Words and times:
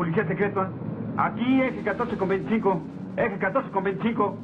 Policía 0.00 0.26
Secreta. 0.26 0.70
Aquí, 1.18 1.60
eje 1.60 1.82
14 1.84 2.16
con 2.16 2.28
25. 2.30 2.82
Eje 3.18 3.38
14 3.38 3.70
con 3.70 3.84
25. 3.84 4.38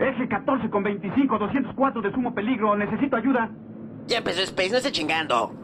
Eje 0.00 0.28
14 0.28 0.68
con 0.68 0.82
25, 0.82 1.38
204 1.38 2.02
de 2.02 2.10
sumo 2.10 2.34
peligro. 2.34 2.74
Necesito 2.74 3.14
ayuda. 3.14 3.48
Ya 4.08 4.18
empezó 4.18 4.40
Space, 4.40 4.70
no 4.70 4.78
esté 4.78 4.90
chingando. 4.90 5.54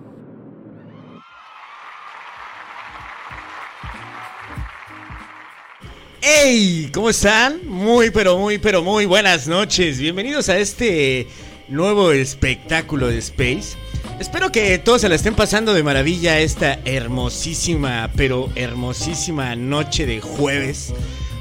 ¡Hey! 6.21 6.89
¿Cómo 6.95 7.11
están? 7.11 7.67
Muy, 7.67 8.13
pero 8.13 8.39
muy, 8.39 8.59
pero 8.59 8.81
muy 8.81 9.07
buenas 9.07 9.49
noches. 9.49 9.99
Bienvenidos 9.99 10.49
a 10.51 10.57
este 10.57 11.27
nuevo 11.69 12.13
espectáculo 12.13 13.09
de 13.09 13.19
Space. 13.19 13.77
Espero 14.19 14.51
que 14.51 14.79
todos 14.79 15.03
se 15.03 15.09
la 15.09 15.15
estén 15.15 15.35
pasando 15.35 15.75
de 15.75 15.83
maravilla 15.83 16.41
esta 16.41 16.79
hermosísima, 16.85 18.11
pero 18.17 18.51
hermosísima 18.55 19.55
noche 19.57 20.07
de 20.07 20.21
jueves. 20.21 20.93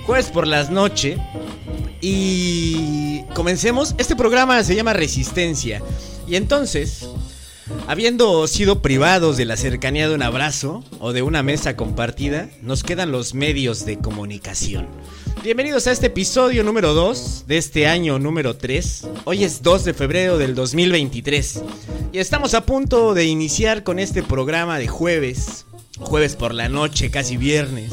Jueves 0.06 0.28
por 0.28 0.46
las 0.46 0.70
noches. 0.70 1.18
Y 2.02 3.24
comencemos. 3.34 3.96
Este 3.98 4.16
programa 4.16 4.64
se 4.64 4.76
llama 4.76 4.94
Resistencia. 4.94 5.82
Y 6.28 6.36
entonces, 6.36 7.08
habiendo 7.88 8.48
sido 8.48 8.82
privados 8.82 9.38
de 9.38 9.46
la 9.46 9.58
cercanía 9.58 10.08
de 10.08 10.16
un 10.16 10.24
abrazo 10.24 10.84
o 11.00 11.14
de 11.14 11.22
una 11.22 11.44
mesa 11.44 11.76
compartida, 11.76 12.50
nos 12.62 12.84
quedan 12.84 13.12
los 13.12 13.34
medios 13.34 13.86
de 13.86 13.98
comunicación. 13.98 14.88
Bienvenidos 15.46 15.86
a 15.86 15.92
este 15.92 16.08
episodio 16.08 16.64
número 16.64 16.96
2 16.96 17.44
de 17.46 17.58
este 17.60 17.86
año 17.86 18.18
número 18.18 18.58
3. 18.58 19.08
Hoy 19.26 19.44
es 19.44 19.62
2 19.62 19.84
de 19.84 19.94
febrero 19.94 20.40
del 20.40 20.56
2023 20.56 21.62
y 22.12 22.18
estamos 22.18 22.56
a 22.56 22.66
punto 22.66 23.14
de 23.14 23.26
iniciar 23.26 23.84
con 23.84 24.00
este 24.00 24.24
programa 24.24 24.80
de 24.80 24.88
jueves, 24.88 25.68
jueves 26.00 26.36
por 26.36 26.52
la 26.52 26.68
noche, 26.68 27.12
casi 27.12 27.38
viernes. 27.38 27.92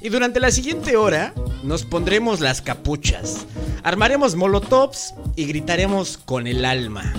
Y 0.00 0.10
durante 0.10 0.38
la 0.38 0.52
siguiente 0.52 0.96
hora 0.96 1.34
nos 1.64 1.84
pondremos 1.84 2.38
las 2.38 2.62
capuchas, 2.62 3.46
armaremos 3.82 4.36
molotovs 4.36 5.12
y 5.34 5.46
gritaremos 5.46 6.18
con 6.18 6.46
el 6.46 6.64
alma. 6.64 7.12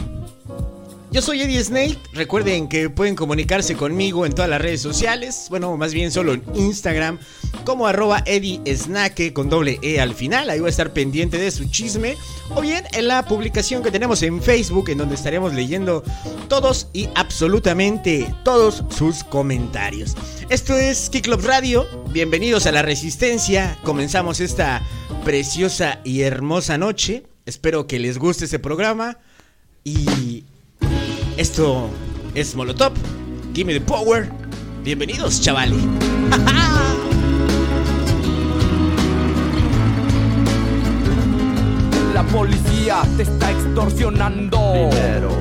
Yo 1.13 1.21
soy 1.21 1.43
Eddie 1.43 1.63
Snake. 1.63 1.99
Recuerden 2.13 2.67
que 2.67 2.89
pueden 2.89 3.15
comunicarse 3.15 3.75
conmigo 3.75 4.25
en 4.25 4.33
todas 4.33 4.49
las 4.49 4.59
redes 4.59 4.81
sociales. 4.81 5.45
Bueno, 5.51 5.77
más 5.77 5.93
bien 5.93 6.11
solo 6.11 6.33
en 6.33 6.43
Instagram. 6.55 7.19
Como 7.65 7.85
arroba 7.85 8.23
Eddie 8.25 8.59
Snake 8.75 9.31
con 9.31 9.47
doble 9.47 9.77
E 9.83 10.01
al 10.01 10.15
final. 10.15 10.49
Ahí 10.49 10.59
voy 10.59 10.69
a 10.69 10.71
estar 10.71 10.91
pendiente 10.91 11.37
de 11.37 11.51
su 11.51 11.65
chisme. 11.65 12.17
O 12.55 12.61
bien 12.61 12.85
en 12.93 13.07
la 13.07 13.25
publicación 13.25 13.83
que 13.83 13.91
tenemos 13.91 14.23
en 14.23 14.41
Facebook. 14.41 14.89
En 14.89 14.97
donde 14.97 15.13
estaremos 15.13 15.53
leyendo 15.53 16.03
todos 16.47 16.87
y 16.93 17.07
absolutamente 17.13 18.33
todos 18.43 18.83
sus 18.89 19.23
comentarios. 19.23 20.15
Esto 20.49 20.75
es 20.75 21.11
Kick 21.11 21.25
Club 21.25 21.45
Radio. 21.45 21.85
Bienvenidos 22.11 22.65
a 22.65 22.71
la 22.71 22.81
Resistencia. 22.81 23.77
Comenzamos 23.83 24.39
esta 24.39 24.81
preciosa 25.23 25.99
y 26.03 26.21
hermosa 26.21 26.79
noche. 26.79 27.21
Espero 27.45 27.85
que 27.85 27.99
les 27.99 28.17
guste 28.17 28.45
este 28.45 28.57
programa. 28.57 29.19
Y 29.83 30.45
esto 31.37 31.89
es 32.35 32.55
Molotov. 32.55 32.93
Give 33.53 33.65
me 33.65 33.73
the 33.73 33.81
power. 33.81 34.29
Bienvenidos, 34.83 35.41
chavales. 35.41 35.79
La 42.13 42.23
policía 42.23 43.01
te 43.17 43.23
está 43.23 43.51
extorsionando. 43.51 44.89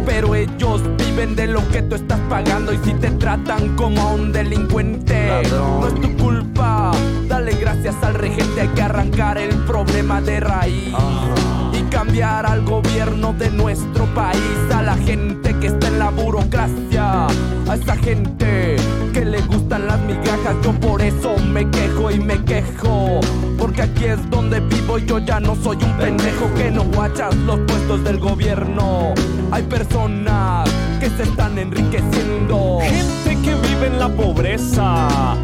Pero 0.07 0.35
ellos 0.35 0.81
viven 0.97 1.37
de 1.37 1.49
lo 1.49 1.67
que 1.69 1.83
tú 1.83 1.97
estás 1.97 2.19
pagando. 2.29 2.73
Y 2.73 2.79
si 2.85 2.95
te 2.95 3.11
tratan 3.11 3.77
como 3.77 4.01
a 4.01 4.13
un 4.13 4.33
delincuente, 4.33 5.43
no 5.51 5.89
es 5.89 6.01
tu 6.01 6.17
culpa. 6.17 6.93
Dale 7.29 7.53
gracias 7.57 7.97
al 8.03 8.15
regente. 8.15 8.63
Hay 8.63 8.69
que 8.69 8.83
arrancar 8.83 9.39
el 9.39 9.55
problema 9.65 10.21
de 10.21 10.41
raíz. 10.41 10.89
Y 10.89 11.62
cambiar 11.93 12.47
al 12.47 12.63
gobierno 12.63 13.35
de 13.35 13.51
nuestro 13.51 14.07
país. 14.15 14.41
A 14.75 14.83
la 14.83 14.97
gente 14.97 15.55
que 15.59 15.67
está 15.67 15.89
en 15.89 15.99
la 15.99 16.09
burocracia. 16.09 17.27
A 17.69 17.75
esa 17.75 17.97
gente 17.97 18.77
que 19.13 19.25
le 19.25 19.43
gustan 19.43 19.87
las 19.87 20.01
migajas. 20.01 20.57
Yo 20.65 20.73
por 20.81 21.03
eso 21.03 21.37
me 21.39 21.71
quejo 21.71 22.11
y 22.11 22.19
me 22.19 22.43
quejo. 22.45 23.21
Porque 23.59 23.83
aquí 23.83 24.07
es 24.07 24.31
donde 24.31 24.61
vivo 24.61 24.99
y 24.99 25.05
yo 25.05 25.19
ya 25.19 25.39
no 25.39 25.55
soy 25.55 25.77
un 25.77 25.93
pendejo 25.99 26.53
que 26.57 26.71
no 26.71 26.85
guachas 26.85 27.37
los 27.37 27.61
puestos 27.61 28.03
del 28.05 28.19
gobierno. 28.19 29.13
Hay 29.51 29.63
personas 29.65 30.69
que 30.99 31.11
se 31.11 31.25
están 31.25 31.59
enriqueciendo. 31.59 32.79
Gente 32.81 33.43
que 33.43 33.55
vive 33.55 33.87
en 33.89 33.99
la 33.99 34.09
pobreza. 34.09 35.37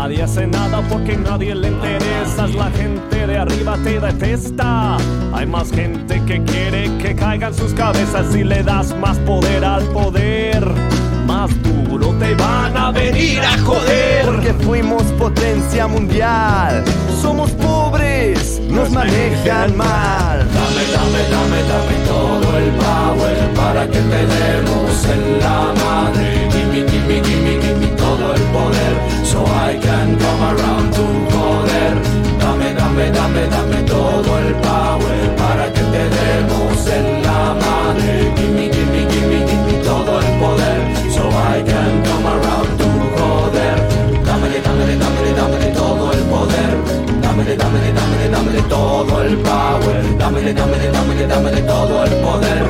Nadie 0.00 0.22
hace 0.22 0.46
nada 0.46 0.80
porque 0.88 1.16
nadie 1.16 1.56
le 1.56 1.68
interesa. 1.70 2.46
La 2.46 2.70
gente 2.70 3.26
de 3.26 3.36
arriba 3.36 3.76
te 3.82 3.98
detesta. 3.98 4.96
Hay 5.32 5.44
más 5.44 5.72
gente 5.72 6.22
que 6.24 6.40
quiere 6.44 6.96
que 6.98 7.16
caigan 7.16 7.52
sus 7.52 7.74
cabezas 7.74 8.32
y 8.36 8.44
le 8.44 8.62
das 8.62 8.96
más 8.98 9.18
poder 9.18 9.64
al 9.64 9.82
poder. 9.88 10.64
Más 11.26 11.50
duro 11.64 12.14
te 12.20 12.32
van 12.36 12.76
a 12.76 12.92
venir 12.92 13.40
a 13.40 13.58
joder. 13.58 14.24
Porque 14.24 14.54
fuimos 14.64 15.02
potencia 15.18 15.88
mundial. 15.88 16.84
Somos 17.20 17.50
pobres, 17.50 18.60
nos 18.70 18.90
manejan 18.90 19.76
mal. 19.76 20.38
Dame, 20.38 20.84
dame, 20.94 21.22
dame, 21.34 21.60
dame 21.72 21.96
todo 22.06 22.56
el 22.56 22.70
power 22.86 23.54
para 23.56 23.84
que 23.86 23.98
te 23.98 24.26
demos 24.36 25.04
en 25.06 25.40
la 25.40 25.74
madre. 25.84 26.48
Gimme, 26.52 26.88
gimme, 26.88 27.20
gimme, 27.24 27.60
gimme 27.60 27.86
todo 27.96 28.32
el 28.32 28.42
poder. 28.42 29.07
So 29.38 29.44
I 29.46 29.78
can 29.78 30.18
come 30.18 30.42
around 30.50 30.86
to 30.96 31.04
poder. 31.30 31.94
Dame, 32.42 32.68
dame, 32.78 33.06
dame, 33.16 33.42
dame 33.54 33.80
todo 33.86 34.30
el 34.42 34.52
power 34.66 35.20
para 35.36 35.66
que 35.74 35.82
te 35.94 36.02
demos 36.18 36.78
en 36.98 37.22
la 37.22 37.54
madre. 37.54 38.32
Gimme, 38.36 38.66
gimme, 38.74 39.00
gimme, 39.12 39.38
gimme 39.48 39.74
todo 39.84 40.18
el 40.18 40.30
poder. 40.42 40.78
So 41.14 41.22
I 41.54 41.62
can 41.70 41.92
come 42.08 42.26
around 42.34 42.70
to 42.80 42.88
joder. 43.14 43.76
Dámele, 44.26 44.58
dámele, 44.66 44.94
dámele, 45.04 45.30
dámele 45.40 45.68
todo 45.82 46.12
el 46.16 46.22
poder. 46.34 46.72
Dámele, 47.22 47.54
dámele, 47.62 47.90
dámele, 47.98 48.26
dámele 48.34 48.62
todo 48.62 49.22
el 49.22 49.36
power. 49.38 50.02
Dámele, 50.18 50.52
dámele, 50.52 50.90
dámele, 50.90 51.26
dámele 51.28 51.60
todo 51.62 52.04
el 52.06 52.14
poder. 52.26 52.64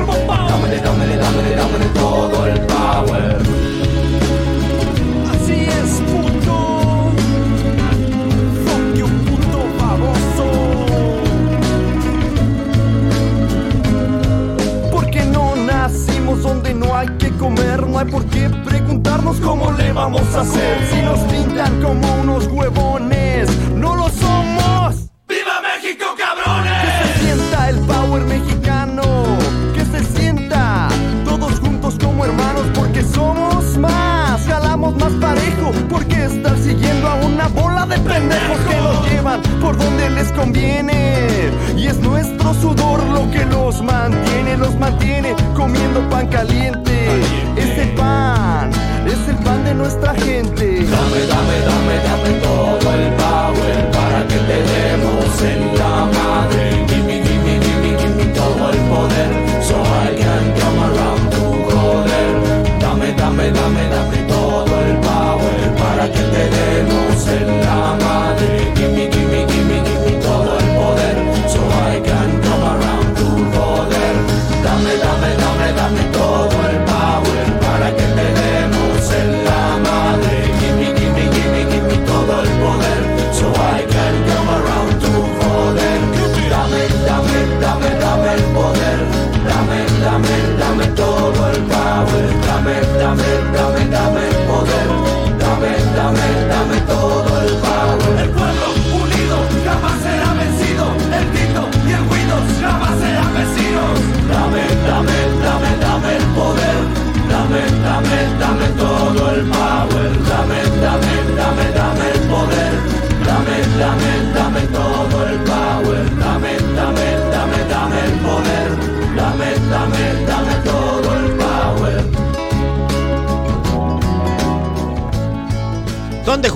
Dámele, 0.51 0.77
dámele, 0.85 1.15
dámele, 1.17 1.55
dámele 1.55 1.87
todo 1.95 2.45
el 2.45 2.59
power. 2.59 2.68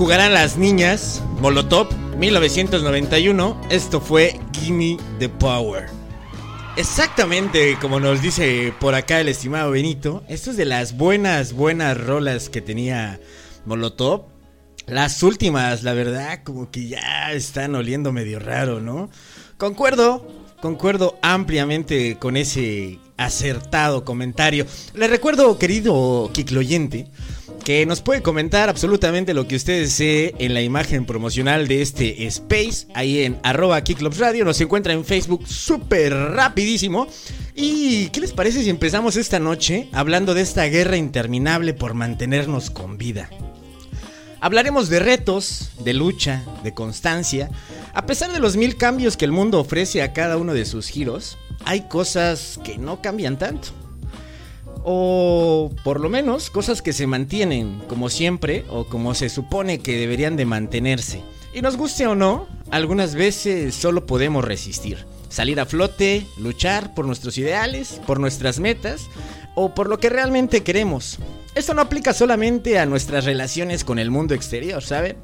Jugarán 0.03 0.33
las 0.33 0.57
niñas? 0.57 1.23
Molotov, 1.39 1.87
1991. 2.17 3.61
Esto 3.69 4.01
fue 4.01 4.37
Gimme 4.51 4.97
the 5.17 5.29
Power. 5.29 5.85
Exactamente 6.75 7.77
como 7.79 8.01
nos 8.01 8.21
dice 8.21 8.73
por 8.81 8.95
acá 8.95 9.21
el 9.21 9.29
estimado 9.29 9.71
Benito, 9.71 10.21
esto 10.27 10.51
es 10.51 10.57
de 10.57 10.65
las 10.65 10.97
buenas, 10.97 11.53
buenas 11.53 11.97
rolas 11.97 12.49
que 12.49 12.59
tenía 12.59 13.21
Molotov. 13.63 14.25
Las 14.87 15.23
últimas, 15.23 15.83
la 15.83 15.93
verdad, 15.93 16.43
como 16.43 16.69
que 16.69 16.89
ya 16.89 17.31
están 17.31 17.73
oliendo 17.73 18.11
medio 18.11 18.39
raro, 18.39 18.81
¿no? 18.81 19.09
Concuerdo, 19.55 20.27
concuerdo 20.59 21.17
ampliamente 21.21 22.17
con 22.19 22.35
ese 22.35 22.99
acertado 23.17 24.05
comentario. 24.05 24.65
Le 24.93 25.07
recuerdo, 25.07 25.57
querido 25.57 26.29
Kikloyente, 26.33 27.07
que 27.63 27.85
nos 27.85 28.01
puede 28.01 28.21
comentar 28.21 28.67
absolutamente 28.67 29.33
lo 29.33 29.47
que 29.47 29.55
usted 29.55 29.81
desee 29.81 30.35
en 30.39 30.53
la 30.53 30.61
imagen 30.61 31.05
promocional 31.05 31.67
de 31.67 31.81
este 31.81 32.25
space, 32.27 32.87
ahí 32.93 33.23
en 33.23 33.39
arroba 33.43 33.81
Radio, 34.17 34.43
nos 34.43 34.59
encuentra 34.59 34.93
en 34.93 35.05
Facebook 35.05 35.47
súper 35.47 36.13
rapidísimo. 36.13 37.07
¿Y 37.55 38.09
qué 38.09 38.19
les 38.19 38.33
parece 38.33 38.63
si 38.63 38.69
empezamos 38.69 39.15
esta 39.15 39.39
noche 39.39 39.87
hablando 39.93 40.33
de 40.33 40.41
esta 40.41 40.65
guerra 40.65 40.97
interminable 40.97 41.73
por 41.73 41.93
mantenernos 41.93 42.69
con 42.69 42.97
vida? 42.97 43.29
Hablaremos 44.41 44.89
de 44.89 44.99
retos, 44.99 45.69
de 45.85 45.93
lucha, 45.93 46.43
de 46.65 46.73
constancia. 46.73 47.49
A 47.93 48.05
pesar 48.05 48.33
de 48.33 48.39
los 48.39 48.57
mil 48.57 48.75
cambios 48.75 49.15
que 49.15 49.23
el 49.23 49.31
mundo 49.31 49.57
ofrece 49.57 50.01
a 50.01 50.11
cada 50.11 50.35
uno 50.35 50.53
de 50.53 50.65
sus 50.65 50.89
giros, 50.89 51.37
hay 51.65 51.87
cosas 51.87 52.59
que 52.63 52.77
no 52.77 53.01
cambian 53.01 53.37
tanto 53.37 53.69
o 54.83 55.71
por 55.83 55.99
lo 55.99 56.09
menos 56.09 56.49
cosas 56.49 56.81
que 56.81 56.93
se 56.93 57.07
mantienen 57.07 57.81
como 57.87 58.09
siempre 58.09 58.65
o 58.69 58.85
como 58.85 59.15
se 59.15 59.29
supone 59.29 59.79
que 59.79 59.97
deberían 59.97 60.35
de 60.35 60.45
mantenerse. 60.45 61.21
Y 61.53 61.61
nos 61.61 61.77
guste 61.77 62.07
o 62.07 62.15
no, 62.15 62.47
algunas 62.71 63.15
veces 63.15 63.75
solo 63.75 64.05
podemos 64.05 64.43
resistir, 64.43 65.05
salir 65.29 65.59
a 65.59 65.65
flote, 65.65 66.25
luchar 66.37 66.93
por 66.93 67.05
nuestros 67.05 67.37
ideales, 67.37 68.01
por 68.05 68.19
nuestras 68.19 68.59
metas 68.59 69.07
o 69.55 69.73
por 69.73 69.87
lo 69.87 69.99
que 69.99 70.09
realmente 70.09 70.63
queremos. 70.63 71.19
Esto 71.55 71.73
no 71.73 71.81
aplica 71.81 72.13
solamente 72.13 72.79
a 72.79 72.85
nuestras 72.85 73.25
relaciones 73.25 73.83
con 73.83 73.99
el 73.99 74.09
mundo 74.09 74.33
exterior, 74.33 74.83
¿saben? 74.83 75.17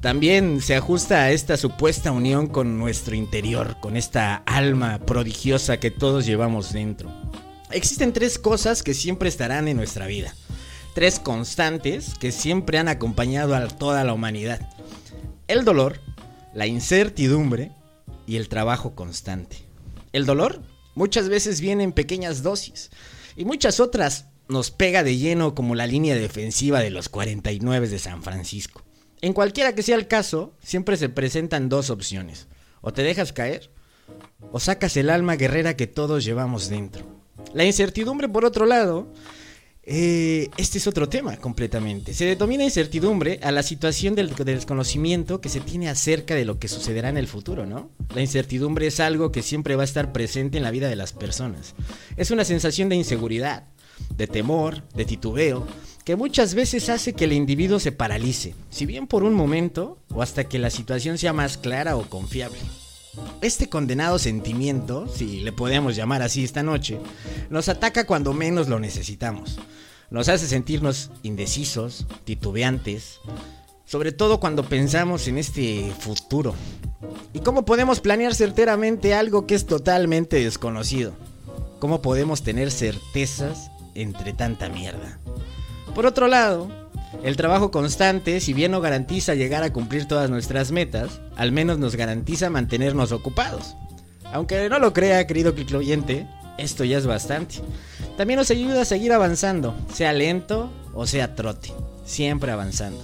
También 0.00 0.60
se 0.60 0.76
ajusta 0.76 1.22
a 1.22 1.32
esta 1.32 1.56
supuesta 1.56 2.12
unión 2.12 2.46
con 2.46 2.78
nuestro 2.78 3.16
interior, 3.16 3.78
con 3.80 3.96
esta 3.96 4.36
alma 4.46 5.00
prodigiosa 5.00 5.80
que 5.80 5.90
todos 5.90 6.24
llevamos 6.24 6.72
dentro. 6.72 7.10
Existen 7.72 8.12
tres 8.12 8.38
cosas 8.38 8.84
que 8.84 8.94
siempre 8.94 9.28
estarán 9.28 9.66
en 9.66 9.76
nuestra 9.76 10.06
vida. 10.06 10.36
Tres 10.94 11.18
constantes 11.18 12.14
que 12.14 12.30
siempre 12.30 12.78
han 12.78 12.86
acompañado 12.86 13.56
a 13.56 13.66
toda 13.66 14.04
la 14.04 14.14
humanidad. 14.14 14.60
El 15.48 15.64
dolor, 15.64 16.00
la 16.54 16.68
incertidumbre 16.68 17.72
y 18.24 18.36
el 18.36 18.48
trabajo 18.48 18.94
constante. 18.94 19.56
El 20.12 20.26
dolor 20.26 20.62
muchas 20.94 21.28
veces 21.28 21.60
viene 21.60 21.82
en 21.82 21.92
pequeñas 21.92 22.44
dosis 22.44 22.90
y 23.36 23.44
muchas 23.44 23.80
otras 23.80 24.26
nos 24.48 24.70
pega 24.70 25.02
de 25.02 25.16
lleno 25.16 25.56
como 25.56 25.74
la 25.74 25.88
línea 25.88 26.14
defensiva 26.14 26.78
de 26.78 26.90
los 26.90 27.08
49 27.08 27.88
de 27.88 27.98
San 27.98 28.22
Francisco. 28.22 28.87
En 29.20 29.32
cualquiera 29.32 29.74
que 29.74 29.82
sea 29.82 29.96
el 29.96 30.06
caso, 30.06 30.54
siempre 30.62 30.96
se 30.96 31.08
presentan 31.08 31.68
dos 31.68 31.90
opciones. 31.90 32.46
O 32.80 32.92
te 32.92 33.02
dejas 33.02 33.32
caer 33.32 33.70
o 34.52 34.60
sacas 34.60 34.96
el 34.96 35.10
alma 35.10 35.36
guerrera 35.36 35.76
que 35.76 35.86
todos 35.86 36.24
llevamos 36.24 36.68
dentro. 36.68 37.04
La 37.52 37.64
incertidumbre, 37.64 38.28
por 38.28 38.44
otro 38.44 38.66
lado, 38.66 39.12
eh, 39.82 40.50
este 40.58 40.78
es 40.78 40.86
otro 40.86 41.08
tema 41.08 41.38
completamente. 41.38 42.12
Se 42.12 42.26
denomina 42.26 42.62
incertidumbre 42.62 43.40
a 43.42 43.50
la 43.52 43.62
situación 43.62 44.14
del, 44.14 44.34
desconocimiento 44.34 45.40
que 45.40 45.48
se 45.48 45.60
tiene 45.60 45.88
acerca 45.88 46.34
de 46.34 46.44
lo 46.44 46.58
que 46.58 46.68
sucederá 46.68 47.08
en 47.08 47.16
el 47.16 47.26
futuro, 47.26 47.64
¿no? 47.64 47.90
La 48.14 48.20
incertidumbre 48.20 48.86
es 48.86 49.00
algo 49.00 49.32
que 49.32 49.42
siempre 49.42 49.76
va 49.76 49.82
a 49.82 49.84
estar 49.84 50.12
presente 50.12 50.58
en 50.58 50.64
la 50.64 50.70
vida 50.70 50.88
de 50.88 50.96
las 50.96 51.12
personas. 51.12 51.74
Es 52.16 52.30
una 52.30 52.44
sensación 52.44 52.88
de 52.88 52.96
inseguridad, 52.96 53.68
de 54.14 54.26
temor, 54.26 54.86
de 54.94 55.04
titubeo, 55.04 55.66
que 56.08 56.16
muchas 56.16 56.54
veces 56.54 56.88
hace 56.88 57.12
que 57.12 57.26
el 57.26 57.34
individuo 57.34 57.78
se 57.78 57.92
paralice, 57.92 58.54
si 58.70 58.86
bien 58.86 59.06
por 59.06 59.24
un 59.24 59.34
momento 59.34 59.98
o 60.08 60.22
hasta 60.22 60.44
que 60.44 60.58
la 60.58 60.70
situación 60.70 61.18
sea 61.18 61.34
más 61.34 61.58
clara 61.58 61.96
o 61.96 62.08
confiable. 62.08 62.58
Este 63.42 63.68
condenado 63.68 64.18
sentimiento, 64.18 65.06
si 65.06 65.40
le 65.40 65.52
podemos 65.52 65.96
llamar 65.96 66.22
así 66.22 66.44
esta 66.44 66.62
noche, 66.62 66.98
nos 67.50 67.68
ataca 67.68 68.06
cuando 68.06 68.32
menos 68.32 68.68
lo 68.68 68.80
necesitamos. 68.80 69.58
Nos 70.08 70.30
hace 70.30 70.46
sentirnos 70.46 71.10
indecisos, 71.24 72.06
titubeantes, 72.24 73.20
sobre 73.84 74.10
todo 74.10 74.40
cuando 74.40 74.66
pensamos 74.66 75.28
en 75.28 75.36
este 75.36 75.92
futuro. 76.00 76.54
¿Y 77.34 77.40
cómo 77.40 77.66
podemos 77.66 78.00
planear 78.00 78.34
certeramente 78.34 79.12
algo 79.12 79.46
que 79.46 79.54
es 79.54 79.66
totalmente 79.66 80.42
desconocido? 80.42 81.12
¿Cómo 81.80 82.00
podemos 82.00 82.42
tener 82.42 82.70
certezas 82.70 83.70
entre 83.94 84.32
tanta 84.32 84.70
mierda? 84.70 85.20
Por 85.94 86.06
otro 86.06 86.28
lado, 86.28 86.68
el 87.22 87.36
trabajo 87.36 87.70
constante, 87.70 88.40
si 88.40 88.52
bien 88.52 88.70
no 88.70 88.80
garantiza 88.80 89.34
llegar 89.34 89.62
a 89.62 89.72
cumplir 89.72 90.06
todas 90.06 90.30
nuestras 90.30 90.70
metas, 90.70 91.20
al 91.36 91.52
menos 91.52 91.78
nos 91.78 91.96
garantiza 91.96 92.50
mantenernos 92.50 93.12
ocupados. 93.12 93.76
Aunque 94.32 94.68
no 94.68 94.78
lo 94.78 94.92
crea, 94.92 95.26
querido 95.26 95.54
clicloyente, 95.54 96.26
esto 96.58 96.84
ya 96.84 96.98
es 96.98 97.06
bastante. 97.06 97.56
También 98.16 98.38
nos 98.38 98.50
ayuda 98.50 98.82
a 98.82 98.84
seguir 98.84 99.12
avanzando, 99.12 99.74
sea 99.92 100.12
lento 100.12 100.70
o 100.94 101.06
sea 101.06 101.34
trote, 101.34 101.72
siempre 102.04 102.52
avanzando. 102.52 103.02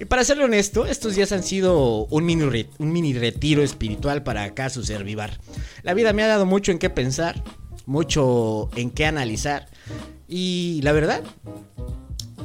Y 0.00 0.04
para 0.04 0.24
serle 0.24 0.44
honesto, 0.44 0.86
estos 0.86 1.14
días 1.14 1.32
han 1.32 1.42
sido 1.42 2.06
un 2.06 2.24
mini, 2.24 2.66
un 2.78 2.92
mini 2.92 3.12
retiro 3.12 3.62
espiritual 3.62 4.22
para 4.22 4.44
acá 4.44 4.70
su 4.70 4.84
servivar. 4.84 5.38
La 5.82 5.94
vida 5.94 6.12
me 6.12 6.22
ha 6.22 6.28
dado 6.28 6.46
mucho 6.46 6.72
en 6.72 6.78
qué 6.78 6.90
pensar, 6.90 7.42
mucho 7.86 8.70
en 8.76 8.90
qué 8.90 9.06
analizar. 9.06 9.68
Y 10.28 10.80
la 10.82 10.92
verdad, 10.92 11.22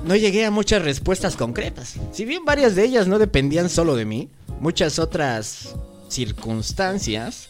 no 0.06 0.16
llegué 0.16 0.46
a 0.46 0.52
muchas 0.52 0.82
respuestas 0.82 1.36
concretas. 1.36 1.96
Si 2.12 2.26
bien 2.26 2.46
varias 2.46 2.76
de 2.76 2.86
ellas 2.86 3.08
no 3.08 3.20
dependían 3.20 3.70
solo 3.70 3.96
de 3.96 4.06
mí, 4.06 4.30
muchas 4.60 5.00
otras 5.00 5.76
circunstancias 6.08 7.50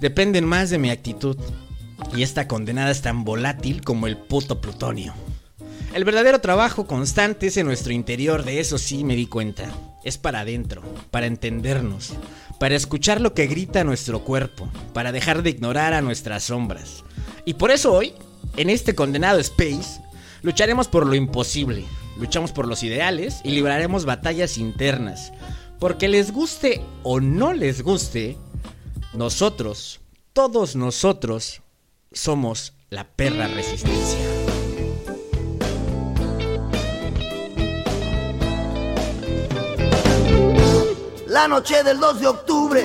dependen 0.00 0.44
más 0.44 0.70
de 0.70 0.78
mi 0.78 0.90
actitud. 0.90 1.36
Y 2.16 2.22
esta 2.22 2.48
condenada 2.48 2.90
es 2.90 3.02
tan 3.02 3.24
volátil 3.24 3.82
como 3.82 4.06
el 4.06 4.16
puto 4.16 4.60
plutonio. 4.60 5.14
El 5.94 6.04
verdadero 6.04 6.40
trabajo 6.40 6.86
constante 6.86 7.46
es 7.46 7.56
en 7.56 7.66
nuestro 7.66 7.92
interior, 7.92 8.44
de 8.44 8.60
eso 8.60 8.78
sí 8.78 9.04
me 9.04 9.16
di 9.16 9.26
cuenta. 9.26 9.72
Es 10.04 10.18
para 10.18 10.40
adentro, 10.40 10.82
para 11.10 11.26
entendernos, 11.26 12.12
para 12.60 12.76
escuchar 12.76 13.20
lo 13.20 13.34
que 13.34 13.46
grita 13.46 13.84
nuestro 13.84 14.22
cuerpo, 14.22 14.68
para 14.92 15.12
dejar 15.12 15.42
de 15.42 15.50
ignorar 15.50 15.94
a 15.94 16.02
nuestras 16.02 16.44
sombras. 16.44 17.04
Y 17.44 17.54
por 17.54 17.70
eso 17.70 17.92
hoy, 17.92 18.12
en 18.56 18.70
este 18.70 18.94
condenado 18.94 19.38
space, 19.38 20.00
Lucharemos 20.42 20.86
por 20.86 21.04
lo 21.04 21.14
imposible, 21.14 21.84
luchamos 22.16 22.52
por 22.52 22.68
los 22.68 22.84
ideales 22.84 23.40
y 23.42 23.50
libraremos 23.50 24.04
batallas 24.04 24.56
internas. 24.56 25.32
Porque 25.80 26.08
les 26.08 26.32
guste 26.32 26.80
o 27.02 27.20
no 27.20 27.52
les 27.52 27.82
guste, 27.82 28.36
nosotros, 29.14 30.00
todos 30.32 30.76
nosotros, 30.76 31.62
somos 32.12 32.74
la 32.90 33.04
perra 33.04 33.48
resistencia. 33.48 34.18
La 41.26 41.46
noche 41.46 41.82
del 41.82 42.00
2 42.00 42.20
de 42.20 42.26
octubre 42.26 42.82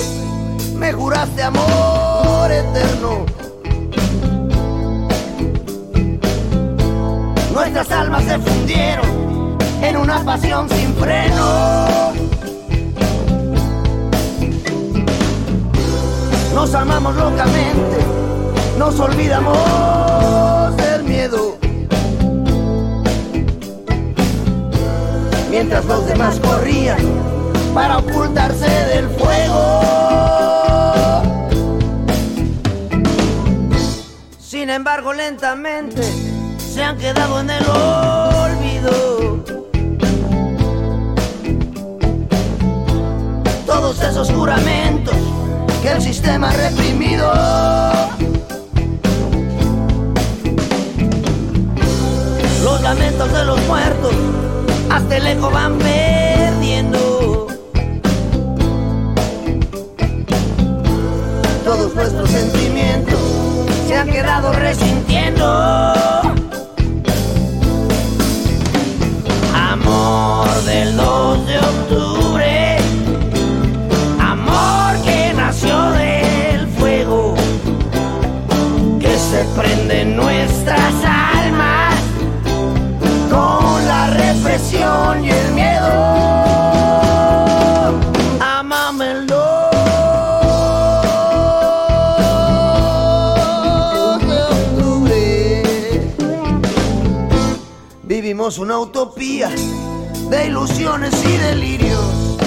me 0.76 0.92
juraste 0.92 1.44
amor 1.44 2.52
eterno 2.52 3.43
Nuestras 7.54 7.92
almas 7.92 8.24
se 8.24 8.40
fundieron 8.40 9.58
en 9.84 9.96
una 9.96 10.26
pasión 10.26 10.68
sin 10.70 10.92
freno. 10.96 12.12
Nos 16.56 16.74
amamos 16.74 17.16
locamente, 17.16 17.98
nos 18.80 19.00
olvidamos 19.00 20.76
del 20.78 21.04
miedo. 21.04 21.58
Mientras 25.52 25.86
los 25.86 26.08
demás 26.08 26.40
corrían 26.40 26.98
para 27.76 28.00
ocultarse 28.00 28.68
del 28.68 29.08
fuego. 29.10 29.82
Sin 34.40 34.72
embargo, 34.72 35.14
lentamente 35.14 36.23
se 36.74 36.84
han 36.84 36.98
quedado 36.98 37.40
en 37.40 37.50
el 37.52 37.64
olvido. 37.68 39.44
Todos 43.68 44.02
esos 44.02 44.32
juramentos 44.32 45.16
que 45.84 45.92
el 45.92 46.02
sistema 46.02 46.50
ha 46.50 46.54
reprimido. 46.54 47.32
Los 52.64 52.82
lamentos 52.82 53.32
de 53.32 53.46
los 53.46 53.62
muertos 53.68 54.16
hasta 54.90 55.18
el 55.18 55.28
eco 55.28 55.52
van 55.52 55.78
perdiendo. 55.78 57.48
Todos 61.64 61.94
nuestros 61.94 62.30
sentimientos 62.32 63.20
se 63.88 63.96
han 63.96 64.10
quedado 64.10 64.52
resintiendo. 64.54 66.43
Amor 69.84 70.64
del 70.64 70.96
2 70.96 71.46
de 71.46 71.60
octubre, 71.60 72.78
amor 74.20 75.02
que 75.04 75.34
nació 75.36 75.92
del 75.92 76.68
fuego, 76.68 77.36
que 79.00 79.18
se 79.18 79.44
prende 79.58 80.02
en 80.02 80.16
nuestras 80.16 80.94
almas 81.04 81.96
con 83.30 83.86
la 83.86 84.10
represión 84.12 85.26
y 85.26 85.30
el 85.30 85.52
miedo. 85.52 86.43
Vivimos 98.44 98.60
una 98.60 98.78
utopía 98.78 99.50
de 100.30 100.48
ilusiones 100.48 101.14
y 101.24 101.38
delirios. 101.38 102.38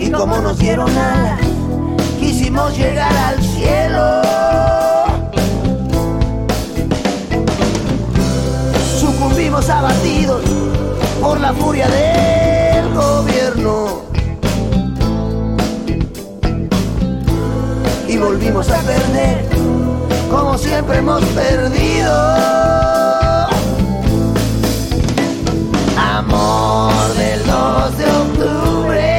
Y 0.00 0.10
como 0.10 0.38
nos 0.38 0.58
dieron 0.58 0.88
alas, 0.88 1.40
quisimos 2.18 2.74
llegar 2.74 3.14
al 3.14 3.42
cielo. 3.42 4.22
Sucumbimos 8.98 9.68
abatidos 9.68 10.42
por 11.20 11.38
la 11.38 11.52
furia 11.52 11.86
del 11.86 12.94
gobierno. 12.94 14.04
Y 18.08 18.16
volvimos 18.16 18.70
a 18.70 18.80
perder 18.80 19.39
como 20.30 20.56
siempre 20.56 20.98
hemos 20.98 21.22
perdido. 21.26 22.12
Amor 25.98 26.92
del 27.14 27.44
2 27.46 27.98
de 27.98 28.04
octubre, 28.06 29.09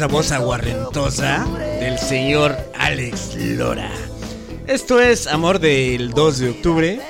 esa 0.00 0.06
voz 0.06 0.32
aguarrentosa 0.32 1.46
del 1.78 1.98
señor 1.98 2.56
Alex 2.78 3.36
Lora. 3.36 3.90
Esto 4.66 4.98
es 4.98 5.26
Amor 5.26 5.58
del 5.58 6.12
2 6.12 6.38
de 6.38 6.48
octubre. 6.48 7.00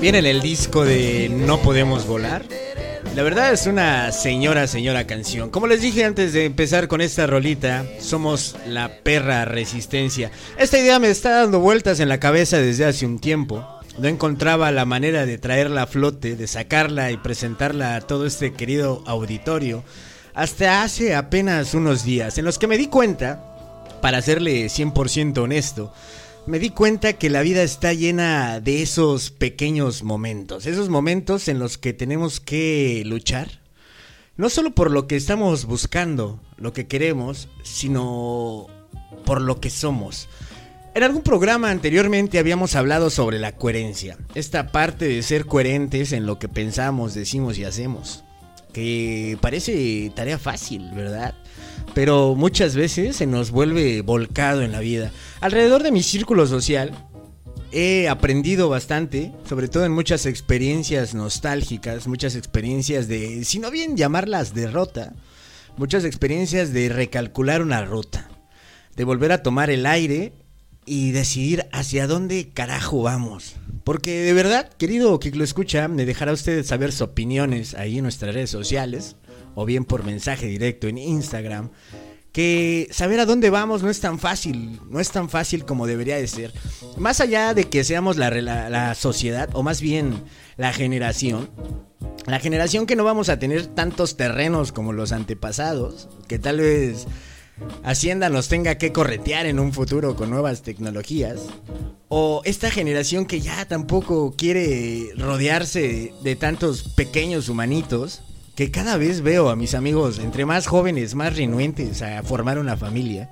Viene 0.00 0.20
en 0.20 0.24
el 0.24 0.40
disco 0.40 0.86
de 0.86 1.28
No 1.28 1.60
Podemos 1.60 2.06
Volar. 2.06 2.46
La 3.14 3.22
verdad 3.22 3.52
es 3.52 3.66
una 3.66 4.12
señora, 4.12 4.66
señora 4.66 5.06
canción. 5.06 5.50
Como 5.50 5.66
les 5.66 5.82
dije 5.82 6.02
antes 6.02 6.32
de 6.32 6.46
empezar 6.46 6.88
con 6.88 7.02
esta 7.02 7.26
rolita, 7.26 7.84
somos 8.00 8.56
la 8.66 8.88
perra 9.02 9.44
resistencia. 9.44 10.30
Esta 10.56 10.78
idea 10.78 10.98
me 10.98 11.10
está 11.10 11.42
dando 11.42 11.60
vueltas 11.60 12.00
en 12.00 12.08
la 12.08 12.18
cabeza 12.18 12.56
desde 12.56 12.86
hace 12.86 13.04
un 13.04 13.18
tiempo. 13.18 13.75
No 13.98 14.08
encontraba 14.08 14.70
la 14.72 14.84
manera 14.84 15.24
de 15.24 15.38
traerla 15.38 15.82
a 15.82 15.86
flote, 15.86 16.36
de 16.36 16.46
sacarla 16.46 17.10
y 17.12 17.16
presentarla 17.16 17.96
a 17.96 18.00
todo 18.02 18.26
este 18.26 18.52
querido 18.52 19.02
auditorio. 19.06 19.84
Hasta 20.34 20.82
hace 20.82 21.14
apenas 21.14 21.72
unos 21.72 22.04
días, 22.04 22.36
en 22.36 22.44
los 22.44 22.58
que 22.58 22.66
me 22.66 22.76
di 22.76 22.88
cuenta, 22.88 23.56
para 24.02 24.20
serle 24.20 24.66
100% 24.66 25.38
honesto, 25.38 25.94
me 26.46 26.58
di 26.58 26.70
cuenta 26.70 27.14
que 27.14 27.30
la 27.30 27.40
vida 27.40 27.62
está 27.62 27.94
llena 27.94 28.60
de 28.60 28.82
esos 28.82 29.30
pequeños 29.30 30.02
momentos, 30.02 30.66
esos 30.66 30.90
momentos 30.90 31.48
en 31.48 31.58
los 31.58 31.78
que 31.78 31.94
tenemos 31.94 32.38
que 32.38 33.02
luchar, 33.06 33.60
no 34.36 34.50
solo 34.50 34.74
por 34.74 34.90
lo 34.90 35.06
que 35.08 35.16
estamos 35.16 35.64
buscando, 35.64 36.38
lo 36.58 36.74
que 36.74 36.86
queremos, 36.86 37.48
sino 37.64 38.66
por 39.24 39.40
lo 39.40 39.58
que 39.60 39.70
somos. 39.70 40.28
En 40.96 41.02
algún 41.02 41.20
programa 41.20 41.70
anteriormente 41.70 42.38
habíamos 42.38 42.74
hablado 42.74 43.10
sobre 43.10 43.38
la 43.38 43.52
coherencia, 43.52 44.16
esta 44.34 44.72
parte 44.72 45.06
de 45.06 45.22
ser 45.22 45.44
coherentes 45.44 46.12
en 46.12 46.24
lo 46.24 46.38
que 46.38 46.48
pensamos, 46.48 47.12
decimos 47.12 47.58
y 47.58 47.64
hacemos, 47.64 48.24
que 48.72 49.36
parece 49.42 50.10
tarea 50.16 50.38
fácil, 50.38 50.90
¿verdad? 50.94 51.34
Pero 51.92 52.34
muchas 52.34 52.74
veces 52.74 53.16
se 53.16 53.26
nos 53.26 53.50
vuelve 53.50 54.00
volcado 54.00 54.62
en 54.62 54.72
la 54.72 54.80
vida. 54.80 55.12
Alrededor 55.42 55.82
de 55.82 55.92
mi 55.92 56.02
círculo 56.02 56.46
social 56.46 56.92
he 57.72 58.08
aprendido 58.08 58.70
bastante, 58.70 59.32
sobre 59.46 59.68
todo 59.68 59.84
en 59.84 59.92
muchas 59.92 60.24
experiencias 60.24 61.14
nostálgicas, 61.14 62.06
muchas 62.06 62.36
experiencias 62.36 63.06
de, 63.06 63.44
si 63.44 63.58
no 63.58 63.70
bien 63.70 63.98
llamarlas 63.98 64.54
derrota, 64.54 65.12
muchas 65.76 66.04
experiencias 66.04 66.72
de 66.72 66.88
recalcular 66.88 67.60
una 67.60 67.84
ruta, 67.84 68.30
de 68.96 69.04
volver 69.04 69.32
a 69.32 69.42
tomar 69.42 69.68
el 69.68 69.84
aire 69.84 70.32
y 70.86 71.10
decidir 71.10 71.66
hacia 71.72 72.06
dónde 72.06 72.50
carajo 72.54 73.02
vamos. 73.02 73.56
Porque 73.84 74.22
de 74.22 74.32
verdad, 74.32 74.68
querido 74.78 75.18
que 75.18 75.30
lo 75.32 75.44
escucha, 75.44 75.88
me 75.88 76.06
dejará 76.06 76.32
usted 76.32 76.64
saber 76.64 76.92
sus 76.92 77.02
opiniones 77.02 77.74
ahí 77.74 77.98
en 77.98 78.04
nuestras 78.04 78.34
redes 78.34 78.50
sociales 78.50 79.16
o 79.54 79.64
bien 79.64 79.84
por 79.84 80.04
mensaje 80.04 80.46
directo 80.46 80.86
en 80.86 80.98
Instagram. 80.98 81.70
Que 82.32 82.88
saber 82.90 83.18
a 83.20 83.26
dónde 83.26 83.48
vamos 83.48 83.82
no 83.82 83.88
es 83.88 84.00
tan 84.00 84.18
fácil, 84.18 84.78
no 84.90 85.00
es 85.00 85.10
tan 85.10 85.30
fácil 85.30 85.64
como 85.64 85.86
debería 85.86 86.16
de 86.16 86.26
ser. 86.26 86.52
Más 86.98 87.20
allá 87.20 87.54
de 87.54 87.64
que 87.64 87.82
seamos 87.82 88.18
la, 88.18 88.30
la, 88.30 88.68
la 88.68 88.94
sociedad, 88.94 89.48
o 89.54 89.62
más 89.62 89.80
bien 89.80 90.22
la 90.58 90.72
generación, 90.74 91.48
la 92.26 92.38
generación 92.38 92.84
que 92.86 92.94
no 92.94 93.04
vamos 93.04 93.30
a 93.30 93.38
tener 93.38 93.66
tantos 93.68 94.18
terrenos 94.18 94.70
como 94.70 94.92
los 94.92 95.12
antepasados, 95.12 96.08
que 96.28 96.38
tal 96.38 96.58
vez 96.58 97.06
Hacienda 97.82 98.28
nos 98.28 98.48
tenga 98.48 98.76
que 98.76 98.92
corretear 98.92 99.46
en 99.46 99.58
un 99.58 99.72
futuro 99.72 100.16
con 100.16 100.30
nuevas 100.30 100.62
tecnologías. 100.62 101.40
O 102.08 102.42
esta 102.44 102.70
generación 102.70 103.26
que 103.26 103.40
ya 103.40 103.66
tampoco 103.66 104.34
quiere 104.36 105.10
rodearse 105.16 106.12
de 106.22 106.36
tantos 106.36 106.82
pequeños 106.94 107.48
humanitos. 107.48 108.22
Que 108.54 108.70
cada 108.70 108.96
vez 108.96 109.20
veo 109.20 109.50
a 109.50 109.56
mis 109.56 109.74
amigos 109.74 110.18
entre 110.18 110.46
más 110.46 110.66
jóvenes, 110.66 111.14
más 111.14 111.36
renuentes 111.36 112.00
a 112.00 112.22
formar 112.22 112.58
una 112.58 112.76
familia. 112.76 113.30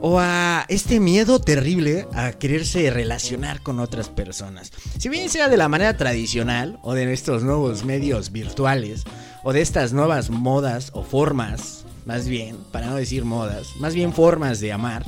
O 0.00 0.18
a 0.18 0.66
este 0.68 0.98
miedo 0.98 1.40
terrible 1.40 2.06
a 2.12 2.32
quererse 2.32 2.90
relacionar 2.90 3.62
con 3.62 3.78
otras 3.78 4.08
personas. 4.08 4.72
Si 4.98 5.08
bien 5.08 5.28
sea 5.28 5.48
de 5.48 5.56
la 5.56 5.68
manera 5.68 5.96
tradicional 5.96 6.78
o 6.82 6.94
de 6.94 7.12
estos 7.12 7.44
nuevos 7.44 7.84
medios 7.84 8.32
virtuales 8.32 9.04
o 9.44 9.52
de 9.52 9.60
estas 9.60 9.92
nuevas 9.92 10.30
modas 10.30 10.90
o 10.92 11.04
formas, 11.04 11.85
más 12.06 12.28
bien, 12.28 12.56
para 12.72 12.86
no 12.86 12.94
decir 12.94 13.24
modas, 13.24 13.76
más 13.78 13.94
bien 13.94 14.12
formas 14.12 14.60
de 14.60 14.72
amar. 14.72 15.04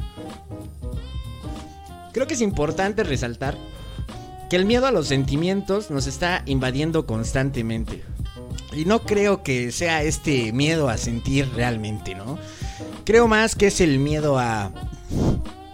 Creo 2.12 2.26
que 2.26 2.34
es 2.34 2.40
importante 2.40 3.04
resaltar 3.04 3.56
que 4.50 4.56
el 4.56 4.64
miedo 4.64 4.86
a 4.86 4.90
los 4.90 5.06
sentimientos 5.06 5.90
nos 5.90 6.08
está 6.08 6.42
invadiendo 6.46 7.06
constantemente. 7.06 8.02
Y 8.76 8.84
no 8.84 9.00
creo 9.00 9.42
que 9.42 9.70
sea 9.70 10.02
este 10.02 10.52
miedo 10.52 10.88
a 10.88 10.96
sentir 10.96 11.48
realmente, 11.54 12.14
¿no? 12.14 12.38
Creo 13.04 13.28
más 13.28 13.54
que 13.54 13.68
es 13.68 13.80
el 13.80 13.98
miedo 14.00 14.38
a 14.38 14.72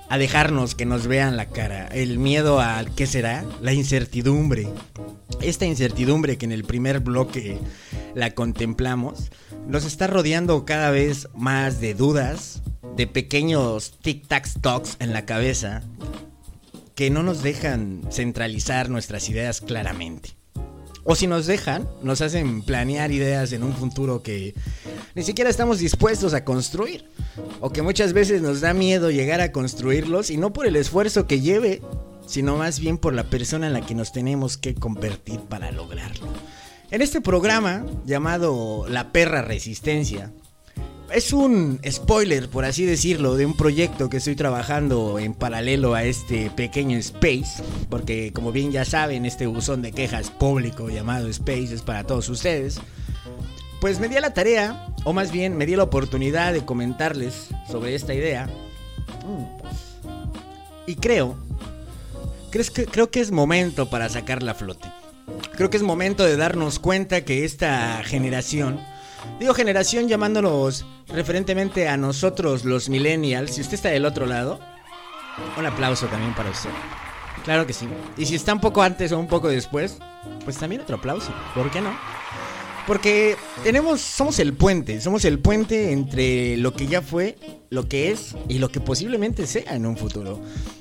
a 0.08 0.18
dejarnos 0.18 0.74
que 0.74 0.86
nos 0.86 1.06
vean 1.06 1.36
la 1.36 1.46
cara, 1.46 1.86
el 1.88 2.18
miedo 2.18 2.60
a 2.60 2.84
qué 2.96 3.06
será, 3.06 3.44
la 3.60 3.72
incertidumbre. 3.72 4.68
Esta 5.40 5.66
incertidumbre 5.66 6.38
que 6.38 6.44
en 6.44 6.52
el 6.52 6.64
primer 6.64 7.00
bloque 7.00 7.58
la 8.14 8.30
contemplamos, 8.32 9.30
nos 9.66 9.84
está 9.84 10.06
rodeando 10.06 10.64
cada 10.64 10.90
vez 10.90 11.28
más 11.34 11.80
de 11.80 11.94
dudas, 11.94 12.62
de 12.96 13.06
pequeños 13.06 13.98
tic-tac-tocs 14.02 14.96
en 15.00 15.12
la 15.12 15.24
cabeza 15.24 15.82
que 16.94 17.10
no 17.10 17.22
nos 17.22 17.42
dejan 17.42 18.02
centralizar 18.10 18.88
nuestras 18.88 19.28
ideas 19.28 19.60
claramente. 19.60 20.36
O 21.04 21.14
si 21.14 21.26
nos 21.26 21.46
dejan, 21.46 21.88
nos 22.02 22.22
hacen 22.22 22.62
planear 22.62 23.12
ideas 23.12 23.52
en 23.52 23.62
un 23.62 23.74
futuro 23.74 24.22
que 24.22 24.54
ni 25.14 25.22
siquiera 25.22 25.50
estamos 25.50 25.78
dispuestos 25.78 26.32
a 26.32 26.44
construir. 26.44 27.10
O 27.60 27.70
que 27.70 27.82
muchas 27.82 28.14
veces 28.14 28.40
nos 28.40 28.62
da 28.62 28.72
miedo 28.72 29.10
llegar 29.10 29.40
a 29.40 29.52
construirlos 29.52 30.30
y 30.30 30.38
no 30.38 30.52
por 30.52 30.66
el 30.66 30.76
esfuerzo 30.76 31.26
que 31.26 31.40
lleve, 31.40 31.82
sino 32.26 32.56
más 32.56 32.80
bien 32.80 32.96
por 32.96 33.12
la 33.12 33.24
persona 33.24 33.66
en 33.66 33.74
la 33.74 33.84
que 33.84 33.94
nos 33.94 34.12
tenemos 34.12 34.56
que 34.56 34.74
convertir 34.74 35.40
para 35.40 35.70
lograrlo. 35.72 36.28
En 36.90 37.02
este 37.02 37.20
programa 37.20 37.84
llamado 38.06 38.86
La 38.88 39.12
Perra 39.12 39.42
Resistencia, 39.42 40.32
es 41.14 41.32
un 41.32 41.80
spoiler, 41.88 42.48
por 42.48 42.64
así 42.64 42.84
decirlo, 42.84 43.36
de 43.36 43.46
un 43.46 43.56
proyecto 43.56 44.10
que 44.10 44.16
estoy 44.16 44.34
trabajando 44.34 45.20
en 45.20 45.32
paralelo 45.32 45.94
a 45.94 46.02
este 46.02 46.50
pequeño 46.50 46.98
Space, 46.98 47.62
porque 47.88 48.32
como 48.32 48.50
bien 48.50 48.72
ya 48.72 48.84
saben, 48.84 49.24
este 49.24 49.46
buzón 49.46 49.80
de 49.80 49.92
quejas 49.92 50.30
público 50.30 50.90
llamado 50.90 51.28
Space 51.28 51.72
es 51.72 51.82
para 51.82 52.04
todos 52.04 52.28
ustedes. 52.28 52.80
Pues 53.80 54.00
me 54.00 54.08
di 54.08 54.16
a 54.16 54.20
la 54.20 54.34
tarea, 54.34 54.88
o 55.04 55.12
más 55.12 55.30
bien 55.30 55.56
me 55.56 55.66
di 55.66 55.76
la 55.76 55.84
oportunidad 55.84 56.52
de 56.52 56.64
comentarles 56.64 57.50
sobre 57.70 57.94
esta 57.94 58.12
idea. 58.12 58.50
Y 60.86 60.96
creo, 60.96 61.36
creo 62.50 62.64
que, 62.74 62.86
creo 62.86 63.10
que 63.10 63.20
es 63.20 63.30
momento 63.30 63.88
para 63.88 64.08
sacar 64.08 64.42
la 64.42 64.54
flote. 64.54 64.88
Creo 65.52 65.70
que 65.70 65.76
es 65.76 65.82
momento 65.84 66.24
de 66.24 66.36
darnos 66.36 66.80
cuenta 66.80 67.24
que 67.24 67.44
esta 67.44 68.02
generación 68.02 68.80
Digo 69.38 69.54
generación 69.54 70.08
llamándonos 70.08 70.86
referentemente 71.08 71.88
a 71.88 71.96
nosotros 71.96 72.64
los 72.64 72.88
millennials. 72.88 73.54
Si 73.54 73.60
usted 73.60 73.74
está 73.74 73.88
del 73.88 74.06
otro 74.06 74.26
lado, 74.26 74.60
un 75.58 75.66
aplauso 75.66 76.06
también 76.06 76.34
para 76.34 76.50
usted. 76.50 76.70
Claro 77.44 77.66
que 77.66 77.72
sí. 77.72 77.86
Y 78.16 78.26
si 78.26 78.34
está 78.34 78.54
un 78.54 78.60
poco 78.60 78.82
antes 78.82 79.12
o 79.12 79.18
un 79.18 79.28
poco 79.28 79.48
después, 79.48 79.98
pues 80.44 80.56
también 80.56 80.82
otro 80.82 80.96
aplauso. 80.96 81.32
¿Por 81.54 81.70
qué 81.70 81.80
no? 81.80 81.90
Porque 82.86 83.36
tenemos, 83.62 84.00
somos 84.00 84.38
el 84.38 84.52
puente, 84.52 85.00
somos 85.00 85.24
el 85.24 85.38
puente 85.38 85.92
entre 85.92 86.56
lo 86.58 86.74
que 86.74 86.86
ya 86.86 87.00
fue, 87.00 87.36
lo 87.70 87.88
que 87.88 88.10
es 88.10 88.34
y 88.48 88.58
lo 88.58 88.68
que 88.68 88.80
posiblemente 88.80 89.46
sea 89.46 89.74
en 89.74 89.86
un 89.86 89.96
futuro. 89.96 90.40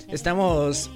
Estamos, 0.10 0.90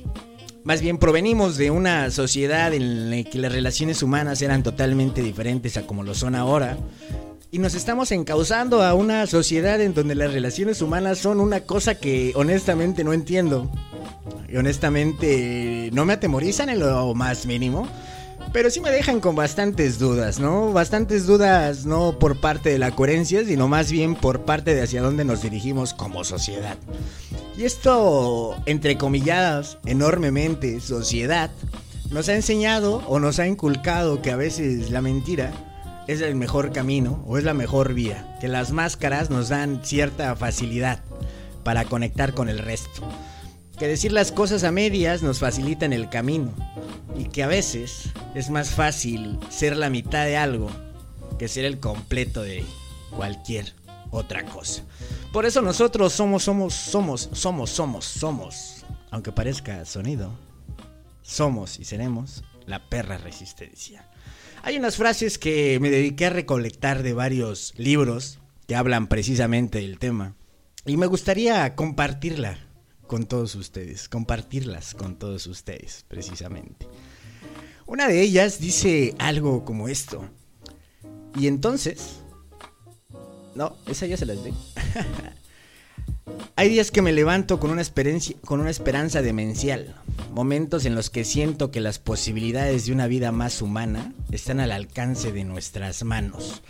más 0.65 0.81
bien 0.81 0.97
provenimos 0.97 1.55
de 1.55 1.71
una 1.71 2.11
sociedad 2.11 2.73
en 2.73 3.09
la 3.09 3.23
que 3.23 3.39
las 3.39 3.53
relaciones 3.53 4.03
humanas 4.03 4.41
eran 4.41 4.63
totalmente 4.63 5.21
diferentes 5.21 5.77
a 5.77 5.87
como 5.87 6.03
lo 6.03 6.13
son 6.13 6.35
ahora. 6.35 6.77
Y 7.49 7.59
nos 7.59 7.75
estamos 7.75 8.11
encauzando 8.11 8.83
a 8.83 8.93
una 8.93 9.25
sociedad 9.25 9.79
en 9.79 9.93
donde 9.93 10.15
las 10.15 10.33
relaciones 10.33 10.81
humanas 10.81 11.19
son 11.19 11.39
una 11.39 11.61
cosa 11.61 11.95
que 11.95 12.33
honestamente 12.35 13.05
no 13.05 13.13
entiendo. 13.13 13.71
Y 14.49 14.57
honestamente 14.57 15.89
no 15.93 16.03
me 16.03 16.13
atemorizan 16.13 16.69
en 16.69 16.79
lo 16.79 17.15
más 17.15 17.45
mínimo. 17.45 17.87
Pero 18.51 18.69
sí 18.69 18.81
me 18.81 18.91
dejan 18.91 19.21
con 19.21 19.35
bastantes 19.35 19.97
dudas, 19.97 20.39
¿no? 20.39 20.73
Bastantes 20.73 21.25
dudas 21.25 21.85
no 21.85 22.19
por 22.19 22.39
parte 22.39 22.69
de 22.69 22.79
la 22.79 22.91
coherencia, 22.91 23.45
sino 23.45 23.67
más 23.69 23.91
bien 23.91 24.15
por 24.15 24.41
parte 24.41 24.75
de 24.75 24.81
hacia 24.81 25.01
dónde 25.01 25.23
nos 25.23 25.41
dirigimos 25.41 25.93
como 25.93 26.25
sociedad. 26.25 26.77
Y 27.57 27.63
esto, 27.63 28.55
entre 28.65 28.97
comilladas, 28.97 29.77
enormemente, 29.85 30.81
sociedad, 30.81 31.49
nos 32.11 32.27
ha 32.29 32.35
enseñado 32.35 33.03
o 33.07 33.19
nos 33.19 33.39
ha 33.39 33.47
inculcado 33.47 34.21
que 34.21 34.31
a 34.31 34.37
veces 34.37 34.91
la 34.91 35.01
mentira 35.01 35.51
es 36.07 36.21
el 36.21 36.35
mejor 36.35 36.71
camino 36.71 37.23
o 37.27 37.37
es 37.37 37.43
la 37.43 37.53
mejor 37.53 37.93
vía, 37.93 38.37
que 38.39 38.47
las 38.47 38.71
máscaras 38.71 39.29
nos 39.29 39.49
dan 39.49 39.81
cierta 39.83 40.35
facilidad 40.35 41.03
para 41.63 41.85
conectar 41.85 42.33
con 42.33 42.47
el 42.47 42.59
resto, 42.59 43.01
que 43.77 43.87
decir 43.87 44.13
las 44.13 44.31
cosas 44.31 44.63
a 44.63 44.71
medias 44.71 45.21
nos 45.21 45.39
facilitan 45.39 45.91
el 45.91 46.09
camino 46.09 46.53
y 47.17 47.25
que 47.25 47.43
a 47.43 47.47
veces 47.47 48.09
es 48.35 48.49
más 48.49 48.71
fácil 48.71 49.37
ser 49.49 49.75
la 49.75 49.89
mitad 49.89 50.25
de 50.25 50.37
algo 50.37 50.69
que 51.37 51.47
ser 51.47 51.65
el 51.65 51.79
completo 51.79 52.41
de 52.41 52.65
cualquier 53.11 53.73
otra 54.09 54.45
cosa. 54.45 54.83
Por 55.33 55.45
eso 55.45 55.61
nosotros 55.61 56.13
somos, 56.13 56.43
somos, 56.43 56.73
somos, 56.73 57.29
somos, 57.33 57.69
somos, 57.69 58.05
somos, 58.05 58.85
aunque 59.11 59.31
parezca 59.31 59.83
sonido, 59.85 60.31
somos 61.21 61.79
y 61.79 61.85
seremos 61.85 62.43
la 62.65 62.87
perra 62.89 63.17
resistencia. 63.17 64.09
Hay 64.67 64.75
unas 64.75 64.97
frases 64.97 65.37
que 65.37 65.79
me 65.79 65.89
dediqué 65.89 66.25
a 66.25 66.29
recolectar 66.29 67.01
de 67.01 67.13
varios 67.13 67.73
libros 67.77 68.39
que 68.67 68.75
hablan 68.75 69.07
precisamente 69.07 69.79
del 69.79 69.97
tema. 69.97 70.35
Y 70.85 70.97
me 70.97 71.05
gustaría 71.05 71.73
compartirla 71.73 72.59
con 73.07 73.27
todos 73.27 73.55
ustedes, 73.55 74.09
compartirlas 74.09 74.93
con 74.93 75.17
todos 75.17 75.47
ustedes, 75.47 76.03
precisamente. 76.09 76.85
Una 77.85 78.09
de 78.09 78.21
ellas 78.21 78.59
dice 78.59 79.15
algo 79.19 79.63
como 79.63 79.87
esto. 79.87 80.29
Y 81.39 81.47
entonces... 81.47 82.19
No, 83.55 83.77
esa 83.87 84.05
ya 84.05 84.17
se 84.17 84.25
las 84.25 84.43
di. 84.43 84.51
Hay 86.55 86.69
días 86.69 86.91
que 86.91 87.01
me 87.01 87.13
levanto 87.13 87.59
con 87.59 87.71
una, 87.71 87.83
con 88.45 88.59
una 88.59 88.69
esperanza 88.69 89.21
demencial, 89.21 89.95
momentos 90.31 90.85
en 90.85 90.95
los 90.95 91.09
que 91.09 91.23
siento 91.23 91.71
que 91.71 91.81
las 91.81 91.99
posibilidades 91.99 92.85
de 92.85 92.93
una 92.93 93.07
vida 93.07 93.31
más 93.31 93.61
humana 93.61 94.13
están 94.31 94.59
al 94.59 94.71
alcance 94.71 95.31
de 95.31 95.43
nuestras 95.43 96.03
manos. 96.03 96.61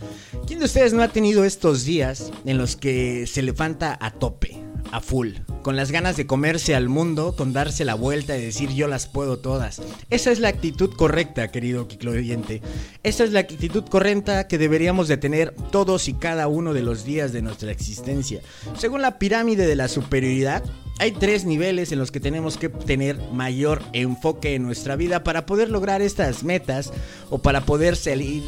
¿Quién 0.45 0.59
de 0.59 0.65
ustedes 0.65 0.93
no 0.93 1.01
ha 1.01 1.07
tenido 1.07 1.43
estos 1.43 1.85
días 1.85 2.31
en 2.45 2.57
los 2.57 2.75
que 2.75 3.27
se 3.27 3.41
levanta 3.41 3.97
a 3.99 4.11
tope, 4.11 4.57
a 4.91 5.01
full, 5.01 5.33
con 5.61 5.75
las 5.75 5.91
ganas 5.91 6.17
de 6.17 6.27
comerse 6.27 6.75
al 6.75 6.89
mundo, 6.89 7.35
con 7.35 7.53
darse 7.53 7.85
la 7.85 7.95
vuelta 7.95 8.37
y 8.37 8.41
decir 8.41 8.69
yo 8.73 8.87
las 8.87 9.07
puedo 9.07 9.37
todas. 9.39 9.81
Esa 10.09 10.31
es 10.31 10.39
la 10.39 10.49
actitud 10.49 10.91
correcta, 10.95 11.49
querido 11.49 11.87
oyente. 12.07 12.61
Esa 13.03 13.23
es 13.23 13.31
la 13.31 13.41
actitud 13.41 13.83
correcta 13.85 14.47
que 14.47 14.57
deberíamos 14.57 15.07
de 15.07 15.17
tener 15.17 15.53
todos 15.71 16.07
y 16.07 16.13
cada 16.13 16.47
uno 16.47 16.73
de 16.73 16.81
los 16.81 17.03
días 17.03 17.33
de 17.33 17.41
nuestra 17.41 17.71
existencia. 17.71 18.41
Según 18.77 19.01
la 19.01 19.19
pirámide 19.19 19.67
de 19.67 19.75
la 19.75 19.87
superioridad, 19.87 20.63
hay 20.99 21.11
tres 21.11 21.45
niveles 21.45 21.91
en 21.91 21.99
los 21.99 22.11
que 22.11 22.19
tenemos 22.19 22.57
que 22.57 22.69
tener 22.69 23.19
mayor 23.31 23.83
enfoque 23.93 24.55
en 24.55 24.63
nuestra 24.63 24.95
vida 24.95 25.23
para 25.23 25.45
poder 25.45 25.69
lograr 25.69 26.01
estas 26.01 26.43
metas 26.43 26.91
o 27.29 27.37
para 27.37 27.65
poder 27.65 27.95
salir 27.95 28.43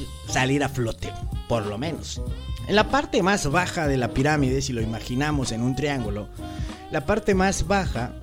a 0.63 0.69
flote, 0.69 1.11
por 1.47 1.65
lo 1.65 1.77
menos. 1.77 2.21
En 2.69 2.75
la 2.75 2.91
parte 2.91 3.23
más 3.23 3.49
baja 3.49 3.87
de 3.87 3.97
la 3.97 4.13
pirámide, 4.13 4.61
si 4.61 4.73
lo 4.73 4.81
imaginamos 4.81 5.51
en 5.51 5.63
un 5.63 5.75
triángulo, 5.75 6.29
la 6.91 7.03
parte 7.03 7.33
más 7.33 7.65
baja 7.65 8.13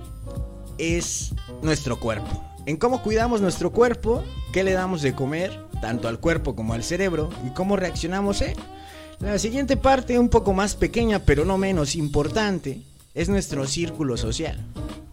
es 0.77 1.33
nuestro 1.61 1.99
cuerpo. 1.99 2.45
En 2.65 2.77
cómo 2.77 3.03
cuidamos 3.03 3.41
nuestro 3.41 3.73
cuerpo, 3.73 4.23
qué 4.53 4.63
le 4.63 4.71
damos 4.71 5.01
de 5.01 5.13
comer, 5.13 5.59
tanto 5.81 6.07
al 6.07 6.21
cuerpo 6.21 6.55
como 6.55 6.73
al 6.73 6.85
cerebro, 6.85 7.29
y 7.45 7.49
cómo 7.49 7.75
reaccionamos 7.75 8.41
a 8.41 8.45
La 9.19 9.37
siguiente 9.37 9.75
parte, 9.75 10.17
un 10.17 10.29
poco 10.29 10.53
más 10.53 10.75
pequeña 10.75 11.19
pero 11.19 11.43
no 11.43 11.57
menos 11.57 11.97
importante, 11.97 12.83
es 13.15 13.27
nuestro 13.27 13.67
círculo 13.67 14.15
social. 14.15 14.63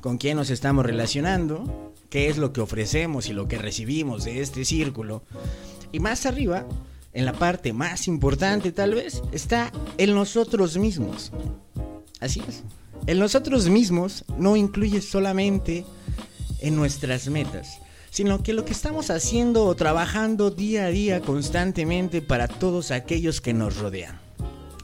Con 0.00 0.16
quién 0.16 0.36
nos 0.36 0.50
estamos 0.50 0.86
relacionando, 0.86 1.92
qué 2.08 2.28
es 2.28 2.38
lo 2.38 2.52
que 2.52 2.60
ofrecemos 2.60 3.28
y 3.28 3.32
lo 3.32 3.48
que 3.48 3.58
recibimos 3.58 4.22
de 4.22 4.42
este 4.42 4.64
círculo. 4.64 5.24
Y 5.90 5.98
más 5.98 6.24
arriba, 6.24 6.66
en 7.14 7.24
la 7.24 7.32
parte 7.32 7.72
más 7.72 8.08
importante 8.08 8.72
tal 8.72 8.94
vez, 8.94 9.22
está 9.32 9.72
el 9.96 10.14
nosotros 10.14 10.76
mismos. 10.76 11.32
Así 12.20 12.42
es. 12.46 12.62
El 13.06 13.18
nosotros 13.18 13.68
mismos 13.68 14.24
no 14.38 14.56
incluye 14.56 15.00
solamente 15.00 15.84
en 16.60 16.76
nuestras 16.76 17.28
metas, 17.28 17.78
sino 18.10 18.42
que 18.42 18.52
lo 18.52 18.64
que 18.64 18.72
estamos 18.72 19.10
haciendo 19.10 19.64
o 19.64 19.74
trabajando 19.74 20.50
día 20.50 20.86
a 20.86 20.88
día 20.88 21.20
constantemente 21.20 22.22
para 22.22 22.48
todos 22.48 22.90
aquellos 22.90 23.40
que 23.40 23.52
nos 23.52 23.76
rodean. 23.76 24.18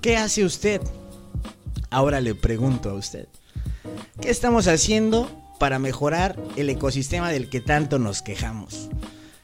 ¿Qué 0.01 0.17
hace 0.17 0.45
usted? 0.45 0.81
Ahora 1.91 2.21
le 2.21 2.35
pregunto 2.35 2.91
a 2.91 2.95
usted. 2.95 3.27
¿Qué 4.21 4.31
estamos 4.31 4.69
haciendo 4.69 5.29
para 5.59 5.79
mejorar 5.79 6.37
el 6.57 6.71
ecosistema 6.71 7.31
del 7.31 7.49
que 7.49 7.61
tanto 7.61 7.99
nos 7.99 8.23
quejamos? 8.23 8.89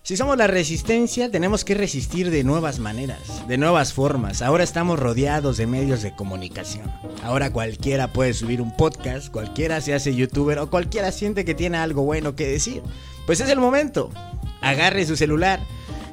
Si 0.07 0.17
somos 0.17 0.37
la 0.37 0.47
resistencia, 0.47 1.33
tenemos 1.33 1.65
que 1.65 1.75
resistir 1.75 2.31
de 2.31 2.45
nuevas 2.45 2.79
maneras, 2.79 3.45
de 3.49 3.59
nuevas 3.59 3.93
formas. 3.93 4.41
Ahora 4.41 4.63
estamos 4.63 5.01
rodeados 5.01 5.57
de 5.57 5.67
medios 5.67 6.01
de 6.01 6.15
comunicación. 6.15 6.89
Ahora 7.25 7.51
cualquiera 7.51 8.13
puede 8.13 8.33
subir 8.33 8.63
un 8.63 8.71
podcast, 8.77 9.33
cualquiera 9.33 9.81
se 9.81 9.95
hace 9.95 10.15
youtuber 10.15 10.61
o 10.61 10.71
cualquiera 10.71 11.11
siente 11.11 11.45
que 11.45 11.57
tiene 11.57 11.79
algo 11.79 12.05
bueno 12.05 12.37
que 12.37 12.47
decir. 12.47 12.85
Pues 13.27 13.41
es 13.41 13.49
el 13.51 13.59
momento. 13.59 14.13
Agarre 14.61 15.05
su 15.07 15.17
celular, 15.17 15.59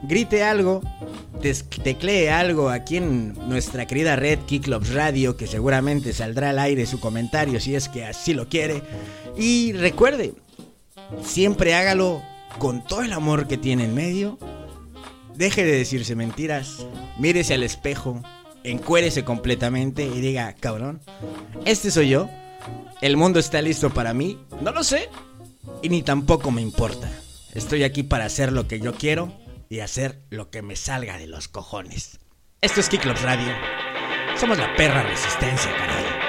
grite 0.02 0.44
algo, 0.44 0.82
teclee 1.84 2.32
algo 2.32 2.72
aquí 2.72 2.98
en 2.98 3.36
nuestra 3.48 3.86
querida 3.86 4.16
red 4.16 4.40
Kicklobs 4.48 4.92
Radio, 4.92 5.38
que 5.38 5.46
seguramente 5.46 6.14
saldrá 6.14 6.50
al 6.50 6.58
aire 6.58 6.88
su 6.88 7.00
comentario 7.00 7.60
si 7.60 7.76
es 7.76 7.90
que 7.90 8.06
así 8.06 8.34
lo 8.34 8.50
quiere. 8.50 8.82
Y 9.38 9.74
recuerde, 9.74 10.34
siempre 11.24 11.76
hágalo 11.76 12.24
con 12.58 12.84
todo 12.84 13.02
el 13.02 13.14
amor 13.14 13.48
que 13.48 13.58
tiene 13.58 13.86
en 13.86 13.94
medio, 13.94 14.38
deje 15.36 15.64
de 15.64 15.78
decirse 15.78 16.16
mentiras, 16.16 16.86
mírese 17.18 17.54
al 17.54 17.64
espejo, 17.64 18.22
encuérese 18.64 19.24
completamente 19.24 20.06
y 20.06 20.22
diga, 20.22 20.54
cabrón, 20.54 21.02
este 21.66 21.92
soy 21.92 22.10
yo, 22.10 22.30
el 23.02 23.18
mundo 23.18 23.40
está 23.40 23.62
listo 23.62 23.90
para 23.90 24.14
mí, 24.14 24.40
no 24.62 24.72
lo 24.72 24.84
sé 24.84 25.10
y 25.82 25.90
ni 25.90 26.02
tampoco 26.02 26.52
me 26.52 26.62
importa. 26.62 27.12
Estoy 27.54 27.84
aquí 27.84 28.04
para 28.04 28.26
hacer 28.26 28.52
lo 28.52 28.68
que 28.68 28.80
yo 28.80 28.94
quiero 28.96 29.32
y 29.70 29.80
hacer 29.80 30.22
lo 30.30 30.50
que 30.50 30.62
me 30.62 30.76
salga 30.76 31.18
de 31.18 31.28
los 31.28 31.48
cojones. 31.48 32.20
Esto 32.62 32.80
es 32.80 32.90
Kicklobs 32.90 33.22
Radio. 33.22 33.54
Somos 34.38 34.58
la 34.58 34.74
perra 34.76 35.04
resistencia, 35.04 35.72
caray. 35.76 36.23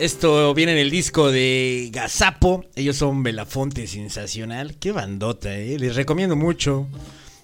Esto 0.00 0.54
viene 0.54 0.72
en 0.72 0.78
el 0.78 0.88
disco 0.88 1.30
de 1.30 1.90
Gazapo. 1.92 2.64
Ellos 2.74 2.96
son 2.96 3.22
Belafonte 3.22 3.86
Sensacional. 3.86 4.78
Qué 4.78 4.92
bandota, 4.92 5.54
eh. 5.54 5.78
Les 5.78 5.94
recomiendo 5.94 6.36
mucho 6.36 6.88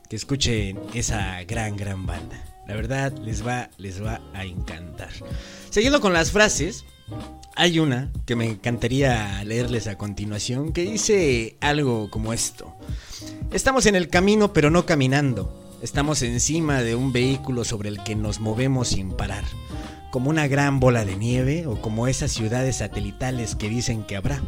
que 0.08 0.16
escuchen 0.16 0.80
esa 0.94 1.44
gran, 1.44 1.76
gran 1.76 2.06
banda. 2.06 2.42
La 2.66 2.74
verdad, 2.74 3.12
les 3.18 3.46
va, 3.46 3.68
les 3.76 4.02
va 4.02 4.22
a 4.32 4.46
encantar. 4.46 5.10
Siguiendo 5.68 6.00
con 6.00 6.14
las 6.14 6.32
frases, 6.32 6.86
hay 7.56 7.78
una 7.78 8.10
que 8.24 8.36
me 8.36 8.46
encantaría 8.46 9.44
leerles 9.44 9.86
a 9.86 9.98
continuación 9.98 10.72
que 10.72 10.90
dice 10.90 11.58
algo 11.60 12.08
como 12.08 12.32
esto. 12.32 12.74
Estamos 13.52 13.84
en 13.84 13.96
el 13.96 14.08
camino 14.08 14.54
pero 14.54 14.70
no 14.70 14.86
caminando. 14.86 15.76
Estamos 15.82 16.22
encima 16.22 16.80
de 16.80 16.94
un 16.94 17.12
vehículo 17.12 17.64
sobre 17.64 17.90
el 17.90 18.02
que 18.02 18.16
nos 18.16 18.40
movemos 18.40 18.88
sin 18.88 19.10
parar. 19.10 19.44
Como 20.16 20.30
una 20.30 20.48
gran 20.48 20.80
bola 20.80 21.04
de 21.04 21.14
nieve 21.14 21.66
o 21.66 21.78
como 21.82 22.08
esas 22.08 22.32
ciudades 22.32 22.76
satelitales 22.76 23.54
que 23.54 23.68
dicen 23.68 24.02
que 24.02 24.16
habrá. 24.16 24.40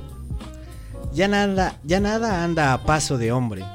Ya 1.12 1.28
nada, 1.28 1.78
ya 1.85 2.00
nada 2.00 2.42
anda 2.42 2.72
a 2.72 2.85
paso 2.85 3.18
de 3.18 3.33
hombre. 3.33 3.66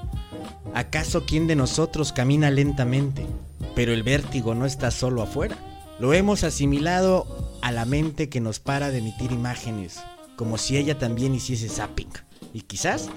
¿Acaso 0.73 1.23
quién 1.27 1.45
de 1.45 1.55
nosotros 1.55 2.11
camina 2.11 2.49
lentamente? 2.49 3.27
Pero 3.75 3.93
el 3.93 4.01
vértigo 4.01 4.55
no 4.55 4.65
está 4.65 4.89
solo 4.89 5.21
afuera. 5.21 5.55
Lo 5.99 6.13
hemos 6.13 6.43
asimilado 6.43 7.27
a 7.61 7.71
la 7.71 7.85
mente 7.85 8.27
que 8.27 8.41
nos 8.41 8.59
para 8.59 8.89
de 8.89 8.97
emitir 8.97 9.31
imágenes, 9.31 10.01
como 10.35 10.57
si 10.57 10.77
ella 10.77 10.97
también 10.97 11.35
hiciese 11.35 11.69
zapping. 11.69 12.09
Y 12.55 12.61
quizás 12.61 13.09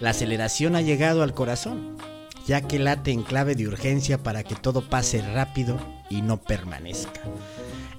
la 0.00 0.08
aceleración 0.08 0.74
ha 0.74 0.80
llegado 0.80 1.22
al 1.22 1.34
corazón, 1.34 1.98
ya 2.46 2.62
que 2.62 2.78
late 2.78 3.12
en 3.12 3.24
clave 3.24 3.56
de 3.56 3.68
urgencia 3.68 4.16
para 4.16 4.42
que 4.42 4.54
todo 4.54 4.88
pase 4.88 5.20
rápido 5.20 5.76
y 6.08 6.22
no 6.22 6.38
permanezca. 6.38 7.20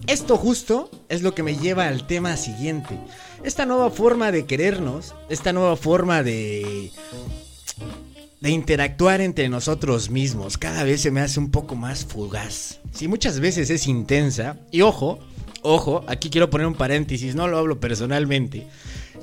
Esto 0.08 0.38
justo 0.38 0.92
es 1.10 1.22
lo 1.22 1.34
que 1.34 1.44
me 1.44 1.56
lleva 1.56 1.88
al 1.88 2.06
tema 2.08 2.36
siguiente. 2.38 3.00
Esta 3.44 3.66
nueva 3.66 3.90
forma 3.90 4.32
de 4.32 4.46
querernos, 4.46 5.16
esta 5.30 5.54
nueva 5.54 5.78
forma 5.78 6.24
de 6.24 6.92
de 8.44 8.50
interactuar 8.50 9.22
entre 9.22 9.48
nosotros 9.48 10.10
mismos 10.10 10.58
cada 10.58 10.84
vez 10.84 11.00
se 11.00 11.12
me 11.12 11.22
hace 11.22 11.40
un 11.40 11.50
poco 11.50 11.76
más 11.76 12.04
fugaz. 12.04 12.82
Si 12.92 13.08
muchas 13.08 13.40
veces 13.40 13.70
es 13.70 13.88
intensa, 13.88 14.58
y 14.70 14.82
ojo, 14.82 15.20
ojo, 15.62 16.04
aquí 16.08 16.30
quiero 16.30 16.50
poner 16.50 16.68
un 16.68 16.76
paréntesis, 16.76 17.36
no 17.36 17.48
lo 17.48 17.58
hablo 17.58 17.80
personalmente, 17.80 18.68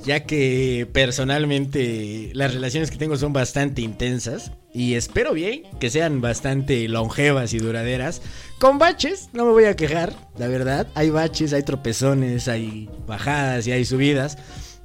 ya 0.04 0.24
que 0.24 0.88
personalmente 0.92 2.30
las 2.34 2.54
relaciones 2.54 2.90
que 2.90 2.96
tengo 2.96 3.16
son 3.16 3.32
bastante 3.32 3.82
intensas 3.82 4.52
y 4.72 4.94
espero 4.94 5.32
bien 5.32 5.64
que 5.78 5.90
sean 5.90 6.20
bastante 6.20 6.88
longevas 6.88 7.52
y 7.52 7.58
duraderas. 7.58 8.22
Con 8.58 8.78
baches, 8.78 9.28
no 9.32 9.44
me 9.44 9.52
voy 9.52 9.64
a 9.64 9.76
quejar, 9.76 10.14
la 10.38 10.48
verdad, 10.48 10.86
hay 10.94 11.10
baches, 11.10 11.52
hay 11.52 11.62
tropezones, 11.62 12.48
hay 12.48 12.88
bajadas 13.06 13.66
y 13.66 13.72
hay 13.72 13.84
subidas, 13.84 14.38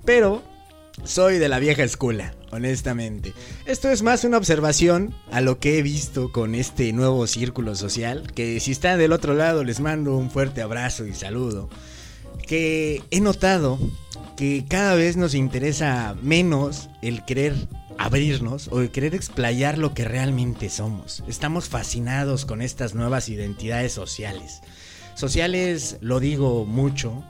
pero 0.06 0.42
soy 1.04 1.38
de 1.38 1.50
la 1.50 1.60
vieja 1.60 1.84
escuela, 1.84 2.34
honestamente. 2.52 3.34
Esto 3.66 3.90
es 3.90 4.02
más 4.02 4.24
una 4.24 4.38
observación 4.38 5.14
a 5.32 5.42
lo 5.42 5.60
que 5.60 5.78
he 5.78 5.82
visto 5.82 6.32
con 6.32 6.56
este 6.56 6.92
nuevo 6.94 7.28
círculo 7.28 7.76
social, 7.76 8.32
que 8.34 8.60
si 8.60 8.72
están 8.72 8.98
del 8.98 9.12
otro 9.12 9.34
lado 9.34 9.64
les 9.64 9.80
mando 9.80 10.16
un 10.16 10.32
fuerte 10.32 10.62
abrazo 10.62 11.06
y 11.06 11.14
saludo. 11.14 11.70
Que 12.48 13.02
he 13.12 13.22
notado 13.22 13.80
que 14.36 14.66
cada 14.68 14.96
vez 14.96 15.18
nos 15.18 15.34
interesa 15.34 16.16
menos 16.22 16.90
el 17.02 17.24
querer 17.26 17.54
abrirnos 17.98 18.68
o 18.70 18.82
el 18.82 18.92
querer 18.92 19.16
explayar 19.16 19.78
lo 19.78 19.94
que 19.94 20.06
realmente 20.06 20.70
somos. 20.70 21.24
Estamos 21.28 21.70
fascinados 21.70 22.46
con 22.46 22.62
estas 22.62 22.94
nuevas 22.96 23.30
identidades 23.30 23.94
sociales. 23.94 24.62
Sociales, 25.16 25.98
lo 26.02 26.20
digo 26.20 26.66
mucho, 26.66 27.24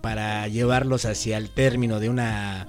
para 0.00 0.46
llevarlos 0.48 1.04
hacia 1.04 1.38
el 1.38 1.50
término 1.50 2.00
de 2.00 2.08
una 2.08 2.68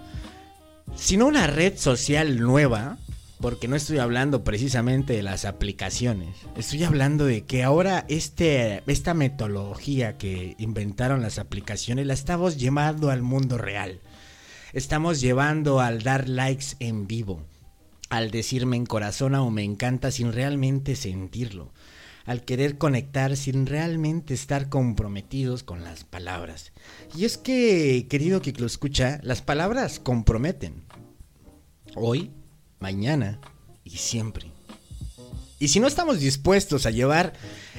sino 0.95 1.25
una 1.25 1.47
red 1.47 1.77
social 1.77 2.39
nueva, 2.39 2.97
porque 3.43 3.67
no 3.67 3.75
estoy 3.75 3.97
hablando 3.97 4.45
precisamente 4.45 5.11
de 5.11 5.21
las 5.21 5.43
aplicaciones, 5.43 6.29
estoy 6.55 6.85
hablando 6.85 7.25
de 7.25 7.41
que 7.43 7.61
ahora 7.61 8.05
este, 8.07 8.81
esta 8.87 9.13
metodología 9.13 10.17
que 10.17 10.55
inventaron 10.59 11.21
las 11.21 11.39
aplicaciones 11.39 12.07
la 12.07 12.13
estamos 12.13 12.57
llevando 12.57 13.09
al 13.09 13.21
mundo 13.21 13.57
real. 13.57 13.99
Estamos 14.71 15.19
llevando 15.19 15.81
al 15.81 16.03
dar 16.03 16.29
likes 16.29 16.77
en 16.79 17.05
vivo, 17.05 17.43
al 18.07 18.31
decirme 18.31 18.77
en 18.77 18.85
corazón 18.85 19.35
o 19.35 19.51
me 19.51 19.63
encanta 19.65 20.09
sin 20.09 20.31
realmente 20.31 20.95
sentirlo, 20.95 21.73
al 22.23 22.45
querer 22.45 22.77
conectar 22.77 23.35
sin 23.35 23.65
realmente 23.65 24.33
estar 24.33 24.69
comprometidos 24.69 25.63
con 25.63 25.83
las 25.83 26.05
palabras. 26.05 26.71
Y 27.13 27.25
es 27.25 27.37
que, 27.37 28.07
querido 28.09 28.41
que 28.41 28.53
lo 28.53 28.65
escucha, 28.65 29.19
las 29.21 29.41
palabras 29.41 29.99
comprometen. 29.99 30.85
Hoy, 31.95 32.31
mañana 32.83 33.39
y 33.85 33.91
siempre. 33.91 34.51
Y 35.57 35.69
si 35.69 35.79
no 35.79 35.87
estamos 35.87 36.19
dispuestos 36.19 36.85
a 36.85 36.91
llevar 36.91 37.31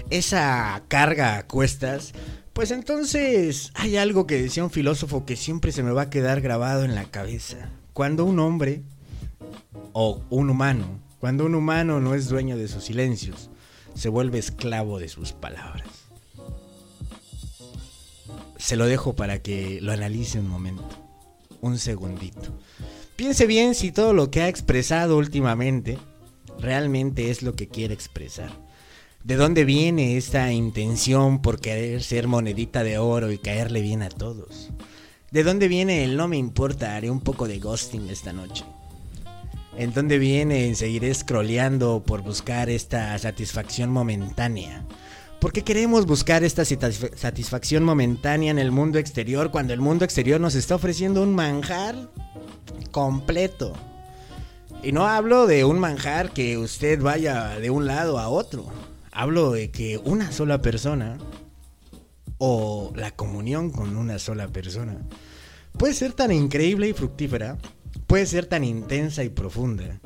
esa 0.09 0.83
carga 0.89 1.37
a 1.37 1.47
cuestas, 1.47 2.15
pues 2.55 2.71
entonces 2.71 3.71
hay 3.75 3.99
algo 3.99 4.27
que 4.27 4.41
decía 4.41 4.65
un 4.65 4.71
filósofo 4.71 5.27
que 5.27 5.37
siempre 5.37 5.73
se 5.73 5.83
me 5.83 5.93
va 5.93 6.03
a 6.03 6.11
quedar 6.11 6.41
grabado 6.41 6.85
en 6.85 6.95
la 6.95 7.05
cabeza. 7.05 7.69
Cuando 7.93 8.25
un 8.25 8.39
hombre 8.39 8.83
o 9.93 10.23
un 10.31 10.49
humano, 10.49 10.99
cuando 11.21 11.45
un 11.45 11.55
humano 11.55 12.01
no 12.01 12.15
es 12.15 12.31
dueño 12.31 12.57
de 12.57 12.69
sus 12.69 12.85
silencios, 12.85 13.51
se 13.95 14.09
vuelve 14.09 14.39
esclavo 14.39 14.99
de 14.99 15.11
sus 15.11 15.33
palabras. 15.33 15.87
Se 18.57 18.77
lo 18.77 18.87
dejo 18.87 19.15
para 19.15 19.43
que 19.43 19.83
lo 19.83 19.93
analice 19.93 20.39
un 20.39 20.49
momento, 20.49 20.89
un 21.61 21.79
segundito. 21.79 22.59
Piense 23.17 23.47
bien 23.47 23.77
si 23.77 23.93
todo 23.93 24.13
lo 24.13 24.31
que 24.31 24.43
ha 24.43 24.49
expresado 24.49 25.17
últimamente 25.17 25.99
realmente 26.59 27.31
es 27.31 27.43
lo 27.43 27.55
que 27.55 27.69
quiere 27.69 27.95
expresar. 27.95 28.51
¿De 29.23 29.37
dónde 29.37 29.65
viene 29.65 30.17
esta 30.17 30.51
intención 30.53 31.41
por 31.41 31.61
querer 31.61 32.03
ser 32.03 32.27
monedita 32.27 32.83
de 32.83 32.99
oro 32.99 33.31
y 33.31 33.39
caerle 33.39 33.83
bien 33.83 34.03
a 34.03 34.09
todos? 34.09 34.71
¿De 35.31 35.45
dónde 35.45 35.69
viene 35.69 36.03
el 36.03 36.17
no 36.17 36.27
me 36.27 36.39
importa, 36.39 36.97
haré 36.97 37.09
un 37.09 37.21
poco 37.21 37.47
de 37.47 37.61
ghosting 37.61 38.11
esta 38.11 38.33
noche? 38.33 38.65
¿En 39.79 39.93
dónde 39.93 40.19
viene 40.19 40.69
el 40.69 40.75
seguiré 40.75 41.15
scrolleando 41.15 42.03
por 42.05 42.23
buscar 42.23 42.69
esta 42.69 43.17
satisfacción 43.19 43.91
momentánea? 43.91 44.85
¿Por 45.45 45.53
qué 45.53 45.61
queremos 45.61 46.07
buscar 46.07 46.43
esta 46.43 46.63
satisf- 46.63 47.15
satisfacción 47.17 47.85
momentánea 47.85 48.51
en 48.51 48.59
el 48.59 48.71
mundo 48.71 48.99
exterior 48.99 49.51
cuando 49.51 49.75
el 49.75 49.81
mundo 49.83 50.07
exterior 50.07 50.41
nos 50.41 50.55
está 50.55 50.75
ofreciendo 50.75 51.21
un 51.21 51.35
manjar 51.35 52.09
completo? 52.91 53.75
Y 54.83 54.93
no 54.93 55.07
hablo 55.07 55.47
de 55.47 55.67
un 55.67 55.79
manjar 55.79 56.31
que 56.31 56.57
usted 56.57 56.99
vaya 56.99 57.61
de 57.61 57.69
un 57.69 57.85
lado 57.85 58.19
a 58.19 58.31
otro. 58.31 58.65
Hablo 59.13 59.53
de 59.53 59.71
que 59.71 59.99
una 59.99 60.33
sola 60.33 60.63
persona 60.63 61.19
o 62.39 62.95
la 62.97 63.11
comunión 63.11 63.71
con 63.71 63.99
una 63.99 64.19
sola 64.19 64.49
persona 64.49 64.97
puede 65.77 65.93
ser 65.93 66.15
tan 66.15 66.33
increíble 66.33 66.89
y 66.89 66.95
fructífera, 66.95 67.59
puede 68.07 68.25
ser 68.25 68.47
tan 68.47 68.65
intensa 68.65 69.23
y 69.25 69.29
profunda, 69.29 70.01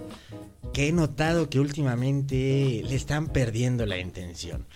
que 0.73 0.89
he 0.89 0.93
notado 0.93 1.49
que 1.49 1.61
últimamente 1.61 2.83
le 2.85 2.95
están 2.97 3.29
perdiendo 3.29 3.87
la 3.87 3.99
intención. 3.99 4.67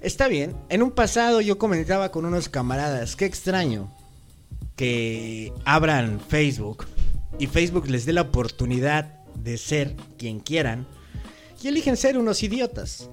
Está 0.00 0.28
bien, 0.28 0.56
en 0.70 0.82
un 0.82 0.92
pasado 0.92 1.42
yo 1.42 1.58
comentaba 1.58 2.10
con 2.10 2.24
unos 2.24 2.48
camaradas, 2.48 3.16
qué 3.16 3.26
extraño 3.26 3.94
que 4.74 5.52
abran 5.66 6.20
Facebook 6.20 6.86
y 7.38 7.46
Facebook 7.46 7.86
les 7.88 8.06
dé 8.06 8.14
la 8.14 8.22
oportunidad 8.22 9.04
de 9.34 9.58
ser 9.58 9.94
quien 10.16 10.40
quieran 10.40 10.86
y 11.62 11.68
eligen 11.68 11.98
ser 11.98 12.16
unos 12.16 12.42
idiotas. 12.42 13.10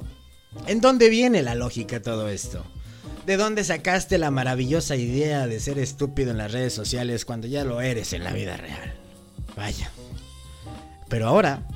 ¿En 0.66 0.80
dónde 0.80 1.10
viene 1.10 1.44
la 1.44 1.56
lógica 1.56 2.02
todo 2.02 2.30
esto? 2.30 2.64
¿De 3.26 3.36
dónde 3.36 3.66
sacaste 3.66 4.18
la 4.18 4.32
maravillosa 4.32 4.96
idea 4.96 5.46
de 5.46 5.60
ser 5.60 5.80
estúpido 5.80 6.32
en 6.32 6.38
las 6.38 6.54
redes 6.54 6.72
sociales 6.72 7.26
cuando 7.26 7.48
ya 7.48 7.66
lo 7.66 7.82
eres 7.82 8.14
en 8.14 8.24
la 8.24 8.32
vida 8.32 8.56
real? 8.56 8.96
Vaya. 9.58 9.92
Pero 11.10 11.28
ahora, 11.28 11.68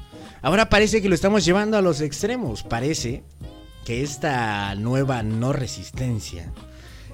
ahora 0.41 0.69
parece 0.69 1.01
que 1.01 1.09
lo 1.09 1.15
estamos 1.15 1.43
llevando 1.43 1.77
a 1.77 1.81
los 1.81 1.99
extremos. 1.99 2.63
Parece 2.63 3.23
que 3.85 4.03
esta 4.03 4.75
nueva 4.75 5.23
no 5.23 5.53
resistencia 5.53 6.51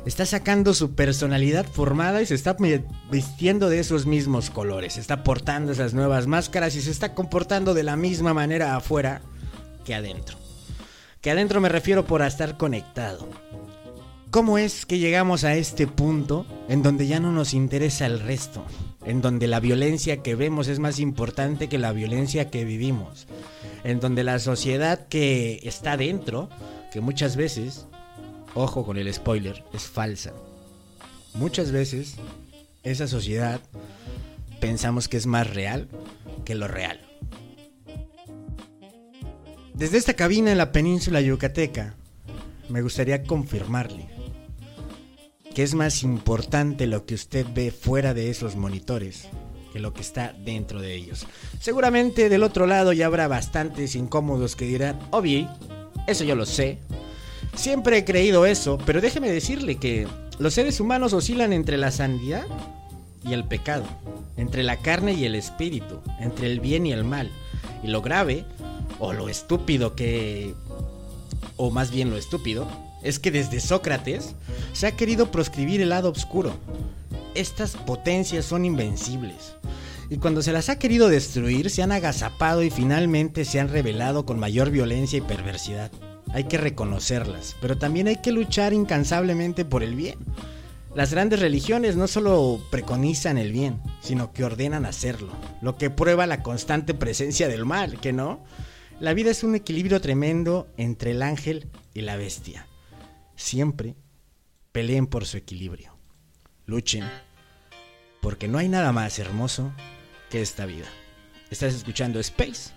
está 0.07 0.25
sacando 0.25 0.73
su 0.73 0.95
personalidad 0.95 1.65
formada 1.65 2.21
y 2.21 2.25
se 2.25 2.35
está 2.35 2.55
vistiendo 3.11 3.69
de 3.69 3.79
esos 3.79 4.05
mismos 4.05 4.49
colores. 4.49 4.97
Está 4.97 5.23
portando 5.23 5.73
esas 5.73 5.93
nuevas 5.93 6.27
máscaras 6.27 6.75
y 6.75 6.81
se 6.81 6.91
está 6.91 7.13
comportando 7.13 7.73
de 7.73 7.83
la 7.83 7.97
misma 7.97 8.33
manera 8.33 8.75
afuera 8.75 9.21
que 9.83 9.93
adentro. 9.95 10.37
Que 11.21 11.31
adentro 11.31 11.59
me 11.59 11.69
refiero 11.69 12.05
por 12.05 12.21
estar 12.21 12.57
conectado. 12.57 13.27
¿Cómo 14.31 14.57
es 14.57 14.85
que 14.85 14.99
llegamos 14.99 15.43
a 15.43 15.55
este 15.55 15.87
punto 15.87 16.45
en 16.69 16.83
donde 16.83 17.07
ya 17.07 17.19
no 17.19 17.31
nos 17.31 17.53
interesa 17.53 18.05
el 18.05 18.19
resto? 18.19 18.63
En 19.07 19.21
donde 19.21 19.47
la 19.47 19.61
violencia 19.61 20.21
que 20.21 20.35
vemos 20.35 20.67
es 20.67 20.79
más 20.79 20.99
importante 20.99 21.69
que 21.69 21.77
la 21.77 21.93
violencia 21.93 22.49
que 22.49 22.65
vivimos. 22.65 23.25
En 23.85 24.01
donde 24.01 24.25
la 24.25 24.37
sociedad 24.37 25.07
que 25.07 25.61
está 25.63 25.95
dentro, 25.95 26.49
que 26.91 26.99
muchas 26.99 27.37
veces, 27.37 27.87
ojo 28.53 28.85
con 28.85 28.97
el 28.97 29.11
spoiler, 29.13 29.63
es 29.73 29.83
falsa. 29.83 30.33
Muchas 31.33 31.71
veces 31.71 32.15
esa 32.83 33.07
sociedad 33.07 33.61
pensamos 34.59 35.07
que 35.07 35.15
es 35.15 35.25
más 35.25 35.49
real 35.49 35.87
que 36.43 36.55
lo 36.55 36.67
real. 36.67 36.99
Desde 39.73 39.97
esta 39.97 40.15
cabina 40.15 40.51
en 40.51 40.57
la 40.57 40.73
península 40.73 41.21
yucateca, 41.21 41.95
me 42.67 42.81
gustaría 42.81 43.23
confirmarle 43.23 44.16
que 45.57 45.63
es 45.63 45.73
más 45.73 46.03
importante 46.03 46.85
lo 46.85 47.07
que 47.07 47.15
usted 47.15 47.43
ve 47.51 47.71
fuera 47.71 48.13
de 48.13 48.29
esos 48.29 48.55
monitores 48.55 49.27
que 49.73 49.79
lo 49.79 49.91
que 49.91 50.01
está 50.01 50.35
dentro 50.45 50.79
de 50.79 50.93
ellos. 50.93 51.25
Seguramente 51.59 52.29
del 52.29 52.43
otro 52.43 52.67
lado 52.67 52.93
ya 52.93 53.07
habrá 53.07 53.27
bastantes 53.27 53.95
incómodos 53.95 54.55
que 54.55 54.65
dirán, 54.65 54.99
obvio, 55.09 55.49
eso 56.05 56.23
yo 56.23 56.35
lo 56.35 56.45
sé. 56.45 56.77
Siempre 57.55 57.97
he 57.97 58.05
creído 58.05 58.45
eso, 58.45 58.77
pero 58.85 59.01
déjeme 59.01 59.31
decirle 59.31 59.77
que 59.77 60.07
los 60.37 60.53
seres 60.53 60.79
humanos 60.79 61.13
oscilan 61.13 61.51
entre 61.51 61.77
la 61.77 61.89
santidad 61.89 62.45
y 63.27 63.33
el 63.33 63.43
pecado, 63.43 63.85
entre 64.35 64.61
la 64.61 64.77
carne 64.77 65.13
y 65.13 65.25
el 65.25 65.33
espíritu, 65.33 66.01
entre 66.19 66.51
el 66.51 66.59
bien 66.59 66.85
y 66.85 66.93
el 66.93 67.03
mal. 67.03 67.31
Y 67.83 67.87
lo 67.87 68.03
grave, 68.03 68.45
o 68.99 69.11
lo 69.11 69.27
estúpido 69.27 69.95
que... 69.95 70.53
o 71.55 71.71
más 71.71 71.89
bien 71.89 72.11
lo 72.11 72.17
estúpido, 72.17 72.67
es 73.03 73.19
que 73.19 73.31
desde 73.31 73.59
Sócrates 73.59 74.35
se 74.73 74.87
ha 74.87 74.91
querido 74.91 75.31
proscribir 75.31 75.81
el 75.81 75.89
lado 75.89 76.11
oscuro. 76.11 76.53
Estas 77.35 77.75
potencias 77.75 78.45
son 78.45 78.65
invencibles. 78.65 79.55
Y 80.09 80.17
cuando 80.17 80.41
se 80.41 80.53
las 80.53 80.69
ha 80.69 80.79
querido 80.79 81.09
destruir, 81.09 81.69
se 81.69 81.83
han 81.83 81.91
agazapado 81.91 82.63
y 82.63 82.69
finalmente 82.69 83.43
se 83.43 83.59
han 83.59 83.69
revelado 83.69 84.25
con 84.25 84.39
mayor 84.39 84.71
violencia 84.71 85.17
y 85.17 85.21
perversidad. 85.21 85.91
Hay 86.33 86.45
que 86.45 86.57
reconocerlas, 86.57 87.55
pero 87.61 87.77
también 87.77 88.07
hay 88.07 88.17
que 88.17 88.31
luchar 88.31 88.73
incansablemente 88.73 89.65
por 89.65 89.83
el 89.83 89.95
bien. 89.95 90.17
Las 90.95 91.11
grandes 91.11 91.41
religiones 91.41 91.95
no 91.95 92.07
solo 92.07 92.59
preconizan 92.71 93.37
el 93.37 93.51
bien, 93.51 93.81
sino 94.01 94.33
que 94.33 94.43
ordenan 94.43 94.85
hacerlo, 94.85 95.31
lo 95.61 95.77
que 95.77 95.89
prueba 95.89 96.25
la 96.25 96.41
constante 96.41 96.93
presencia 96.93 97.47
del 97.47 97.65
mal, 97.65 97.99
que 97.99 98.13
no. 98.13 98.43
La 98.99 99.13
vida 99.13 99.29
es 99.29 99.43
un 99.43 99.55
equilibrio 99.55 100.01
tremendo 100.01 100.67
entre 100.77 101.11
el 101.11 101.21
ángel 101.21 101.67
y 101.93 102.01
la 102.01 102.15
bestia. 102.15 102.66
Siempre 103.37 103.95
peleen 104.73 105.07
por 105.07 105.25
su 105.25 105.37
equilibrio. 105.37 105.95
Luchen, 106.65 107.09
porque 108.21 108.47
no 108.47 108.57
hay 108.57 108.67
nada 108.67 108.91
más 108.91 109.19
hermoso 109.19 109.71
que 110.29 110.41
esta 110.41 110.65
vida. 110.65 110.87
Estás 111.49 111.73
escuchando 111.73 112.19
Space 112.19 112.71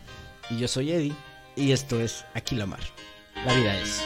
y 0.50 0.58
yo 0.58 0.68
soy 0.68 0.92
Eddie 0.92 1.16
y 1.56 1.72
esto 1.72 1.98
es 2.00 2.24
Aquí 2.34 2.54
la 2.54 2.66
Mar. 2.66 2.80
La 3.44 3.54
vida 3.54 3.80
es. 3.80 4.02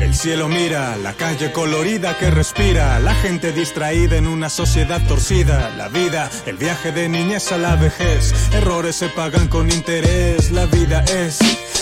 El 0.00 0.14
cielo 0.14 0.48
mira, 0.48 0.96
la 0.96 1.12
calle 1.12 1.52
colorida 1.52 2.16
que 2.16 2.30
respira, 2.30 2.98
la 3.00 3.14
gente 3.14 3.52
distraída 3.52 4.16
en 4.16 4.26
una 4.26 4.48
sociedad 4.48 5.00
torcida, 5.06 5.70
la 5.76 5.88
vida, 5.88 6.30
el 6.46 6.56
viaje 6.56 6.90
de 6.90 7.08
niñez 7.08 7.52
a 7.52 7.58
la 7.58 7.76
vejez, 7.76 8.32
errores 8.52 8.96
se 8.96 9.08
pagan 9.10 9.48
con 9.48 9.70
interés, 9.70 10.50
la 10.52 10.64
vida 10.64 11.04
es 11.04 11.38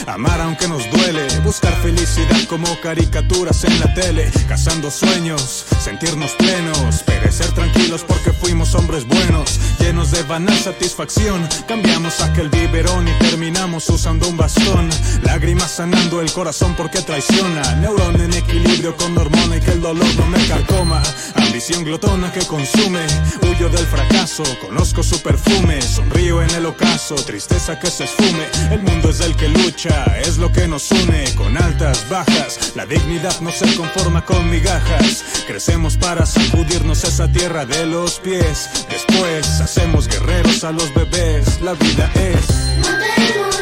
amar 0.08 0.40
aunque 0.40 0.68
nos 0.68 0.88
duele, 0.90 1.26
buscar 1.44 1.72
felicidad 1.74 2.44
como 2.48 2.66
caricaturas 2.80 3.64
en 3.64 3.78
la 3.80 3.92
tele, 3.94 4.30
cazando 4.48 4.90
sueños, 4.90 5.66
sentirnos 5.80 6.32
plenos, 6.32 7.02
perecer 7.04 7.52
tranquilos 7.52 8.04
porque 8.06 8.32
fuimos 8.32 8.74
hombres 8.74 9.06
buenos, 9.06 9.58
llenos 9.78 10.10
de 10.10 10.22
banal 10.22 10.56
satisfacción, 10.56 11.46
cambiamos 11.66 12.20
aquel 12.20 12.48
biberón 12.48 13.06
y 13.06 13.12
terminamos 13.18 13.88
usando 13.90 14.28
un 14.28 14.36
bastón, 14.36 14.88
lágrimas 15.22 15.70
sanando 15.70 16.20
el 16.20 16.32
corazón 16.32 16.74
porque 16.76 17.00
traiciona, 17.02 17.62
en 18.16 18.32
equilibrio 18.32 18.96
con 18.96 19.16
hormona 19.18 19.56
y 19.56 19.60
que 19.60 19.72
el 19.72 19.82
dolor 19.82 20.06
no 20.16 20.26
me 20.26 20.38
carcoma. 20.46 21.02
Ambición 21.34 21.84
glotona 21.84 22.32
que 22.32 22.40
consume, 22.46 23.00
huyo 23.42 23.68
del 23.68 23.86
fracaso, 23.86 24.42
conozco 24.60 25.02
su 25.02 25.20
perfume, 25.22 25.82
sonrío 25.82 26.42
en 26.42 26.50
el 26.50 26.66
ocaso, 26.66 27.14
tristeza 27.16 27.78
que 27.78 27.90
se 27.90 28.04
esfume. 28.04 28.46
El 28.70 28.82
mundo 28.82 29.10
es 29.10 29.20
el 29.20 29.36
que 29.36 29.48
lucha, 29.48 30.04
es 30.20 30.38
lo 30.38 30.50
que 30.50 30.66
nos 30.66 30.90
une, 30.90 31.24
con 31.36 31.56
altas, 31.56 32.08
bajas. 32.08 32.72
La 32.74 32.86
dignidad 32.86 33.38
no 33.40 33.50
se 33.50 33.74
conforma 33.76 34.24
con 34.24 34.50
migajas. 34.50 35.44
Crecemos 35.46 35.96
para 35.96 36.24
sacudirnos 36.24 37.04
esa 37.04 37.30
tierra 37.30 37.66
de 37.66 37.86
los 37.86 38.20
pies. 38.20 38.70
Después 38.88 39.60
hacemos 39.60 40.08
guerreros 40.08 40.64
a 40.64 40.72
los 40.72 40.92
bebés. 40.94 41.60
La 41.60 41.74
vida 41.74 42.10
es. 42.14 43.57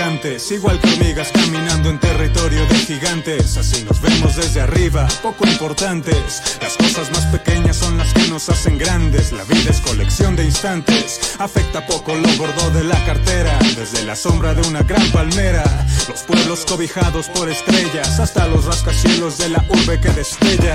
Igual 0.00 0.80
que 0.80 0.88
hormigas 0.88 1.30
caminando 1.30 1.90
en 1.90 2.00
territorio 2.00 2.64
de 2.66 2.74
gigantes. 2.74 3.58
Así 3.58 3.84
nos 3.84 4.00
vemos 4.00 4.34
desde 4.34 4.62
arriba, 4.62 5.06
poco 5.22 5.46
importantes. 5.46 6.56
Las 6.62 6.74
cosas 6.78 7.10
más 7.12 7.26
pequeñas 7.26 7.76
son 7.76 7.98
las 7.98 8.14
que 8.14 8.26
nos 8.28 8.48
hacen 8.48 8.78
grandes. 8.78 9.30
La 9.30 9.44
vida 9.44 9.68
es 9.68 9.80
colección 9.82 10.36
de 10.36 10.44
instantes. 10.46 11.36
Afecta 11.38 11.86
poco 11.86 12.14
lo 12.14 12.28
gordo 12.38 12.70
de 12.70 12.84
la 12.84 13.04
cartera. 13.04 13.58
Desde 13.76 14.02
la 14.06 14.16
sombra 14.16 14.54
de 14.54 14.66
una 14.66 14.82
gran 14.82 15.06
palmera. 15.12 15.64
Los 16.08 16.22
pueblos 16.22 16.64
cobijados 16.64 17.28
por 17.28 17.50
estrellas. 17.50 18.18
Hasta 18.18 18.46
los 18.46 18.64
rascacielos 18.64 19.36
de 19.36 19.50
la 19.50 19.62
urbe 19.68 20.00
que 20.00 20.08
destella. 20.08 20.74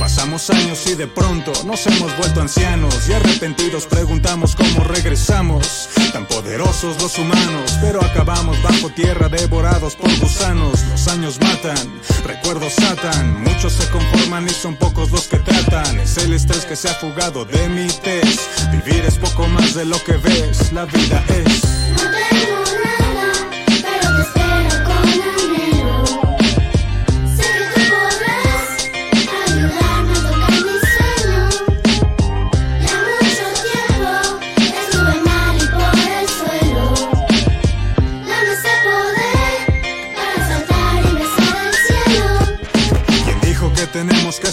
Pasamos 0.00 0.50
años 0.50 0.84
y 0.88 0.96
de 0.96 1.06
pronto 1.06 1.52
nos 1.64 1.86
hemos 1.86 2.16
vuelto 2.16 2.40
ancianos. 2.40 3.08
Y 3.08 3.12
arrepentidos 3.12 3.86
preguntamos 3.86 4.56
cómo 4.56 4.82
regresamos. 4.82 5.88
Tan 6.12 6.26
poderosos 6.26 7.00
los 7.00 7.16
humanos, 7.18 7.78
pero 7.80 8.04
acabamos 8.04 8.60
bajo 8.64 8.88
tierra 8.90 9.28
devorados 9.28 9.94
por 9.94 10.10
gusanos. 10.18 10.82
Los 10.90 11.06
años 11.08 11.38
matan, 11.40 11.76
recuerdos 12.24 12.76
atan. 12.80 13.44
Muchos 13.44 13.74
se 13.74 13.88
conforman 13.90 14.46
y 14.46 14.50
son 14.50 14.74
pocos 14.76 15.12
los 15.12 15.28
que 15.28 15.38
tratan. 15.38 16.00
Es 16.00 16.16
el 16.16 16.32
estrés 16.32 16.64
que 16.64 16.74
se 16.74 16.88
ha 16.88 16.94
fugado 16.94 17.44
de 17.44 17.68
mi 17.68 17.86
test. 17.86 18.40
Vivir 18.72 19.04
es 19.04 19.16
poco 19.18 19.46
más 19.46 19.74
de 19.74 19.84
lo 19.84 20.02
que 20.02 20.16
ves, 20.16 20.72
la 20.72 20.86
vida 20.86 21.22
es. 21.28 21.83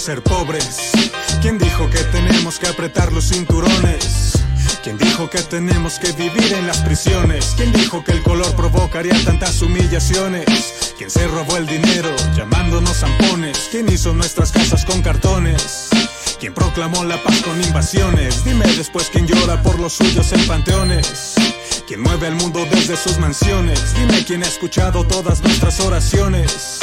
Ser 0.01 0.23
pobres? 0.23 0.91
¿Quién 1.43 1.59
dijo 1.59 1.87
que 1.91 1.99
tenemos 2.05 2.57
que 2.57 2.67
apretar 2.67 3.13
los 3.13 3.29
cinturones? 3.29 4.33
¿Quién 4.83 4.97
dijo 4.97 5.29
que 5.29 5.43
tenemos 5.43 5.99
que 5.99 6.11
vivir 6.13 6.53
en 6.53 6.65
las 6.65 6.79
prisiones? 6.79 7.53
¿Quién 7.55 7.71
dijo 7.71 8.03
que 8.03 8.13
el 8.13 8.23
color 8.23 8.55
provocaría 8.55 9.13
tantas 9.23 9.61
humillaciones? 9.61 10.95
¿Quién 10.97 11.11
se 11.11 11.27
robó 11.27 11.55
el 11.55 11.67
dinero 11.67 12.09
llamándonos 12.35 12.97
zampones? 12.97 13.67
¿Quién 13.69 13.89
hizo 13.89 14.11
nuestras 14.15 14.51
casas 14.51 14.85
con 14.85 15.03
cartones? 15.03 15.89
¿Quién 16.39 16.55
proclamó 16.55 17.03
la 17.03 17.21
paz 17.21 17.39
con 17.43 17.61
invasiones? 17.61 18.43
Dime 18.43 18.65
después 18.75 19.07
quién 19.11 19.27
llora 19.27 19.61
por 19.61 19.79
los 19.79 19.93
suyos 19.93 20.31
en 20.31 20.47
panteones. 20.47 21.35
¿Quién 21.85 22.01
mueve 22.01 22.25
al 22.25 22.35
mundo 22.35 22.65
desde 22.71 22.97
sus 22.97 23.19
mansiones? 23.19 23.93
Dime 23.93 24.25
quién 24.25 24.41
ha 24.41 24.47
escuchado 24.47 25.05
todas 25.05 25.41
nuestras 25.41 25.79
oraciones. 25.79 26.79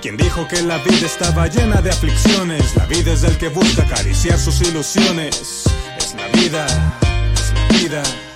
¿Quién 0.00 0.16
dijo 0.16 0.46
que 0.48 0.62
la 0.62 0.78
vida 0.78 1.06
estaba 1.06 1.46
llena 1.46 1.80
de 1.80 1.90
aflicciones? 1.90 2.74
La 2.76 2.86
vida 2.86 3.12
es 3.12 3.22
del 3.22 3.36
que 3.38 3.48
busca 3.48 3.82
acariciar 3.82 4.38
sus 4.38 4.60
ilusiones. 4.60 5.64
Es 5.98 6.14
la 6.14 6.28
vida, 6.28 6.66
es 7.34 7.52
la 7.52 7.78
vida. 7.78 8.31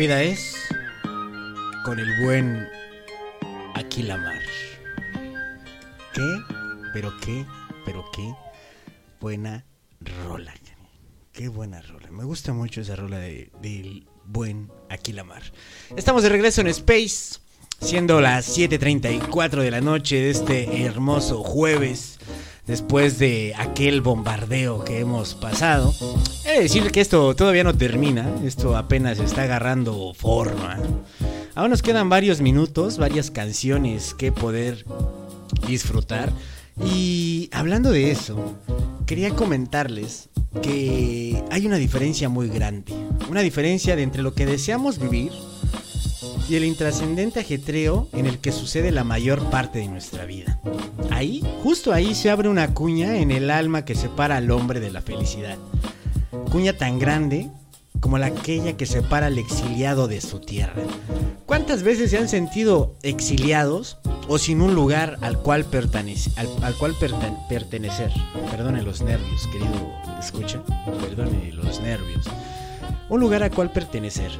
Vida 0.00 0.22
es 0.22 0.56
con 1.84 1.98
el 1.98 2.08
buen 2.24 2.66
Aquilamar. 3.74 4.40
¿Qué? 6.14 6.22
Pero 6.94 7.12
qué, 7.20 7.44
pero 7.84 8.04
qué 8.10 8.32
buena 9.20 9.66
rola. 10.26 10.54
Qué 11.32 11.48
buena 11.48 11.82
rola. 11.82 12.10
Me 12.10 12.24
gusta 12.24 12.54
mucho 12.54 12.80
esa 12.80 12.96
rola 12.96 13.18
de- 13.18 13.50
del 13.60 14.06
buen 14.24 14.70
Aquilamar. 14.88 15.42
Estamos 15.96 16.22
de 16.22 16.30
regreso 16.30 16.62
en 16.62 16.68
Space, 16.68 17.38
siendo 17.82 18.22
las 18.22 18.46
7.34 18.56 19.62
de 19.62 19.70
la 19.70 19.82
noche 19.82 20.16
de 20.16 20.30
este 20.30 20.82
hermoso 20.82 21.42
jueves. 21.42 22.18
Después 22.66 23.18
de 23.18 23.54
aquel 23.56 24.00
bombardeo 24.00 24.84
que 24.84 25.00
hemos 25.00 25.34
pasado, 25.34 25.94
he 26.44 26.52
de 26.52 26.60
decir 26.60 26.90
que 26.92 27.00
esto 27.00 27.34
todavía 27.34 27.64
no 27.64 27.76
termina, 27.76 28.28
esto 28.44 28.76
apenas 28.76 29.18
está 29.18 29.42
agarrando 29.42 30.14
forma. 30.14 30.78
Aún 31.54 31.70
nos 31.70 31.82
quedan 31.82 32.08
varios 32.08 32.40
minutos, 32.40 32.98
varias 32.98 33.30
canciones 33.30 34.14
que 34.14 34.30
poder 34.30 34.84
disfrutar. 35.66 36.32
Y 36.84 37.50
hablando 37.52 37.90
de 37.90 38.10
eso, 38.10 38.56
quería 39.06 39.30
comentarles 39.30 40.28
que 40.62 41.42
hay 41.50 41.66
una 41.66 41.76
diferencia 41.76 42.28
muy 42.28 42.48
grande. 42.48 42.92
Una 43.28 43.40
diferencia 43.40 43.96
de 43.96 44.02
entre 44.02 44.22
lo 44.22 44.34
que 44.34 44.46
deseamos 44.46 44.98
vivir 44.98 45.32
y 46.48 46.56
el 46.56 46.64
intrascendente 46.64 47.40
ajetreo 47.40 48.08
en 48.12 48.26
el 48.26 48.38
que 48.38 48.52
sucede 48.52 48.90
la 48.90 49.04
mayor 49.04 49.50
parte 49.50 49.78
de 49.78 49.88
nuestra 49.88 50.24
vida. 50.24 50.58
Ahí, 51.10 51.42
justo 51.62 51.92
ahí 51.92 52.14
se 52.14 52.30
abre 52.30 52.48
una 52.48 52.74
cuña 52.74 53.18
en 53.18 53.30
el 53.30 53.50
alma 53.50 53.84
que 53.84 53.94
separa 53.94 54.36
al 54.36 54.50
hombre 54.50 54.80
de 54.80 54.90
la 54.90 55.00
felicidad. 55.02 55.56
Cuña 56.50 56.72
tan 56.72 56.98
grande 56.98 57.50
como 58.00 58.18
la 58.18 58.26
aquella 58.26 58.76
que 58.76 58.86
separa 58.86 59.26
al 59.26 59.38
exiliado 59.38 60.08
de 60.08 60.20
su 60.20 60.40
tierra. 60.40 60.74
¿Cuántas 61.46 61.82
veces 61.82 62.10
se 62.10 62.18
han 62.18 62.28
sentido 62.28 62.94
exiliados 63.02 63.98
o 64.28 64.38
sin 64.38 64.62
un 64.62 64.74
lugar 64.74 65.18
al 65.20 65.38
cual, 65.38 65.64
pertenece, 65.64 66.30
al, 66.36 66.48
al 66.62 66.74
cual 66.76 66.94
perten- 66.94 67.36
pertenecer? 67.48 68.10
Perdone 68.50 68.82
los 68.82 69.02
nervios, 69.02 69.46
querido 69.48 69.92
escucha. 70.18 70.62
Perdone 71.00 71.52
los 71.52 71.80
nervios. 71.80 72.24
Un 73.08 73.20
lugar 73.20 73.42
al 73.42 73.50
cual 73.50 73.72
pertenecer. 73.72 74.30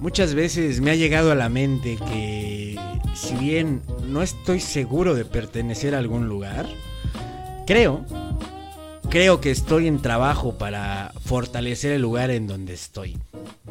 Muchas 0.00 0.34
veces 0.34 0.80
me 0.80 0.92
ha 0.92 0.94
llegado 0.94 1.32
a 1.32 1.34
la 1.34 1.48
mente 1.48 1.96
que 1.96 2.78
si 3.14 3.34
bien 3.34 3.82
no 4.06 4.22
estoy 4.22 4.60
seguro 4.60 5.16
de 5.16 5.24
pertenecer 5.24 5.94
a 5.94 5.98
algún 5.98 6.28
lugar, 6.28 6.68
creo, 7.66 8.04
creo 9.10 9.40
que 9.40 9.50
estoy 9.50 9.88
en 9.88 10.00
trabajo 10.00 10.56
para 10.56 11.12
fortalecer 11.24 11.90
el 11.90 12.02
lugar 12.02 12.30
en 12.30 12.46
donde 12.46 12.74
estoy. 12.74 13.18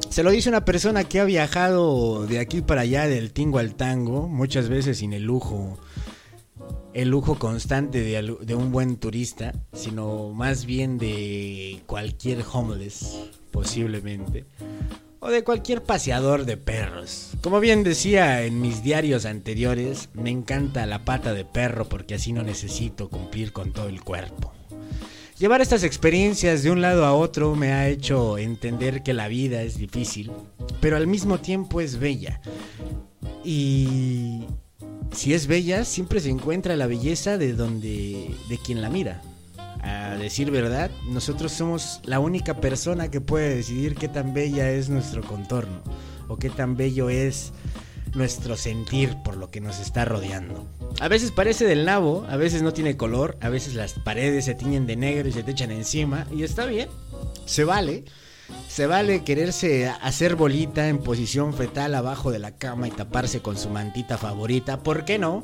Se 0.09 0.21
lo 0.21 0.32
dice 0.32 0.49
una 0.49 0.65
persona 0.65 1.05
que 1.05 1.21
ha 1.21 1.23
viajado 1.23 2.28
de 2.28 2.39
aquí 2.39 2.61
para 2.61 2.82
allá, 2.82 3.07
del 3.07 3.32
tingo 3.32 3.59
al 3.59 3.75
tango, 3.75 4.28
muchas 4.28 4.67
veces 4.67 4.97
sin 4.97 5.13
el 5.13 5.23
lujo, 5.23 5.78
el 6.93 7.07
lujo 7.07 7.39
constante 7.39 8.01
de, 8.01 8.36
de 8.41 8.55
un 8.55 8.73
buen 8.73 8.97
turista, 8.97 9.53
sino 9.71 10.34
más 10.34 10.65
bien 10.65 10.97
de 10.97 11.82
cualquier 11.86 12.43
homeless, 12.51 13.17
posiblemente 13.51 14.45
o 15.20 15.30
de 15.30 15.43
cualquier 15.43 15.84
paseador 15.84 16.45
de 16.45 16.57
perros. 16.57 17.32
Como 17.41 17.59
bien 17.59 17.84
decía 17.84 18.43
en 18.43 18.61
mis 18.61 18.84
diarios 18.84 19.26
anteriores, 19.26 20.09
me 20.13 20.30
encanta 20.30 20.86
la 20.86 21.05
pata 21.05 21.34
de 21.34 21.45
perro 21.45 21.89
porque 21.89 22.15
así 22.15 22.34
no 22.34 22.43
necesito 22.43 23.09
cumplir 23.09 23.51
con 23.51 23.74
todo 23.74 23.89
el 23.89 24.03
cuerpo. 24.03 24.53
Llevar 25.39 25.61
estas 25.61 25.84
experiencias 25.84 26.63
de 26.63 26.72
un 26.72 26.82
lado 26.82 27.05
a 27.05 27.13
otro 27.13 27.55
me 27.55 27.72
ha 27.72 27.88
hecho 27.88 28.39
entender 28.39 29.03
que 29.03 29.13
la 29.13 29.28
vida 29.28 29.61
es 29.61 29.78
difícil, 29.78 30.32
pero 30.82 30.97
al 30.97 31.05
mismo 31.05 31.39
tiempo 31.39 31.80
es 31.80 31.99
bella. 31.99 32.41
Y 33.43 34.45
si 35.11 35.34
es 35.36 35.45
bella, 35.45 35.86
siempre 35.86 36.20
se 36.22 36.30
encuentra 36.30 36.76
la 36.76 36.88
belleza 36.88 37.38
de 37.38 37.53
donde 37.53 38.32
de 38.49 38.57
quien 38.57 38.82
la 38.82 38.89
mira. 38.89 39.22
A 39.88 40.17
decir 40.17 40.51
verdad, 40.51 40.91
nosotros 41.05 41.53
somos 41.53 42.01
la 42.03 42.19
única 42.19 42.59
persona 42.59 43.09
que 43.09 43.21
puede 43.21 43.55
decidir 43.55 43.95
qué 43.95 44.09
tan 44.09 44.33
bella 44.33 44.69
es 44.69 44.89
nuestro 44.89 45.21
contorno 45.21 45.81
o 46.27 46.35
qué 46.35 46.49
tan 46.49 46.75
bello 46.75 47.09
es 47.09 47.53
nuestro 48.13 48.57
sentir 48.57 49.15
por 49.23 49.38
lo 49.38 49.49
que 49.49 49.61
nos 49.61 49.79
está 49.79 50.03
rodeando. 50.03 50.67
A 50.99 51.07
veces 51.07 51.31
parece 51.31 51.65
del 51.65 51.85
nabo, 51.85 52.25
a 52.29 52.35
veces 52.35 52.63
no 52.63 52.73
tiene 52.73 52.97
color, 52.97 53.38
a 53.39 53.47
veces 53.47 53.75
las 53.75 53.93
paredes 53.93 54.43
se 54.43 54.55
tiñen 54.55 54.88
de 54.88 54.97
negro 54.97 55.29
y 55.29 55.31
se 55.31 55.43
te 55.43 55.51
echan 55.51 55.71
encima 55.71 56.27
y 56.35 56.43
está 56.43 56.65
bien, 56.65 56.89
se 57.45 57.63
vale. 57.63 58.03
Se 58.67 58.88
vale 58.88 59.23
quererse 59.23 59.88
hacer 59.89 60.35
bolita 60.35 60.89
en 60.89 60.99
posición 60.99 61.53
fetal 61.53 61.95
abajo 61.95 62.31
de 62.31 62.39
la 62.39 62.57
cama 62.57 62.88
y 62.88 62.91
taparse 62.91 63.41
con 63.41 63.57
su 63.57 63.69
mantita 63.69 64.17
favorita, 64.17 64.83
¿por 64.83 65.05
qué 65.05 65.17
no? 65.17 65.43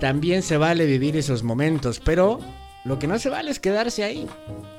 También 0.00 0.42
se 0.42 0.56
vale 0.56 0.86
vivir 0.86 1.16
esos 1.16 1.44
momentos, 1.44 2.00
pero 2.00 2.40
lo 2.86 2.98
que 2.98 3.06
no 3.06 3.18
se 3.18 3.28
vale 3.28 3.50
es 3.50 3.58
quedarse 3.58 4.04
ahí. 4.04 4.26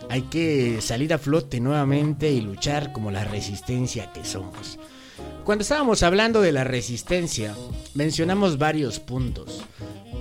Hay 0.10 0.24
que 0.24 0.80
salir 0.82 1.14
a 1.14 1.18
flote 1.18 1.60
nuevamente 1.60 2.32
y 2.32 2.42
luchar 2.42 2.94
como 2.94 3.12
la 3.12 3.26
resistencia 3.26 4.12
que 4.14 4.24
somos. 4.24 4.80
Cuando 5.44 5.64
estábamos 5.64 6.04
hablando 6.04 6.42
de 6.42 6.52
la 6.52 6.64
resistencia, 6.64 7.56
mencionamos 7.96 8.58
varios 8.58 9.00
puntos. 9.00 9.64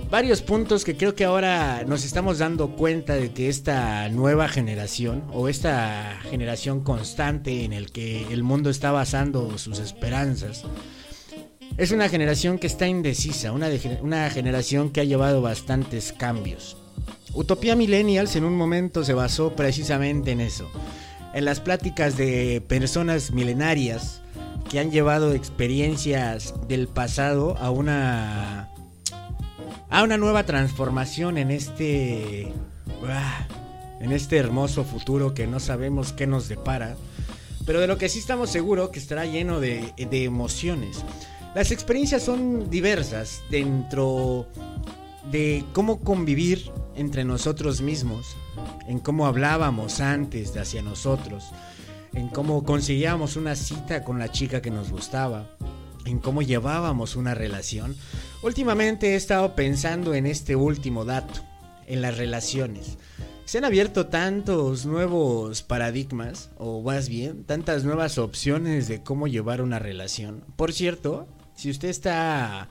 Varios 0.09 0.41
puntos 0.41 0.83
que 0.83 0.95
creo 0.95 1.15
que 1.15 1.25
ahora 1.25 1.83
nos 1.85 2.05
estamos 2.05 2.39
dando 2.39 2.75
cuenta 2.75 3.15
de 3.15 3.31
que 3.31 3.49
esta 3.49 4.07
nueva 4.09 4.47
generación 4.47 5.23
o 5.31 5.47
esta 5.47 6.19
generación 6.29 6.81
constante 6.81 7.63
en 7.63 7.73
el 7.73 7.91
que 7.91 8.31
el 8.31 8.43
mundo 8.43 8.69
está 8.69 8.91
basando 8.91 9.57
sus 9.57 9.79
esperanzas 9.79 10.63
es 11.77 11.91
una 11.91 12.09
generación 12.09 12.57
que 12.57 12.67
está 12.67 12.87
indecisa, 12.87 13.51
una, 13.51 13.69
una 14.01 14.29
generación 14.31 14.89
que 14.89 15.01
ha 15.01 15.03
llevado 15.03 15.41
bastantes 15.41 16.11
cambios. 16.11 16.77
Utopía 17.33 17.75
Millennials 17.75 18.35
en 18.35 18.45
un 18.45 18.55
momento 18.55 19.03
se 19.03 19.13
basó 19.13 19.55
precisamente 19.55 20.31
en 20.31 20.41
eso, 20.41 20.69
en 21.33 21.45
las 21.45 21.59
pláticas 21.59 22.17
de 22.17 22.61
personas 22.67 23.31
milenarias 23.31 24.21
que 24.69 24.79
han 24.79 24.91
llevado 24.91 25.33
experiencias 25.33 26.53
del 26.67 26.87
pasado 26.87 27.57
a 27.57 27.69
una 27.69 28.69
a 29.89 30.03
una 30.03 30.17
nueva 30.17 30.43
transformación 30.43 31.37
en 31.37 31.51
este 31.51 32.51
ah, 33.07 33.47
en 34.01 34.11
este 34.11 34.37
hermoso 34.37 34.83
futuro 34.83 35.33
que 35.33 35.47
no 35.47 35.59
sabemos 35.59 36.13
qué 36.13 36.27
nos 36.27 36.47
depara, 36.47 36.95
pero 37.65 37.79
de 37.79 37.87
lo 37.87 37.97
que 37.97 38.09
sí 38.09 38.19
estamos 38.19 38.49
seguros 38.49 38.89
que 38.89 38.99
estará 38.99 39.25
lleno 39.25 39.59
de, 39.59 39.93
de 39.97 40.23
emociones. 40.23 41.03
Las 41.55 41.71
experiencias 41.71 42.23
son 42.23 42.69
diversas 42.69 43.41
dentro 43.49 44.47
de 45.31 45.65
cómo 45.73 45.99
convivir 45.99 46.71
entre 46.95 47.25
nosotros 47.25 47.81
mismos, 47.81 48.35
en 48.87 48.99
cómo 48.99 49.27
hablábamos 49.27 49.99
antes 49.99 50.53
de 50.53 50.61
hacia 50.61 50.81
nosotros, 50.81 51.45
en 52.13 52.29
cómo 52.29 52.63
conseguíamos 52.63 53.35
una 53.35 53.55
cita 53.55 54.03
con 54.03 54.19
la 54.19 54.31
chica 54.31 54.61
que 54.61 54.71
nos 54.71 54.91
gustaba, 54.91 55.55
en 56.05 56.19
cómo 56.19 56.41
llevábamos 56.41 57.15
una 57.15 57.33
relación. 57.33 57.95
Últimamente 58.41 59.13
he 59.13 59.15
estado 59.15 59.55
pensando 59.55 60.13
en 60.13 60.25
este 60.25 60.55
último 60.55 61.05
dato, 61.05 61.33
en 61.85 62.01
las 62.01 62.17
relaciones. 62.17 62.97
Se 63.45 63.59
han 63.59 63.65
abierto 63.65 64.07
tantos 64.07 64.85
nuevos 64.85 65.61
paradigmas, 65.61 66.49
o 66.57 66.81
más 66.81 67.07
bien, 67.07 67.43
tantas 67.43 67.83
nuevas 67.83 68.17
opciones 68.17 68.87
de 68.87 69.03
cómo 69.03 69.27
llevar 69.27 69.61
una 69.61 69.79
relación. 69.79 70.43
Por 70.55 70.73
cierto, 70.73 71.27
si 71.55 71.69
usted 71.69 71.89
está 71.89 72.69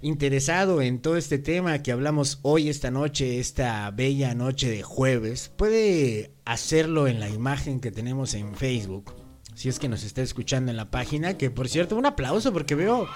interesado 0.00 0.82
en 0.82 1.00
todo 1.00 1.16
este 1.16 1.38
tema 1.38 1.82
que 1.82 1.92
hablamos 1.92 2.38
hoy, 2.42 2.68
esta 2.68 2.90
noche, 2.90 3.38
esta 3.38 3.90
bella 3.90 4.34
noche 4.34 4.68
de 4.68 4.82
jueves, 4.82 5.50
puede 5.56 6.32
hacerlo 6.44 7.08
en 7.08 7.20
la 7.20 7.28
imagen 7.28 7.80
que 7.80 7.90
tenemos 7.90 8.34
en 8.34 8.54
Facebook. 8.54 9.14
Si 9.54 9.68
es 9.68 9.78
que 9.78 9.88
nos 9.88 10.04
está 10.04 10.22
escuchando 10.22 10.70
en 10.70 10.76
la 10.76 10.90
página, 10.90 11.38
que 11.38 11.50
por 11.50 11.68
cierto, 11.68 11.96
un 11.96 12.06
aplauso 12.06 12.52
porque 12.52 12.74
veo 12.74 13.08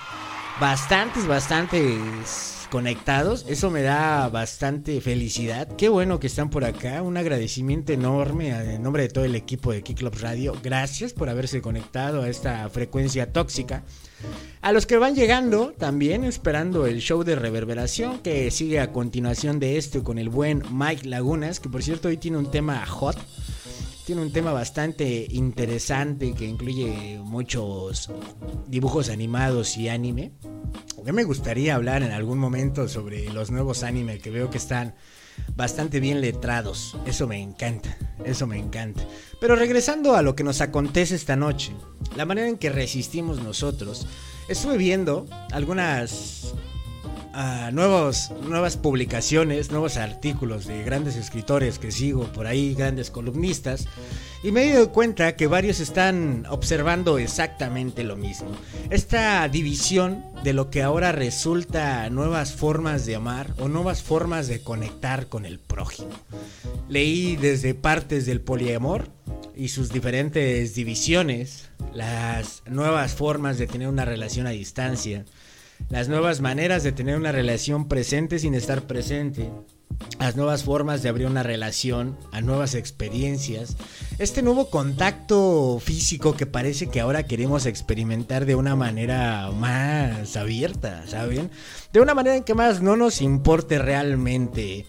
bastantes, 0.59 1.27
bastantes 1.27 2.67
conectados. 2.71 3.45
Eso 3.49 3.71
me 3.71 3.83
da 3.83 4.29
bastante 4.29 5.01
felicidad. 5.01 5.69
Qué 5.77 5.89
bueno 5.89 6.19
que 6.19 6.29
están 6.29 6.49
por 6.49 6.65
acá. 6.65 7.03
Un 7.03 7.17
agradecimiento 7.17 7.93
enorme 7.93 8.51
en 8.51 8.83
nombre 8.83 9.03
de 9.03 9.09
todo 9.11 9.25
el 9.25 9.35
equipo 9.35 9.73
de 9.73 9.83
Kick 9.83 9.99
Club 9.99 10.17
Radio. 10.21 10.55
Gracias 10.63 11.13
por 11.13 11.29
haberse 11.29 11.61
conectado 11.61 12.23
a 12.23 12.29
esta 12.29 12.69
frecuencia 12.71 13.33
tóxica. 13.33 13.85
A 14.63 14.73
los 14.73 14.87
que 14.87 14.99
van 14.99 15.15
llegando 15.15 15.73
también 15.73 16.25
esperando 16.25 16.87
el 16.87 17.01
show 17.01 17.25
de 17.25 17.35
reverberación 17.35 18.19
que 18.19 18.51
sigue 18.51 18.81
a 18.81 18.93
continuación 18.93 19.59
de 19.59 19.79
este 19.79 20.03
con 20.03 20.19
el 20.19 20.29
buen 20.29 20.63
Mike 20.71 21.09
Lagunas, 21.09 21.61
que 21.61 21.69
por 21.69 21.83
cierto 21.83 22.09
hoy 22.09 22.17
tiene 22.17 22.37
un 22.37 22.51
tema 22.51 22.85
hot. 22.87 23.17
Tiene 24.05 24.23
un 24.23 24.33
tema 24.33 24.53
bastante 24.53 25.27
interesante 25.31 26.35
que 26.35 26.45
incluye 26.45 27.21
muchos 27.23 28.11
dibujos 28.67 29.09
animados 29.09 29.77
y 29.77 29.89
anime. 29.89 30.33
Mí 31.05 31.13
me 31.13 31.25
gustaría 31.25 31.75
hablar 31.75 32.03
en 32.03 32.13
algún 32.13 32.39
momento 32.39 32.89
sobre 32.89 33.31
los 33.31 33.51
nuevos 33.51 33.83
anime 33.83 34.19
que 34.19 34.31
veo 34.31 34.51
que 34.51 34.59
están 34.59 34.95
bastante 35.57 36.01
bien 36.01 36.21
letrados. 36.21 36.97
Eso 37.07 37.27
me 37.27 37.41
encanta, 37.41 37.97
eso 38.25 38.47
me 38.47 38.59
encanta. 38.59 39.03
Pero 39.41 39.57
regresando 39.57 40.17
a 40.17 40.23
lo 40.23 40.35
que 40.35 40.45
nos 40.45 40.61
acontece 40.61 41.15
esta 41.15 41.37
noche, 41.37 41.73
la 42.17 42.27
manera 42.27 42.49
en 42.49 42.59
que 42.59 42.71
resistimos 42.71 43.43
nosotros, 43.43 44.07
estuve 44.49 44.77
viendo 44.77 45.27
algunas 45.53 46.55
ah, 47.33 47.71
nuevos, 47.73 48.31
nuevas 48.43 48.77
publicaciones, 48.77 49.71
nuevos 49.71 49.97
artículos 49.97 50.67
de 50.67 50.83
grandes 50.83 51.17
escritores 51.17 51.79
que 51.79 51.93
sigo 51.93 52.25
por 52.33 52.47
ahí, 52.47 52.75
grandes 52.75 53.11
columnistas, 53.11 53.87
y 54.43 54.53
me 54.53 54.65
he 54.65 54.73
dado 54.73 54.93
cuenta 54.93 55.37
que 55.37 55.47
varios 55.47 55.81
están 55.81 56.47
observando 56.49 57.19
exactamente 57.19 58.05
lo 58.05 58.17
mismo. 58.17 58.49
Esta 58.89 59.47
división 59.49 60.25
de 60.43 60.55
lo 60.55 60.71
que 60.71 60.83
ahora 60.83 61.13
resulta 61.13 62.09
nuevas 62.09 62.53
formas 62.53 63.05
de 63.05 63.17
amar 63.17 63.55
o 63.59 63.69
nuevas 63.69 64.03
formas 64.03 64.49
de 64.49 64.63
conectar 64.63 65.27
con 65.27 65.45
el 65.45 65.59
prójimo. 65.59 66.11
Leí 66.89 67.37
desde 67.37 67.75
partes 67.75 68.25
del 68.27 68.41
poliamor 68.41 69.09
y 69.55 69.69
sus 69.69 69.93
diferentes 69.93 70.75
divisiones, 70.75 71.69
las 71.93 72.63
nuevas 72.67 73.13
formas 73.13 73.59
de 73.59 73.67
tener 73.67 73.89
una 73.89 74.07
relación 74.07 74.47
a 74.47 74.51
distancia, 74.51 75.27
las 75.89 76.09
nuevas 76.09 76.41
maneras 76.41 76.83
de 76.83 76.93
tener 76.93 77.17
una 77.17 77.33
relación 77.33 77.89
presente 77.89 78.39
sin 78.39 78.55
estar 78.55 78.83
presente, 78.83 79.51
a 80.19 80.33
nuevas 80.33 80.65
formas 80.65 81.03
de 81.03 81.09
abrir 81.09 81.27
una 81.27 81.43
relación, 81.43 82.17
a 82.33 82.41
nuevas 82.41 82.75
experiencias. 82.75 83.77
Este 84.19 84.43
nuevo 84.43 84.71
contacto 84.71 85.81
físico 85.83 86.37
que 86.37 86.47
parece 86.47 86.89
que 86.89 87.01
ahora 87.01 87.25
queremos 87.25 87.67
experimentar 87.67 88.45
de 88.47 88.55
una 88.55 88.77
manera 88.77 89.51
más 89.51 90.37
abierta, 90.37 91.05
¿saben? 91.07 91.51
De 91.93 92.01
una 92.01 92.15
manera 92.15 92.37
en 92.37 92.45
que 92.45 92.55
más 92.55 92.83
no 92.83 92.97
nos 92.97 93.23
importe 93.23 93.79
realmente 93.79 94.87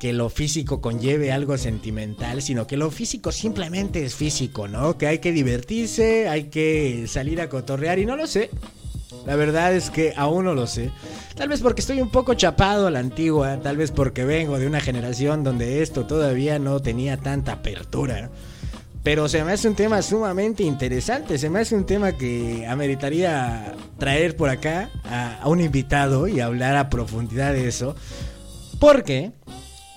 que 0.00 0.12
lo 0.12 0.28
físico 0.30 0.80
conlleve 0.80 1.32
algo 1.32 1.56
sentimental, 1.58 2.42
sino 2.42 2.66
que 2.66 2.76
lo 2.76 2.90
físico 2.90 3.32
simplemente 3.32 4.04
es 4.04 4.14
físico, 4.14 4.68
¿no? 4.68 4.98
Que 4.98 5.06
hay 5.06 5.18
que 5.18 5.32
divertirse, 5.32 6.28
hay 6.28 6.44
que 6.44 7.06
salir 7.08 7.40
a 7.40 7.48
cotorrear 7.48 7.98
y 7.98 8.06
no 8.06 8.16
lo 8.16 8.26
sé. 8.26 8.50
La 9.26 9.36
verdad 9.36 9.74
es 9.74 9.90
que 9.90 10.14
aún 10.16 10.44
no 10.44 10.54
lo 10.54 10.66
sé. 10.66 10.90
Tal 11.36 11.48
vez 11.48 11.60
porque 11.60 11.80
estoy 11.80 12.00
un 12.00 12.10
poco 12.10 12.34
chapado 12.34 12.86
a 12.86 12.90
la 12.90 12.98
antigua, 12.98 13.58
tal 13.62 13.76
vez 13.76 13.90
porque 13.90 14.24
vengo 14.24 14.58
de 14.58 14.66
una 14.66 14.80
generación 14.80 15.44
donde 15.44 15.82
esto 15.82 16.04
todavía 16.04 16.58
no 16.58 16.80
tenía 16.80 17.16
tanta 17.16 17.52
apertura. 17.52 18.30
Pero 19.02 19.28
se 19.28 19.42
me 19.42 19.52
hace 19.52 19.68
un 19.68 19.74
tema 19.74 20.00
sumamente 20.02 20.62
interesante, 20.62 21.36
se 21.36 21.50
me 21.50 21.60
hace 21.60 21.74
un 21.74 21.86
tema 21.86 22.12
que 22.12 22.66
ameritaría 22.68 23.74
traer 23.98 24.36
por 24.36 24.48
acá 24.48 24.90
a, 25.04 25.48
un 25.48 25.60
invitado 25.60 26.28
y 26.28 26.38
hablar 26.38 26.76
a 26.76 26.88
profundidad 26.88 27.52
de 27.52 27.66
eso. 27.66 27.96
Porque, 28.78 29.32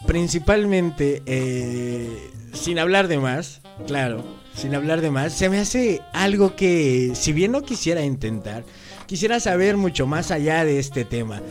principalmente, 0.07 1.22
eh, 1.28 2.32
sin 2.53 2.80
hablar 2.80 3.07
de 3.07 3.20
más, 3.20 3.61
claro, 3.86 4.24
sin 4.55 4.74
hablar 4.74 5.01
de 5.01 5.11
más, 5.11 5.34
se 5.34 5.49
me 5.49 5.59
hace 5.59 6.01
algo 6.13 6.55
que, 6.55 7.11
si 7.13 7.32
bien 7.32 7.51
no 7.51 7.61
quisiera 7.61 8.01
intentar, 8.03 8.63
quisiera 9.08 9.39
saber 9.39 9.78
mucho 9.78 10.08
más 10.08 10.32
allá 10.32 10.66
de 10.66 10.80
este 10.80 11.06
tema. 11.06 11.41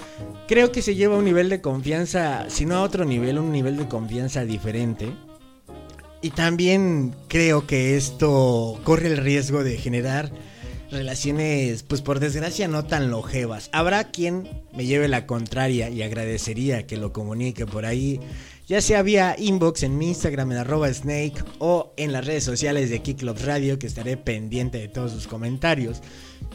Creo 0.48 0.72
que 0.72 0.82
se 0.82 0.94
lleva 0.94 1.16
a 1.16 1.18
un 1.18 1.24
nivel 1.24 1.48
de 1.48 1.60
confianza, 1.60 2.46
si 2.48 2.66
no 2.66 2.76
a 2.76 2.82
otro 2.82 3.04
nivel, 3.04 3.38
un 3.38 3.52
nivel 3.52 3.76
de 3.76 3.88
confianza 3.88 4.44
diferente. 4.44 5.12
Y 6.20 6.30
también 6.30 7.14
creo 7.28 7.66
que 7.66 7.96
esto 7.96 8.80
corre 8.84 9.08
el 9.08 9.18
riesgo 9.18 9.62
de 9.62 9.76
generar 9.76 10.32
relaciones, 10.90 11.82
pues 11.82 12.00
por 12.00 12.20
desgracia, 12.20 12.68
no 12.68 12.84
tan 12.84 13.10
longevas. 13.10 13.68
Habrá 13.72 14.04
quien 14.04 14.48
me 14.74 14.86
lleve 14.86 15.08
la 15.08 15.26
contraria 15.26 15.90
y 15.90 16.02
agradecería 16.02 16.86
que 16.86 16.96
lo 16.96 17.12
comunique 17.12 17.66
por 17.66 17.84
ahí, 17.84 18.20
ya 18.66 18.80
sea 18.80 19.02
vía 19.02 19.36
inbox 19.38 19.82
en 19.82 19.98
mi 19.98 20.08
Instagram 20.08 20.52
en 20.52 20.58
arroba 20.58 20.92
snake 20.92 21.42
o 21.58 21.92
en 21.96 22.12
las 22.12 22.26
redes 22.26 22.44
sociales 22.44 22.90
de 22.90 23.02
Kick 23.02 23.18
Club 23.18 23.38
Radio, 23.44 23.78
que 23.78 23.86
estaré 23.86 24.16
pendiente 24.16 24.78
de 24.78 24.88
todos 24.88 25.12
sus 25.12 25.26
comentarios. 25.26 26.00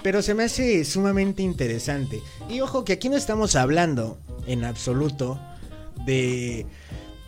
Pero 0.01 0.21
se 0.21 0.33
me 0.33 0.43
hace 0.43 0.85
sumamente 0.85 1.43
interesante. 1.43 2.21
Y 2.49 2.61
ojo 2.61 2.85
que 2.85 2.93
aquí 2.93 3.09
no 3.09 3.17
estamos 3.17 3.55
hablando 3.55 4.19
en 4.47 4.63
absoluto 4.63 5.39
de 6.05 6.65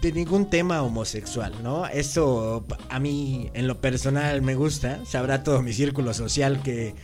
de 0.01 0.11
ningún 0.11 0.49
tema 0.49 0.82
homosexual, 0.82 1.53
¿no? 1.61 1.86
Eso 1.86 2.65
a 2.89 2.99
mí 2.99 3.51
en 3.53 3.67
lo 3.67 3.79
personal 3.82 4.41
me 4.41 4.55
gusta, 4.55 4.99
sabrá 5.05 5.43
todo 5.43 5.61
mi 5.61 5.73
círculo 5.73 6.13
social 6.13 6.63
que 6.63 6.95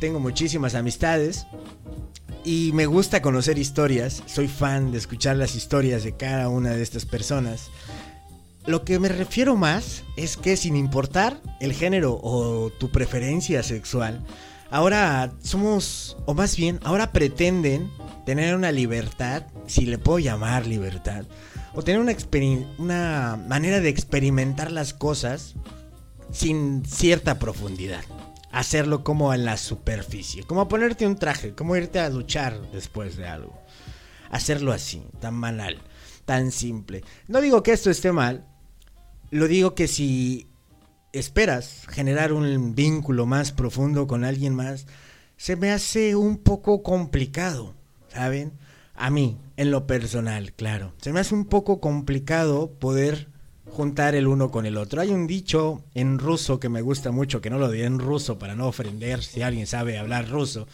tengo 0.00 0.20
muchísimas 0.20 0.74
amistades 0.74 1.46
y 2.46 2.70
me 2.72 2.86
gusta 2.86 3.22
conocer 3.22 3.58
historias, 3.58 4.22
soy 4.26 4.46
fan 4.46 4.92
de 4.92 4.98
escuchar 4.98 5.34
las 5.34 5.56
historias 5.56 6.04
de 6.04 6.16
cada 6.16 6.48
una 6.48 6.70
de 6.70 6.82
estas 6.82 7.04
personas. 7.04 7.70
Lo 8.66 8.84
que 8.84 9.00
me 9.00 9.08
refiero 9.08 9.56
más 9.56 10.04
es 10.16 10.36
que 10.36 10.56
sin 10.56 10.76
importar 10.76 11.42
el 11.58 11.72
género 11.72 12.20
o 12.22 12.70
tu 12.70 12.92
preferencia 12.92 13.64
sexual, 13.64 14.24
ahora 14.70 15.32
somos, 15.42 16.16
o 16.24 16.34
más 16.34 16.56
bien, 16.56 16.78
ahora 16.84 17.10
pretenden 17.10 17.90
tener 18.24 18.54
una 18.54 18.70
libertad, 18.70 19.42
si 19.66 19.84
le 19.84 19.98
puedo 19.98 20.20
llamar 20.20 20.68
libertad, 20.68 21.24
o 21.74 21.82
tener 21.82 22.00
una, 22.00 22.14
una 22.78 23.44
manera 23.48 23.80
de 23.80 23.88
experimentar 23.88 24.70
las 24.70 24.94
cosas 24.94 25.56
sin 26.30 26.84
cierta 26.86 27.40
profundidad. 27.40 28.04
Hacerlo 28.56 29.04
como 29.04 29.34
en 29.34 29.44
la 29.44 29.58
superficie, 29.58 30.42
como 30.44 30.66
ponerte 30.66 31.06
un 31.06 31.16
traje, 31.16 31.54
como 31.54 31.76
irte 31.76 32.00
a 32.00 32.08
duchar 32.08 32.58
después 32.72 33.18
de 33.18 33.26
algo. 33.26 33.52
Hacerlo 34.30 34.72
así, 34.72 35.02
tan 35.20 35.38
banal, 35.42 35.76
tan 36.24 36.50
simple. 36.50 37.04
No 37.28 37.42
digo 37.42 37.62
que 37.62 37.72
esto 37.72 37.90
esté 37.90 38.12
mal, 38.12 38.46
lo 39.30 39.46
digo 39.46 39.74
que 39.74 39.88
si 39.88 40.46
esperas 41.12 41.82
generar 41.90 42.32
un 42.32 42.74
vínculo 42.74 43.26
más 43.26 43.52
profundo 43.52 44.06
con 44.06 44.24
alguien 44.24 44.54
más, 44.54 44.86
se 45.36 45.56
me 45.56 45.70
hace 45.70 46.16
un 46.16 46.38
poco 46.38 46.82
complicado, 46.82 47.74
¿saben? 48.08 48.54
A 48.94 49.10
mí, 49.10 49.36
en 49.58 49.70
lo 49.70 49.86
personal, 49.86 50.54
claro. 50.54 50.94
Se 51.02 51.12
me 51.12 51.20
hace 51.20 51.34
un 51.34 51.44
poco 51.44 51.78
complicado 51.78 52.70
poder 52.70 53.28
juntar 53.70 54.14
el 54.14 54.26
uno 54.26 54.50
con 54.50 54.66
el 54.66 54.76
otro. 54.76 55.00
Hay 55.00 55.10
un 55.10 55.26
dicho 55.26 55.82
en 55.94 56.18
ruso 56.18 56.60
que 56.60 56.68
me 56.68 56.82
gusta 56.82 57.10
mucho, 57.10 57.40
que 57.40 57.50
no 57.50 57.58
lo 57.58 57.70
diré 57.70 57.86
en 57.86 57.98
ruso 57.98 58.38
para 58.38 58.54
no 58.54 58.68
ofender 58.68 59.22
si 59.22 59.42
alguien 59.42 59.66
sabe 59.66 59.98
hablar 59.98 60.28
ruso, 60.28 60.66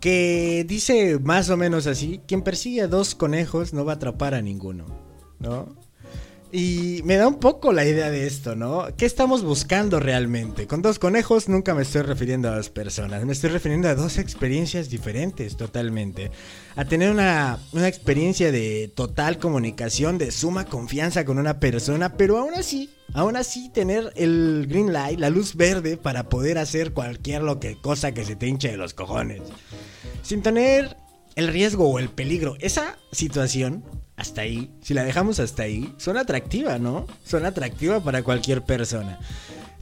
que 0.00 0.64
dice 0.68 1.18
más 1.18 1.50
o 1.50 1.56
menos 1.56 1.86
así, 1.86 2.20
quien 2.26 2.42
persigue 2.42 2.82
a 2.82 2.88
dos 2.88 3.14
conejos 3.14 3.72
no 3.72 3.84
va 3.84 3.92
a 3.92 3.96
atrapar 3.96 4.34
a 4.34 4.42
ninguno, 4.42 4.86
¿no? 5.38 5.87
Y 6.50 7.02
me 7.04 7.16
da 7.16 7.28
un 7.28 7.40
poco 7.40 7.74
la 7.74 7.84
idea 7.84 8.10
de 8.10 8.26
esto, 8.26 8.56
¿no? 8.56 8.86
¿Qué 8.96 9.04
estamos 9.04 9.42
buscando 9.42 10.00
realmente? 10.00 10.66
Con 10.66 10.80
dos 10.80 10.98
conejos 10.98 11.46
nunca 11.46 11.74
me 11.74 11.82
estoy 11.82 12.02
refiriendo 12.02 12.48
a 12.48 12.56
dos 12.56 12.70
personas, 12.70 13.22
me 13.26 13.34
estoy 13.34 13.50
refiriendo 13.50 13.86
a 13.88 13.94
dos 13.94 14.16
experiencias 14.16 14.88
diferentes 14.88 15.58
totalmente. 15.58 16.30
A 16.74 16.86
tener 16.86 17.10
una, 17.10 17.58
una 17.72 17.86
experiencia 17.86 18.50
de 18.50 18.90
total 18.94 19.38
comunicación, 19.38 20.16
de 20.16 20.30
suma 20.30 20.64
confianza 20.64 21.26
con 21.26 21.38
una 21.38 21.60
persona, 21.60 22.16
pero 22.16 22.38
aún 22.38 22.54
así, 22.54 22.94
aún 23.12 23.36
así 23.36 23.68
tener 23.68 24.10
el 24.16 24.66
green 24.70 24.94
light, 24.94 25.20
la 25.20 25.28
luz 25.28 25.54
verde 25.54 25.98
para 25.98 26.30
poder 26.30 26.56
hacer 26.56 26.94
cualquier 26.94 27.42
lo 27.42 27.60
que, 27.60 27.78
cosa 27.78 28.12
que 28.12 28.24
se 28.24 28.36
te 28.36 28.46
hinche 28.46 28.70
de 28.70 28.78
los 28.78 28.94
cojones. 28.94 29.42
Sin 30.22 30.40
tener 30.40 30.96
el 31.34 31.48
riesgo 31.48 31.88
o 31.88 31.98
el 31.98 32.08
peligro. 32.08 32.56
Esa 32.58 32.96
situación 33.12 33.84
hasta 34.18 34.40
ahí, 34.40 34.68
si 34.82 34.94
la 34.94 35.04
dejamos 35.04 35.38
hasta 35.38 35.62
ahí, 35.62 35.94
son 35.96 36.18
atractiva, 36.18 36.78
¿no? 36.78 37.06
Son 37.24 37.46
atractiva 37.46 38.00
para 38.00 38.24
cualquier 38.24 38.62
persona. 38.62 39.18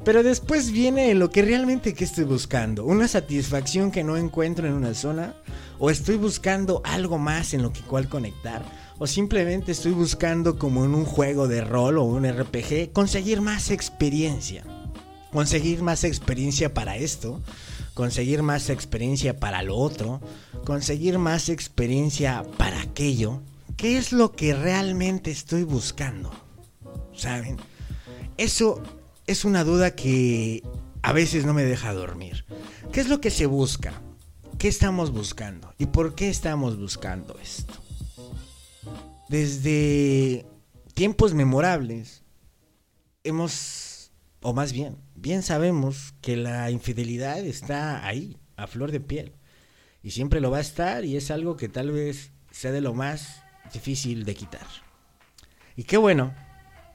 Pero 0.04 0.22
después 0.22 0.70
viene 0.70 1.14
lo 1.14 1.30
que 1.30 1.40
realmente 1.40 1.94
que 1.94 2.04
estoy 2.04 2.24
buscando, 2.24 2.84
una 2.84 3.08
satisfacción 3.08 3.90
que 3.90 4.04
no 4.04 4.18
encuentro 4.18 4.66
en 4.66 4.74
una 4.74 4.92
zona, 4.92 5.34
o 5.78 5.88
estoy 5.90 6.16
buscando 6.16 6.82
algo 6.84 7.16
más 7.16 7.54
en 7.54 7.62
lo 7.62 7.72
que 7.72 7.80
cual 7.80 8.10
conectar, 8.10 8.62
o 8.98 9.06
simplemente 9.06 9.72
estoy 9.72 9.92
buscando 9.92 10.58
como 10.58 10.84
en 10.84 10.94
un 10.94 11.06
juego 11.06 11.48
de 11.48 11.62
rol 11.62 11.96
o 11.96 12.04
un 12.04 12.30
RPG 12.30 12.92
conseguir 12.92 13.40
más 13.40 13.70
experiencia. 13.70 14.64
Conseguir 15.32 15.82
más 15.82 16.04
experiencia 16.04 16.72
para 16.72 16.96
esto, 16.98 17.40
conseguir 17.94 18.42
más 18.42 18.68
experiencia 18.68 19.40
para 19.40 19.62
lo 19.62 19.76
otro, 19.76 20.20
conseguir 20.64 21.18
más 21.18 21.48
experiencia 21.48 22.44
para 22.58 22.82
aquello, 22.82 23.40
¿Qué 23.76 23.98
es 23.98 24.12
lo 24.12 24.32
que 24.32 24.54
realmente 24.54 25.30
estoy 25.30 25.62
buscando? 25.62 26.32
¿Saben? 27.14 27.58
Eso 28.38 28.82
es 29.26 29.44
una 29.44 29.64
duda 29.64 29.94
que 29.94 30.62
a 31.02 31.12
veces 31.12 31.44
no 31.44 31.52
me 31.52 31.62
deja 31.62 31.92
dormir. 31.92 32.46
¿Qué 32.90 33.00
es 33.00 33.08
lo 33.08 33.20
que 33.20 33.30
se 33.30 33.44
busca? 33.44 34.00
¿Qué 34.58 34.68
estamos 34.68 35.10
buscando? 35.12 35.74
¿Y 35.76 35.86
por 35.86 36.14
qué 36.14 36.30
estamos 36.30 36.78
buscando 36.78 37.38
esto? 37.38 37.74
Desde 39.28 40.46
tiempos 40.94 41.34
memorables 41.34 42.22
hemos, 43.24 44.10
o 44.40 44.54
más 44.54 44.72
bien, 44.72 44.96
bien 45.14 45.42
sabemos 45.42 46.14
que 46.22 46.36
la 46.36 46.70
infidelidad 46.70 47.40
está 47.40 48.06
ahí, 48.06 48.38
a 48.56 48.66
flor 48.66 48.90
de 48.90 49.00
piel. 49.00 49.34
Y 50.02 50.12
siempre 50.12 50.40
lo 50.40 50.50
va 50.50 50.58
a 50.58 50.62
estar 50.62 51.04
y 51.04 51.16
es 51.16 51.30
algo 51.30 51.58
que 51.58 51.68
tal 51.68 51.90
vez 51.90 52.32
sea 52.50 52.72
de 52.72 52.80
lo 52.80 52.94
más 52.94 53.42
difícil 53.72 54.24
de 54.24 54.34
quitar. 54.34 54.66
Y 55.76 55.84
qué 55.84 55.96
bueno 55.96 56.34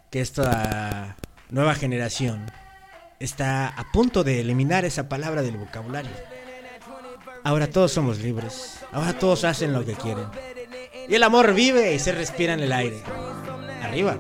que 0.10 0.22
esta 0.22 1.16
nueva 1.50 1.76
generación 1.76 2.46
está 3.20 3.68
a 3.68 3.92
punto 3.92 4.24
de 4.24 4.42
eliminar 4.42 4.86
esa 4.86 5.08
palabra 5.08 5.42
del 5.42 5.58
vocabulario. 5.58 6.12
Ahora 7.44 7.68
todos 7.68 7.92
somos 7.92 8.20
libres, 8.20 8.80
ahora 8.92 9.14
todos 9.14 9.44
hacen 9.44 9.74
lo 9.74 9.86
que 9.86 9.94
quieren. 9.94 10.26
Y 11.08 11.16
el 11.16 11.24
amor 11.24 11.54
vive 11.54 11.94
y 11.94 12.00
se 12.00 12.12
respira 12.12 12.54
en 12.54 12.62
el 12.62 12.72
aire. 12.72 13.02
Arriba, 13.84 14.18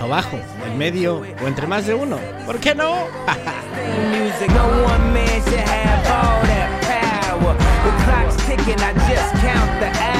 abajo, 0.00 0.38
en 0.66 0.78
medio 0.78 1.18
o 1.18 1.48
entre 1.48 1.66
más 1.66 1.86
de 1.86 1.94
uno. 1.94 2.18
¿Por 2.46 2.58
qué 2.58 2.74
no? 2.74 2.92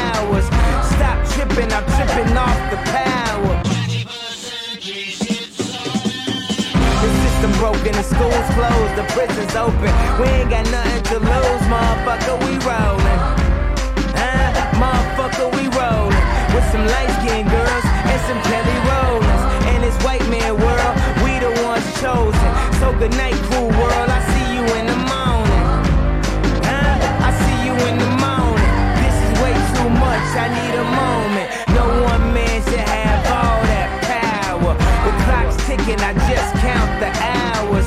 tripping 2.13 2.37
off 2.37 2.71
the 2.71 2.77
power. 2.77 3.63
The 7.03 7.11
system 7.23 7.53
broken, 7.59 7.93
the 7.93 8.03
school's 8.03 8.49
closed, 8.55 8.95
the 8.97 9.07
prison's 9.15 9.55
open. 9.57 9.93
We 10.21 10.27
ain't 10.29 10.51
got 10.51 10.71
nothing 10.71 11.03
to 11.11 11.19
lose, 11.19 11.65
motherfucker, 11.73 12.37
we 12.45 12.53
rollin'. 12.69 13.21
Huh? 14.15 14.53
Motherfucker, 14.83 15.49
we 15.57 15.65
rollin'. 15.77 16.25
With 16.55 16.67
some 16.71 16.87
light-skinned 16.87 17.49
girls 17.49 17.85
and 18.11 18.21
some 18.29 18.41
Kelly 18.49 18.79
rollers. 18.93 19.43
In 19.75 19.81
this 19.81 19.97
white 20.05 20.27
man 20.29 20.55
world, 20.61 20.95
we 21.25 21.39
the 21.41 21.53
ones 21.65 21.87
chosen. 22.01 22.51
So 22.81 22.93
good 22.99 23.15
night, 23.17 23.39
cool 23.51 23.69
world, 23.69 24.09
I 24.09 24.21
see 24.33 24.47
you 24.57 24.65
in 24.79 24.87
the 24.87 25.01
morning. 25.13 25.65
Huh? 26.69 27.29
I 27.29 27.31
see 27.43 27.59
you 27.67 27.75
in 27.89 27.97
the 27.99 28.13
morning. 28.21 28.73
This 29.01 29.17
is 29.27 29.33
way 29.41 29.55
too 29.77 29.91
much, 29.97 30.27
I 30.37 30.47
need 30.53 30.75
a 30.77 30.92
ticking. 35.77 36.01
I 36.01 36.13
just 36.29 36.53
count 36.61 37.01
the 37.01 37.11
hours. 37.33 37.87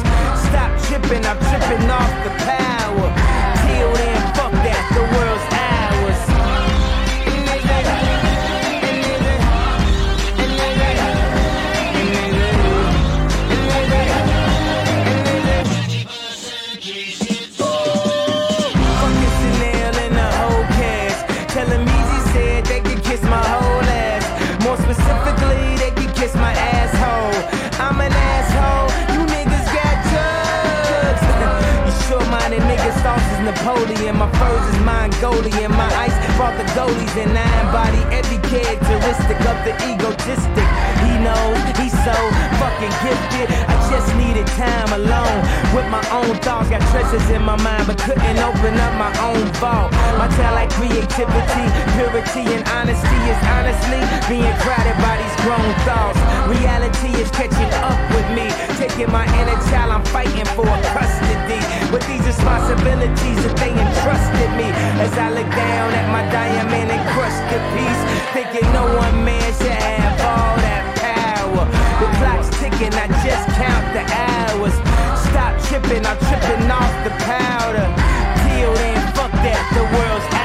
Stop 0.49 0.71
tripping. 0.87 1.25
I'm 1.25 1.37
tripping 1.37 1.89
off 1.89 2.13
the 2.23 2.31
power. 2.45 3.24
Napoleon. 34.15 34.19
My 34.19 34.31
furs 34.39 34.75
is 34.75 34.81
Mongolian. 34.83 35.71
My 35.71 35.93
ice 35.95 36.37
brought 36.37 36.57
the 36.57 36.63
goalies 36.73 37.15
and 37.21 37.37
I 37.37 37.61
embody 37.61 38.15
every 38.15 38.37
characteristic 38.49 39.39
of 39.41 39.57
the 39.65 39.73
egotistic. 39.91 40.94
He 41.15 41.23
knows 41.23 41.55
he's 41.79 41.95
so 42.03 42.11
fucking 42.59 42.91
gifted. 42.99 43.47
I 43.71 43.75
just 43.87 44.11
needed 44.19 44.43
time 44.59 44.91
alone 44.99 45.39
with 45.71 45.87
my 45.87 46.03
own 46.11 46.35
thoughts. 46.43 46.67
Got 46.67 46.83
treasures 46.91 47.23
in 47.31 47.39
my 47.39 47.55
mind, 47.63 47.87
but 47.87 47.95
couldn't 48.03 48.35
open 48.43 48.75
up 48.75 48.93
my 48.99 49.15
own 49.23 49.47
vault. 49.63 49.95
My 50.19 50.27
talent, 50.35 50.67
like 50.67 50.71
creativity, 50.75 51.65
purity, 51.95 52.43
and 52.51 52.67
honesty 52.75 53.19
is 53.31 53.39
honestly 53.47 54.03
being 54.27 54.51
crowded 54.59 54.97
by 54.99 55.15
these 55.15 55.35
grown 55.47 55.71
thoughts. 55.87 56.19
Reality 56.51 57.15
is 57.15 57.31
catching 57.31 57.71
up 57.79 57.95
with 58.11 58.27
me, 58.35 58.51
taking 58.75 59.07
my 59.07 59.23
inner 59.39 59.55
child. 59.71 59.95
I'm 59.95 60.03
fighting 60.11 60.43
for 60.51 60.67
custody 60.91 61.63
with 61.95 62.03
these 62.11 62.27
responsibilities 62.27 63.39
that 63.39 63.55
they 63.55 63.71
entrusted 63.71 64.51
me. 64.59 64.67
As 64.99 65.15
I 65.15 65.31
look 65.31 65.47
down 65.47 65.95
at 65.95 66.11
my 66.11 66.27
diamond 66.27 66.91
encrusted 66.91 67.63
piece, 67.71 68.01
thinking 68.35 68.67
no 68.75 68.83
one 68.99 69.23
man 69.23 69.47
should 69.55 69.79
have. 69.79 70.24
The 72.05 72.17
clock's 72.17 72.49
ticking, 72.59 72.93
I 72.93 73.07
just 73.25 73.47
count 73.57 73.85
the 73.97 74.05
hours. 74.13 74.75
Stop 75.25 75.59
tripping, 75.67 76.05
I'm 76.05 76.17
tripping 76.29 76.69
off 76.69 76.93
the 77.03 77.09
powder. 77.25 77.87
Till 78.45 78.73
then, 78.75 79.01
fuck 79.15 79.31
that, 79.31 79.71
the 79.73 79.81
world's 79.97 80.35
ours. 80.35 80.44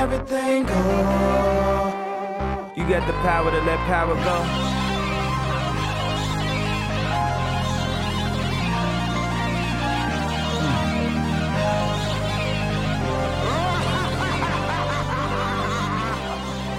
everything 0.00 0.64
go. 0.64 0.80
You 2.74 2.88
got 2.88 3.06
the 3.06 3.12
power 3.20 3.50
to 3.50 3.60
let 3.68 3.78
power 3.80 4.14
go. 4.14 4.36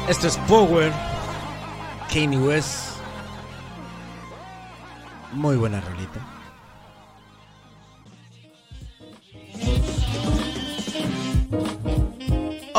Esto 0.10 0.28
es 0.28 0.38
Power. 0.48 0.92
Kanye 2.10 2.40
West. 2.40 2.98
Muy 5.32 5.58
buena 5.58 5.80
rolita. 5.80 6.41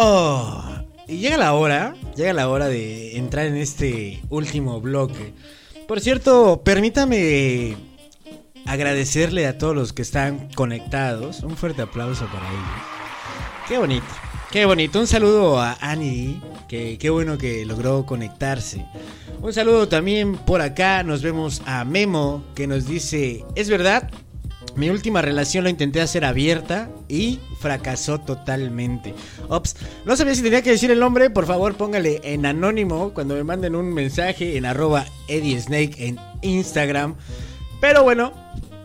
Oh, 0.05 0.61
y 1.07 1.19
llega 1.19 1.37
la 1.37 1.53
hora, 1.53 1.95
llega 2.17 2.33
la 2.33 2.49
hora 2.49 2.67
de 2.67 3.17
entrar 3.19 3.47
en 3.47 3.57
este 3.57 4.21
último 4.31 4.81
bloque. 4.81 5.33
Por 5.87 6.01
cierto, 6.01 6.63
permítame 6.65 7.77
agradecerle 8.67 9.47
a 9.47 9.59
todos 9.59 9.77
los 9.77 9.93
que 9.93 10.03
están 10.03 10.49
conectados. 10.57 11.45
Un 11.45 11.57
fuerte 11.57 11.83
aplauso 11.83 12.27
para 12.27 12.49
ellos. 12.49 12.83
Qué 13.69 13.79
bonito, 13.79 14.07
qué 14.51 14.65
bonito. 14.65 14.99
Un 14.99 15.07
saludo 15.07 15.61
a 15.61 15.79
Annie, 15.81 16.43
que 16.69 16.99
qué 16.99 17.09
bueno 17.09 17.39
que 17.39 17.65
logró 17.65 18.05
conectarse. 18.05 18.85
Un 19.41 19.53
saludo 19.53 19.87
también 19.87 20.35
por 20.35 20.63
acá. 20.63 21.05
Nos 21.05 21.23
vemos 21.23 21.63
a 21.65 21.85
Memo, 21.85 22.43
que 22.57 22.67
nos 22.67 22.89
dice: 22.89 23.45
Es 23.55 23.71
verdad, 23.71 24.11
mi 24.77 24.89
última 24.89 25.21
relación 25.23 25.65
lo 25.65 25.71
intenté 25.71 26.01
hacer 26.01 26.25
abierta 26.25 26.91
y 27.09 27.41
fracasó 27.61 28.19
totalmente. 28.19 29.15
Ops, 29.49 29.77
no 30.05 30.17
sabía 30.17 30.35
si 30.35 30.43
tenía 30.43 30.63
que 30.63 30.71
decir 30.71 30.91
el 30.91 31.01
nombre, 31.01 31.31
por 31.31 31.47
favor 31.47 31.75
póngale 31.77 32.21
en 32.25 32.47
anónimo 32.47 33.13
cuando 33.13 33.35
me 33.35 33.45
manden 33.45 33.77
un 33.77 33.93
mensaje 33.93 34.57
en 34.57 34.65
arroba 34.65 35.05
Eddie 35.29 35.63
en 35.99 36.19
Instagram. 36.43 37.17
Pero 37.81 38.03
bueno, 38.03 38.33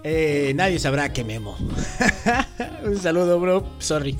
eh, 0.04 0.54
nadie 0.56 0.80
sabrá 0.80 1.14
que 1.14 1.24
memo. 1.24 1.58
un 2.84 2.98
saludo, 2.98 3.40
bro. 3.40 3.68
Sorry. 3.80 4.16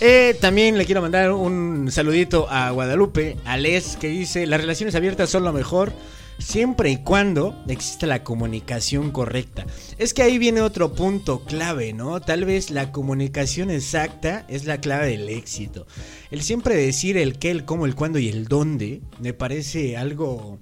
Eh, 0.00 0.36
también 0.40 0.76
le 0.76 0.84
quiero 0.84 1.00
mandar 1.00 1.32
un 1.32 1.90
saludito 1.90 2.46
a 2.50 2.70
Guadalupe, 2.70 3.38
a 3.46 3.56
Les, 3.56 3.96
que 3.96 4.08
dice, 4.08 4.46
las 4.46 4.60
relaciones 4.60 4.94
abiertas 4.94 5.30
son 5.30 5.44
lo 5.44 5.52
mejor 5.52 5.92
siempre 6.38 6.90
y 6.90 6.98
cuando 6.98 7.62
exista 7.68 8.06
la 8.06 8.24
comunicación 8.24 9.10
correcta. 9.10 9.66
Es 9.98 10.14
que 10.14 10.22
ahí 10.22 10.38
viene 10.38 10.60
otro 10.60 10.94
punto 10.94 11.44
clave, 11.44 11.92
¿no? 11.92 12.20
Tal 12.20 12.44
vez 12.44 12.70
la 12.70 12.92
comunicación 12.92 13.70
exacta 13.70 14.44
es 14.48 14.64
la 14.64 14.80
clave 14.80 15.08
del 15.08 15.28
éxito. 15.28 15.86
El 16.30 16.42
siempre 16.42 16.76
decir 16.76 17.16
el 17.16 17.38
qué, 17.38 17.50
el 17.50 17.64
cómo, 17.64 17.86
el 17.86 17.94
cuándo 17.94 18.18
y 18.18 18.28
el 18.28 18.46
dónde 18.46 19.00
me 19.20 19.32
parece 19.32 19.96
algo 19.96 20.58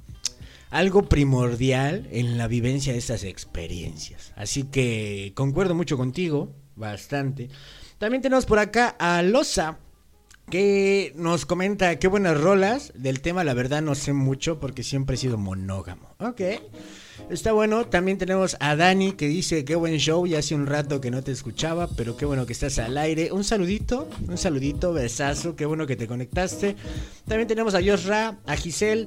algo 0.70 1.08
primordial 1.08 2.08
en 2.10 2.36
la 2.36 2.48
vivencia 2.48 2.92
de 2.92 2.98
estas 2.98 3.22
experiencias. 3.22 4.32
Así 4.34 4.64
que 4.64 5.30
concuerdo 5.36 5.76
mucho 5.76 5.96
contigo, 5.96 6.52
bastante. 6.74 7.48
También 7.98 8.22
tenemos 8.22 8.44
por 8.44 8.58
acá 8.58 8.96
a 8.98 9.22
Loza, 9.22 9.78
que 10.50 11.12
nos 11.16 11.46
comenta 11.46 11.98
qué 11.98 12.08
buenas 12.08 12.40
rolas. 12.40 12.92
Del 12.94 13.20
tema, 13.20 13.44
la 13.44 13.54
verdad, 13.54 13.82
no 13.82 13.94
sé 13.94 14.12
mucho 14.12 14.60
porque 14.60 14.82
siempre 14.82 15.14
he 15.14 15.18
sido 15.18 15.38
monógamo. 15.38 16.14
Ok. 16.18 16.40
Está 17.30 17.52
bueno. 17.52 17.86
También 17.86 18.18
tenemos 18.18 18.56
a 18.60 18.76
Dani 18.76 19.12
que 19.12 19.26
dice 19.26 19.64
qué 19.64 19.74
buen 19.76 19.96
show. 19.98 20.26
Ya 20.26 20.38
hace 20.38 20.54
un 20.54 20.66
rato 20.66 21.00
que 21.00 21.10
no 21.10 21.22
te 21.22 21.32
escuchaba, 21.32 21.88
pero 21.96 22.16
qué 22.16 22.26
bueno 22.26 22.46
que 22.46 22.52
estás 22.52 22.78
al 22.78 22.98
aire. 22.98 23.32
Un 23.32 23.44
saludito, 23.44 24.08
un 24.28 24.38
saludito, 24.38 24.92
besazo. 24.92 25.56
Qué 25.56 25.66
bueno 25.66 25.86
que 25.86 25.96
te 25.96 26.06
conectaste. 26.06 26.76
También 27.26 27.48
tenemos 27.48 27.74
a 27.74 27.80
Yosra, 27.80 28.38
a 28.46 28.56
Giselle. 28.56 29.06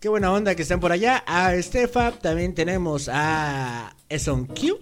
Qué 0.00 0.08
buena 0.10 0.32
onda 0.32 0.54
que 0.54 0.62
están 0.62 0.80
por 0.80 0.92
allá. 0.92 1.24
A 1.26 1.54
Estefa. 1.54 2.12
También 2.12 2.54
tenemos 2.54 3.08
a 3.10 3.96
Eson 4.08 4.46
Q. 4.46 4.78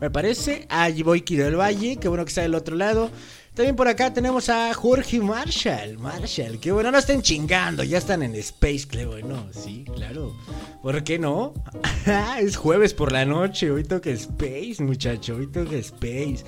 Me 0.00 0.10
parece. 0.10 0.66
A 0.68 0.90
Jiboiki 0.90 1.36
del 1.36 1.56
Valle. 1.56 1.96
Qué 1.96 2.08
bueno 2.08 2.24
que 2.24 2.30
está 2.30 2.42
del 2.42 2.54
otro 2.54 2.74
lado. 2.74 3.10
También 3.56 3.74
por 3.74 3.88
acá 3.88 4.12
tenemos 4.12 4.50
a 4.50 4.74
Jorge 4.74 5.18
Marshall. 5.18 5.98
Marshall, 5.98 6.60
qué 6.60 6.72
bueno, 6.72 6.92
no 6.92 6.98
estén 6.98 7.22
chingando, 7.22 7.82
ya 7.82 7.96
están 7.96 8.22
en 8.22 8.34
Space, 8.34 8.86
qué 8.86 9.06
bueno, 9.06 9.48
sí, 9.50 9.86
claro. 9.94 10.36
¿Por 10.82 11.02
qué 11.02 11.18
no? 11.18 11.54
es 12.38 12.54
jueves 12.54 12.92
por 12.92 13.12
la 13.12 13.24
noche, 13.24 13.70
hoy 13.70 13.82
toca 13.84 14.10
Space, 14.10 14.76
muchacho, 14.80 15.36
hoy 15.36 15.46
toca 15.46 15.74
Space. 15.76 16.44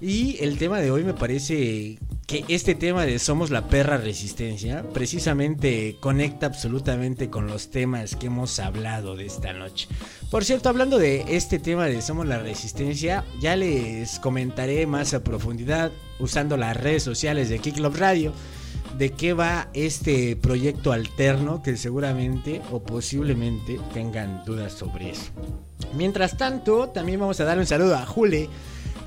Y 0.00 0.36
el 0.44 0.56
tema 0.56 0.78
de 0.78 0.92
hoy 0.92 1.02
me 1.02 1.12
parece 1.12 1.98
que 2.28 2.44
este 2.46 2.76
tema 2.76 3.04
de 3.04 3.18
Somos 3.18 3.50
la 3.50 3.66
perra 3.66 3.96
resistencia 3.96 4.84
precisamente 4.94 5.96
conecta 5.98 6.46
absolutamente 6.46 7.30
con 7.30 7.48
los 7.48 7.72
temas 7.72 8.14
que 8.14 8.26
hemos 8.26 8.60
hablado 8.60 9.16
de 9.16 9.26
esta 9.26 9.52
noche. 9.52 9.88
Por 10.30 10.44
cierto, 10.44 10.68
hablando 10.68 10.98
de 10.98 11.36
este 11.36 11.58
tema 11.58 11.86
de 11.86 12.00
Somos 12.00 12.26
la 12.26 12.38
resistencia, 12.38 13.24
ya 13.40 13.56
les 13.56 14.20
comentaré 14.20 14.86
más 14.86 15.14
a 15.14 15.24
profundidad 15.24 15.90
usando 16.18 16.56
las 16.56 16.76
redes 16.76 17.02
sociales 17.02 17.48
de 17.48 17.58
Kick 17.58 17.78
Radio 17.78 18.32
de 18.98 19.10
qué 19.10 19.32
va 19.32 19.68
este 19.74 20.36
proyecto 20.36 20.92
alterno 20.92 21.62
que 21.62 21.76
seguramente 21.76 22.62
o 22.70 22.82
posiblemente 22.82 23.80
tengan 23.92 24.44
dudas 24.44 24.72
sobre 24.72 25.10
eso. 25.10 25.32
Mientras 25.96 26.36
tanto, 26.36 26.88
también 26.88 27.20
vamos 27.20 27.40
a 27.40 27.44
dar 27.44 27.58
un 27.58 27.66
saludo 27.66 27.96
a 27.96 28.06
Jule. 28.06 28.48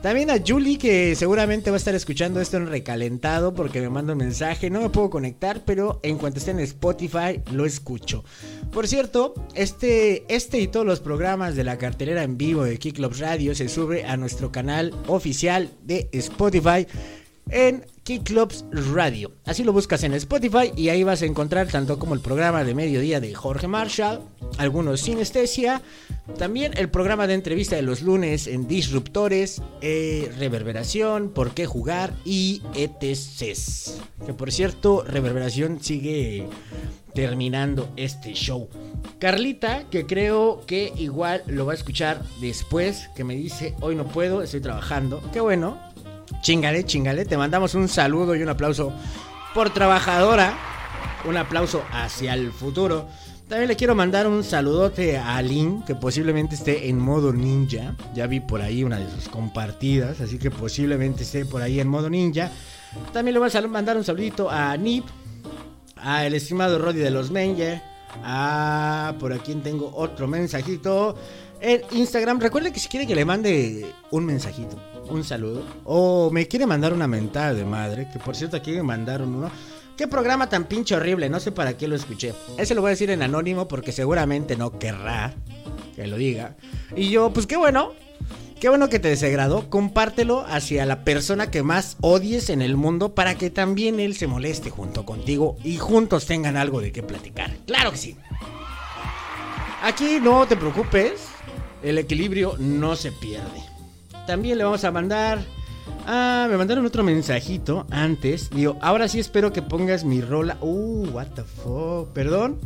También 0.02 0.30
a 0.30 0.38
Julie, 0.46 0.78
que 0.78 1.16
seguramente 1.16 1.72
va 1.72 1.76
a 1.76 1.80
estar 1.80 1.96
escuchando 1.96 2.40
esto 2.40 2.58
en 2.58 2.68
recalentado 2.68 3.54
porque 3.54 3.82
me 3.82 3.90
manda 3.90 4.14
un 4.14 4.20
mensaje. 4.20 4.70
No 4.70 4.82
me 4.82 4.90
puedo 4.90 5.10
conectar, 5.10 5.66
pero 5.66 6.00
en 6.04 6.18
cuanto 6.18 6.40
esté 6.40 6.52
en 6.52 6.60
Spotify 6.60 7.42
lo 7.52 7.66
escucho. 7.66 8.24
Por 8.72 8.88
cierto, 8.88 9.34
este, 9.56 10.24
este 10.34 10.60
y 10.60 10.68
todos 10.68 10.86
los 10.86 11.00
programas 11.00 11.56
de 11.56 11.64
la 11.64 11.78
cartelera 11.78 12.24
en 12.24 12.38
vivo 12.38 12.64
de 12.64 12.78
Kick 12.78 12.98
Club 12.98 13.16
Radio 13.18 13.56
se 13.56 13.70
sube 13.70 14.06
a 14.06 14.18
nuestro 14.18 14.52
canal 14.52 14.94
oficial 15.08 15.72
de 15.84 16.10
Spotify 16.14 16.86
en 17.50 17.84
Clubs 18.08 18.64
Radio. 18.72 19.34
Así 19.46 19.66
lo 19.66 19.74
buscas 19.74 20.04
en 20.04 20.14
Spotify 20.14 20.72
y 20.76 20.90
ahí 20.90 21.04
vas 21.04 21.22
a 21.22 21.26
encontrar 21.26 21.68
tanto 21.68 22.00
como 22.00 22.14
el 22.14 22.22
programa 22.22 22.64
de 22.64 22.74
mediodía 22.74 23.20
de 23.20 23.36
Jorge 23.36 23.68
Marshall, 23.68 24.22
algunos 24.58 25.02
sinestesia, 25.02 25.82
también 26.38 26.72
el 26.78 26.90
programa 26.90 27.28
de 27.28 27.34
entrevista 27.34 27.76
de 27.76 27.82
los 27.82 28.02
lunes 28.02 28.48
en 28.48 28.66
Disruptores, 28.66 29.62
eh, 29.82 30.32
Reverberación, 30.40 31.30
Por 31.30 31.54
qué 31.54 31.66
jugar 31.66 32.14
y 32.24 32.62
ETCs. 32.76 34.00
Que 34.26 34.34
por 34.34 34.54
cierto, 34.54 35.04
Reverberación 35.04 35.84
sigue 35.84 36.48
terminando 37.14 37.90
este 37.98 38.34
show. 38.34 38.70
Carlita, 39.20 39.84
que 39.90 40.06
creo 40.06 40.62
que 40.66 40.94
igual 40.96 41.44
lo 41.48 41.66
va 41.66 41.74
a 41.74 41.76
escuchar 41.76 42.22
después, 42.40 43.10
que 43.16 43.26
me 43.26 43.36
dice, 43.36 43.76
hoy 43.82 43.96
no 43.96 44.08
puedo, 44.08 44.42
estoy 44.42 44.62
trabajando. 44.62 45.22
Qué 45.34 45.42
bueno, 45.42 45.78
Chingale, 46.42 46.86
chingale. 46.86 47.26
Te 47.26 47.38
mandamos 47.38 47.76
un 47.76 47.88
saludo 47.88 48.36
y 48.36 48.44
un 48.44 48.50
aplauso 48.50 48.94
por 49.54 49.70
trabajadora. 49.72 50.58
Un 51.26 51.38
aplauso 51.38 51.84
hacia 51.92 52.34
el 52.34 52.52
futuro. 52.52 53.08
También 53.48 53.70
le 53.70 53.78
quiero 53.78 53.96
mandar 53.96 54.28
un 54.28 54.44
saludote 54.44 55.18
a 55.18 55.42
Lynn, 55.42 55.84
que 55.84 55.96
posiblemente 55.96 56.56
esté 56.56 56.90
en 56.90 57.00
modo 57.00 57.32
ninja. 57.32 57.96
Ya 58.14 58.28
vi 58.28 58.42
por 58.42 58.62
ahí 58.62 58.84
una 58.84 58.98
de 58.98 59.10
sus 59.10 59.30
compartidas, 59.30 60.20
así 60.20 60.38
que 60.38 60.52
posiblemente 60.52 61.24
esté 61.24 61.46
por 61.46 61.62
ahí 61.62 61.80
en 61.80 61.88
modo 61.88 62.10
ninja. 62.10 62.52
También 63.14 63.34
le 63.34 63.40
voy 63.40 63.50
a 63.54 63.68
mandar 63.68 63.96
un 63.96 64.04
saludito 64.04 64.50
a 64.50 64.76
Nip, 64.76 65.06
a 65.96 66.26
el 66.26 66.34
estimado 66.34 66.78
Roddy 66.78 67.00
de 67.00 67.10
los 67.10 67.32
Menger. 67.32 67.82
Ah, 68.24 69.16
por 69.20 69.32
aquí 69.32 69.54
tengo 69.56 69.94
otro 69.96 70.28
mensajito 70.28 71.16
en 71.62 71.82
Instagram. 71.92 72.40
Recuerde 72.40 72.72
que 72.72 72.80
si 72.80 72.88
quiere 72.88 73.08
que 73.08 73.16
le 73.16 73.26
mande 73.26 73.86
un 74.12 74.26
mensajito, 74.26 74.78
un 75.10 75.24
saludo, 75.24 75.64
o 75.84 76.30
me 76.32 76.48
quiere 76.48 76.66
mandar 76.66 76.94
una 76.94 77.08
mentada 77.08 77.54
de 77.54 77.66
madre, 77.66 78.08
que 78.12 78.20
por 78.20 78.36
cierto 78.36 78.58
aquí 78.58 78.72
me 78.72 78.84
mandaron 78.84 79.36
uno. 79.36 79.52
Qué 79.96 80.08
programa 80.08 80.48
tan 80.48 80.66
pinche 80.66 80.96
horrible, 80.96 81.28
no 81.30 81.40
sé 81.40 81.52
para 81.52 81.76
qué 81.76 81.88
lo 81.88 81.96
escuché. 81.96 82.34
Ese 82.58 82.76
lo 82.76 82.82
voy 82.82 82.90
a 82.90 82.92
decir 82.92 83.10
en 83.10 83.24
anónimo 83.24 83.68
porque 83.68 83.92
seguramente 83.92 84.56
no 84.56 84.78
querrá 84.78 85.34
que 85.96 86.06
lo 86.06 86.18
diga. 86.18 86.56
Y 86.96 87.10
yo, 87.10 87.34
pues 87.34 87.48
qué 87.48 87.58
bueno, 87.58 87.94
Qué 88.60 88.70
bueno 88.70 88.90
que 88.90 88.98
te 88.98 89.10
desagradó. 89.10 89.70
Compártelo 89.70 90.44
hacia 90.48 90.86
la 90.88 91.04
persona 91.04 91.52
que 91.52 91.62
más 91.62 91.96
odies 92.02 92.50
en 92.50 92.64
el 92.64 92.76
mundo 92.76 93.14
para 93.14 93.36
que 93.36 93.52
también 93.52 94.00
él 94.00 94.16
se 94.16 94.26
moleste 94.26 94.72
junto 94.72 95.06
contigo 95.06 95.58
y 95.64 95.78
juntos 95.78 96.26
tengan 96.26 96.58
algo 96.58 96.82
de 96.82 96.92
qué 96.92 97.04
platicar. 97.04 97.56
Claro 97.68 97.92
que 97.92 97.98
sí. 97.98 98.18
Aquí 99.84 100.20
no 100.20 100.48
te 100.48 100.58
preocupes, 100.58 101.28
el 101.84 101.98
equilibrio 101.98 102.56
no 102.60 102.96
se 102.96 103.12
pierde. 103.12 103.64
También 104.26 104.58
le 104.58 104.64
vamos 104.64 104.84
a 104.84 104.92
mandar... 104.92 105.40
Ah, 106.06 106.48
me 106.50 106.58
mandaron 106.58 106.86
otro 106.86 107.04
mensajito 107.04 107.86
antes. 107.92 108.50
Digo, 108.50 108.78
ahora 108.82 109.08
sí 109.08 109.20
espero 109.20 109.52
que 109.52 109.62
pongas 109.62 110.04
mi 110.04 110.22
rola. 110.22 110.58
Uh, 110.62 111.08
what 111.10 111.28
the 111.36 111.44
fuck. 111.44 112.10
Perdón. 112.14 112.60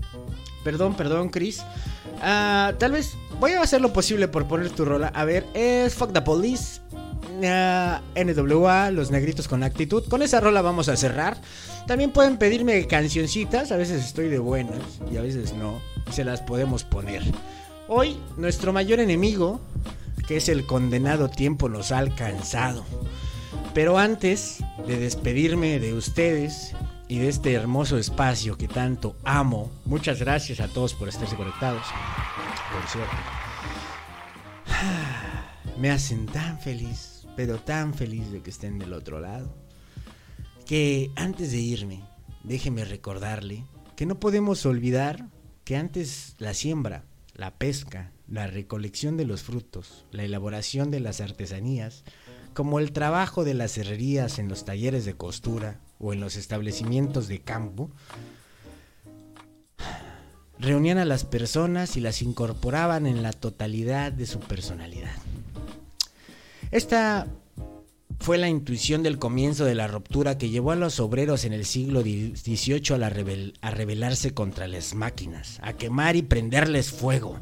Perdón, 0.64 0.96
perdón, 0.96 1.30
Chris. 1.30 1.64
Ah, 2.22 2.74
tal 2.78 2.92
vez 2.92 3.16
voy 3.40 3.54
a 3.54 3.62
hacer 3.62 3.82
lo 3.82 3.94
posible 3.94 4.28
por 4.28 4.48
poner 4.48 4.70
tu 4.70 4.86
rola. 4.86 5.08
A 5.08 5.26
ver, 5.26 5.46
es 5.54 5.96
Fuck 5.96 6.14
the 6.14 6.22
Police. 6.22 6.82
ah, 7.44 8.02
NWA, 8.16 8.92
Los 8.92 9.10
Negritos 9.10 9.48
con 9.48 9.64
Actitud. 9.64 10.08
Con 10.08 10.22
esa 10.22 10.40
rola 10.40 10.62
vamos 10.62 10.88
a 10.88 10.96
cerrar. 10.96 11.38
También 11.88 12.12
pueden 12.12 12.38
pedirme 12.38 12.86
cancioncitas. 12.86 13.72
A 13.72 13.78
veces 13.78 14.06
estoy 14.06 14.30
de 14.30 14.40
buenas 14.40 14.82
y 15.12 15.18
a 15.18 15.22
veces 15.22 15.54
no. 15.54 15.80
Se 16.12 16.24
las 16.24 16.42
podemos 16.42 16.84
poner. 16.84 17.24
Hoy, 17.94 18.16
nuestro 18.38 18.72
mayor 18.72 19.02
enemigo, 19.02 19.60
que 20.26 20.38
es 20.38 20.48
el 20.48 20.66
condenado 20.66 21.28
tiempo, 21.28 21.68
nos 21.68 21.92
ha 21.92 21.98
alcanzado. 21.98 22.86
Pero 23.74 23.98
antes 23.98 24.64
de 24.88 24.98
despedirme 24.98 25.78
de 25.78 25.94
ustedes 25.94 26.74
y 27.10 27.20
de 27.20 27.28
este 27.28 27.52
hermoso 27.52 27.98
espacio 27.98 28.58
que 28.58 28.70
tanto 28.70 29.18
amo, 29.26 29.70
muchas 29.84 30.22
gracias 30.22 30.62
a 30.62 30.70
todos 30.70 30.94
por 30.94 31.10
estarse 31.10 31.36
conectados. 31.36 31.84
Por 32.72 32.90
cierto, 32.90 33.12
me 35.78 35.92
hacen 35.92 36.28
tan 36.28 36.62
feliz, 36.62 37.28
pero 37.36 37.60
tan 37.60 37.94
feliz 37.94 38.32
de 38.32 38.42
que 38.42 38.52
estén 38.52 38.80
del 38.80 38.94
otro 38.94 39.20
lado, 39.20 39.54
que 40.66 41.12
antes 41.18 41.52
de 41.52 41.60
irme, 41.60 42.06
déjeme 42.46 42.86
recordarle 42.86 43.66
que 43.98 44.06
no 44.06 44.18
podemos 44.18 44.66
olvidar 44.66 45.28
que 45.66 45.76
antes 45.76 46.36
la 46.38 46.54
siembra, 46.54 47.04
la 47.42 47.56
pesca, 47.56 48.12
la 48.28 48.46
recolección 48.46 49.18
de 49.18 49.26
los 49.26 49.42
frutos, 49.42 50.06
la 50.12 50.24
elaboración 50.24 50.92
de 50.92 51.00
las 51.00 51.22
artesanías, 51.22 52.04
como 52.54 52.78
el 52.78 52.92
trabajo 52.92 53.44
de 53.44 53.56
las 53.56 53.80
herrerías 53.80 54.38
en 54.38 54.48
los 54.48 54.64
talleres 54.64 55.06
de 55.06 55.16
costura 55.16 55.80
o 55.98 56.14
en 56.14 56.20
los 56.20 56.36
establecimientos 56.36 57.28
de 57.28 57.40
campo, 57.40 57.90
reunían 60.60 61.00
a 61.00 61.06
las 61.06 61.26
personas 61.26 61.98
y 61.98 62.00
las 62.00 62.22
incorporaban 62.22 63.08
en 63.08 63.24
la 63.24 63.34
totalidad 63.34 64.12
de 64.12 64.28
su 64.28 64.40
personalidad. 64.40 65.16
Esta 66.70 67.26
fue 68.22 68.38
la 68.38 68.48
intuición 68.48 69.02
del 69.02 69.18
comienzo 69.18 69.66
de 69.66 69.74
la 69.74 69.88
ruptura 69.88 70.38
que 70.38 70.50
llevó 70.50 70.72
a 70.72 70.76
los 70.76 71.00
obreros 71.00 71.44
en 71.44 71.54
el 71.54 71.66
siglo 71.66 72.02
XVIII 72.02 73.04
a, 73.04 73.68
a 73.68 73.72
rebelarse 73.72 74.34
contra 74.36 74.68
las 74.68 74.94
máquinas, 74.94 75.60
a 75.64 75.74
quemar 75.74 76.16
y 76.16 76.22
prenderles 76.22 76.92
fuego. 76.92 77.40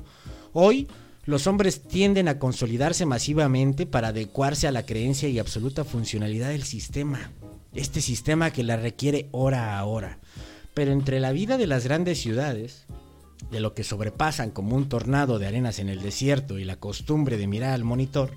Hoy, 0.53 0.87
los 1.25 1.47
hombres 1.47 1.83
tienden 1.83 2.29
a 2.29 2.39
consolidarse 2.39 3.05
masivamente 3.05 3.85
para 3.85 4.07
adecuarse 4.07 4.67
a 4.67 4.71
la 4.71 4.85
creencia 4.85 5.27
y 5.27 5.37
absoluta 5.37 5.83
funcionalidad 5.83 6.49
del 6.49 6.63
sistema. 6.63 7.33
Este 7.73 7.99
sistema 7.99 8.51
que 8.51 8.63
la 8.63 8.77
requiere 8.77 9.27
hora 9.31 9.77
a 9.77 9.85
hora. 9.85 10.19
Pero 10.73 10.93
entre 10.93 11.19
la 11.19 11.33
vida 11.33 11.57
de 11.57 11.67
las 11.67 11.83
grandes 11.83 12.21
ciudades, 12.21 12.85
de 13.51 13.59
lo 13.59 13.73
que 13.73 13.83
sobrepasan 13.83 14.49
como 14.49 14.77
un 14.77 14.87
tornado 14.87 15.39
de 15.39 15.47
arenas 15.47 15.79
en 15.79 15.89
el 15.89 16.01
desierto 16.01 16.57
y 16.57 16.63
la 16.63 16.77
costumbre 16.77 17.37
de 17.37 17.47
mirar 17.47 17.73
al 17.73 17.83
monitor, 17.83 18.31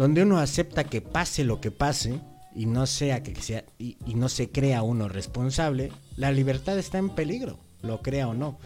donde 0.00 0.22
uno 0.22 0.38
acepta 0.38 0.84
que 0.84 1.02
pase 1.02 1.44
lo 1.44 1.60
que 1.60 1.70
pase 1.70 2.20
y 2.54 2.64
no 2.64 2.86
sea 2.86 3.22
que 3.22 3.34
sea 3.34 3.66
y, 3.78 3.98
no 4.14 4.30
se 4.30 4.48
crea 4.50 4.80
uno 4.80 5.10
responsable, 5.10 5.92
la 6.16 6.32
libertad 6.32 6.78
está 6.78 6.96
en 6.96 7.10
peligro, 7.10 7.58
lo 7.82 8.00
crea 8.00 8.28
o 8.28 8.32
no. 8.32 8.58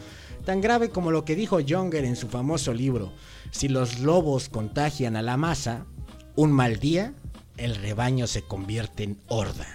tan 0.44 0.60
grave 0.60 0.90
como 0.90 1.10
lo 1.10 1.24
que 1.24 1.34
dijo 1.34 1.58
Younger 1.58 2.04
en 2.04 2.14
su 2.14 2.28
famoso 2.28 2.72
libro, 2.72 3.12
si 3.50 3.66
los 3.66 3.98
lobos 3.98 4.48
contagian 4.48 5.16
a 5.16 5.22
la 5.22 5.36
masa, 5.36 5.86
un 6.36 6.52
mal 6.52 6.78
día, 6.78 7.14
el 7.56 7.74
rebaño 7.74 8.28
se 8.28 8.42
convierte 8.42 9.02
en 9.02 9.18
horda. 9.26 9.66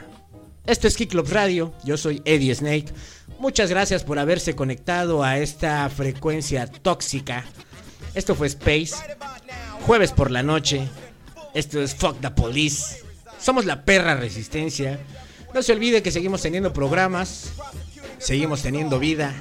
Esto 0.66 0.88
es 0.88 0.95
Club 0.95 1.28
Radio, 1.30 1.74
yo 1.84 1.97
soy 1.97 2.22
Eddie 2.24 2.55
Snake. 2.55 2.93
Muchas 3.38 3.70
gracias 3.70 4.05
por 4.05 4.18
haberse 4.18 4.55
conectado 4.55 5.26
a 5.26 5.39
esta 5.39 5.89
frecuencia 5.89 6.68
tóxica. 6.68 7.43
Esto 8.16 8.34
fue 8.34 8.47
Space, 8.47 8.95
jueves 9.86 10.14
por 10.14 10.32
la 10.32 10.41
noche. 10.41 10.88
Esto 11.54 11.82
es 11.82 11.95
Fuck 11.95 12.22
the 12.22 12.32
Police. 12.32 13.04
Somos 13.39 13.66
la 13.66 13.84
perra 13.84 14.16
resistencia. 14.16 15.00
No 15.54 15.64
se 15.64 15.74
olvide 15.74 16.04
que 16.04 16.12
seguimos 16.12 16.41
teniendo 16.41 16.72
programas, 16.74 17.54
seguimos 18.20 18.62
teniendo 18.62 19.00
vida, 19.00 19.34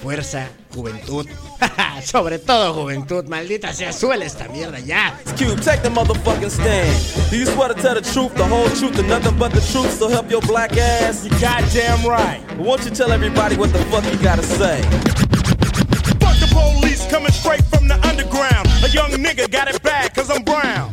fuerza, 0.00 0.48
juventud. 0.72 1.26
Sobre 2.04 2.38
todo 2.38 2.74
juventud, 2.74 3.24
maldita 3.24 3.72
sea, 3.72 3.92
suele 3.92 4.26
esta 4.26 4.48
mierda 4.48 4.78
ya. 4.78 5.18
Cube, 5.36 5.60
take 5.60 5.82
the 5.82 5.90
motherfucking 5.90 6.50
stand. 6.50 7.30
Do 7.30 7.36
you 7.36 7.46
swear 7.46 7.74
to 7.74 7.80
tell 7.80 7.94
the 7.94 8.02
truth, 8.02 8.34
the 8.36 8.44
whole 8.44 8.68
truth, 8.70 8.96
and 8.98 9.08
nothing 9.08 9.36
but 9.36 9.52
the 9.52 9.60
truth, 9.72 9.98
so 9.98 10.08
help 10.08 10.30
your 10.30 10.42
black 10.42 10.76
ass? 10.76 11.24
You 11.24 11.30
goddamn 11.40 12.06
right. 12.06 12.40
Won't 12.56 12.84
you 12.84 12.90
tell 12.90 13.10
everybody 13.10 13.56
what 13.56 13.72
the 13.72 13.80
fuck 13.86 14.04
you 14.04 14.18
gotta 14.22 14.44
say? 14.44 14.82
Fuck 16.20 16.38
the 16.38 16.48
police 16.52 17.04
coming 17.10 17.32
straight 17.32 17.64
from 17.64 17.88
the 17.88 17.98
underground. 18.06 18.68
A 18.84 18.88
young 18.90 19.10
nigga 19.10 19.50
got 19.50 19.66
it 19.66 19.82
bad 19.82 20.14
cause 20.14 20.30
I'm 20.30 20.44
brown. 20.44 20.92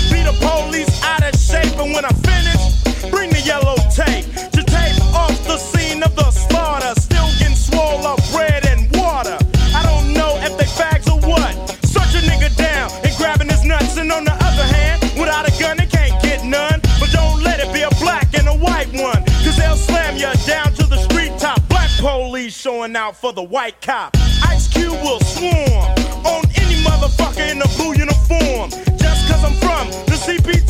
The 0.23 0.37
police 0.39 1.03
out 1.03 1.23
of 1.23 1.35
shape, 1.39 1.77
and 1.79 1.93
when 1.93 2.05
I 2.05 2.13
finish, 2.23 3.09
bring 3.09 3.29
the 3.31 3.41
yellow 3.41 3.75
tape 3.89 4.25
to 4.53 4.61
tape 4.63 5.01
off 5.13 5.35
the 5.45 5.57
scene 5.57 6.03
of 6.03 6.15
the 6.15 6.29
slaughter. 6.31 6.93
Still 6.99 7.27
getting 7.39 7.55
swole 7.55 8.05
up 8.05 8.19
bread 8.31 8.65
and 8.65 8.87
water. 8.95 9.37
I 9.73 9.81
don't 9.83 10.13
know 10.13 10.37
if 10.45 10.57
they 10.57 10.65
fags 10.65 11.07
or 11.11 11.19
what. 11.27 11.51
Search 11.83 12.15
a 12.15 12.21
nigga 12.25 12.55
down 12.55 12.91
and 13.03 13.15
grabbing 13.17 13.49
his 13.49 13.63
nuts, 13.65 13.97
and 13.97 14.11
on 14.11 14.23
the 14.23 14.33
other 14.33 14.63
hand, 14.63 15.01
without 15.19 15.49
a 15.49 15.53
gun, 15.59 15.77
they 15.77 15.87
can't 15.87 16.21
get 16.21 16.45
none. 16.45 16.79
But 16.99 17.09
don't 17.11 17.41
let 17.43 17.59
it 17.59 17.73
be 17.73 17.81
a 17.81 17.89
black 17.99 18.33
and 18.37 18.47
a 18.47 18.53
white 18.53 18.93
one, 18.93 19.25
cause 19.43 19.57
they'll 19.57 19.75
slam 19.75 20.15
you 20.15 20.31
down 20.45 20.71
to 20.75 20.85
the 20.85 20.97
street 20.97 21.37
top. 21.39 21.59
Black 21.67 21.89
police 21.99 22.55
showing 22.55 22.95
out 22.95 23.15
for 23.15 23.33
the 23.33 23.43
white 23.43 23.81
cop. 23.81 24.15
Ice 24.47 24.67
Cube 24.67 25.01
will 25.03 25.19
swarm 25.19 25.91
on 26.25 26.45
any 26.55 26.77
motherfucker 26.85 27.49
in 27.51 27.61
a 27.61 27.67
blue 27.75 27.93
uniform. 27.97 28.69
Just 28.97 29.27
cause 29.27 29.43
I'm 29.43 29.55
from 29.65 30.10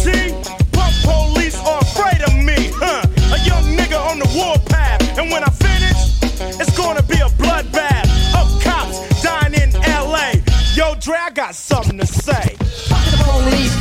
CPT, 0.01 0.71
punk 0.71 0.95
police 1.03 1.57
are 1.59 1.79
afraid 1.79 2.21
of 2.23 2.33
me, 2.33 2.71
huh? 2.73 3.05
A 3.35 3.39
young 3.45 3.63
nigga 3.77 3.99
on 4.09 4.19
the 4.19 4.29
warpath, 4.35 5.17
and 5.17 5.31
when 5.31 5.43
I 5.43 5.49
finish, 5.49 6.59
it's 6.59 6.75
gonna 6.77 7.03
be 7.03 7.17
a 7.19 7.29
bloodbath 7.37 8.09
of 8.33 8.63
cops 8.63 9.21
dying 9.21 9.53
in 9.53 9.71
LA. 9.81 10.33
Yo, 10.75 10.95
Dre, 10.95 11.17
I 11.17 11.29
got 11.31 11.53
something 11.55 11.99
to 11.99 12.07
say. 12.07 12.55
Fuck 12.87 13.05
the 13.11 13.23
police. 13.23 13.80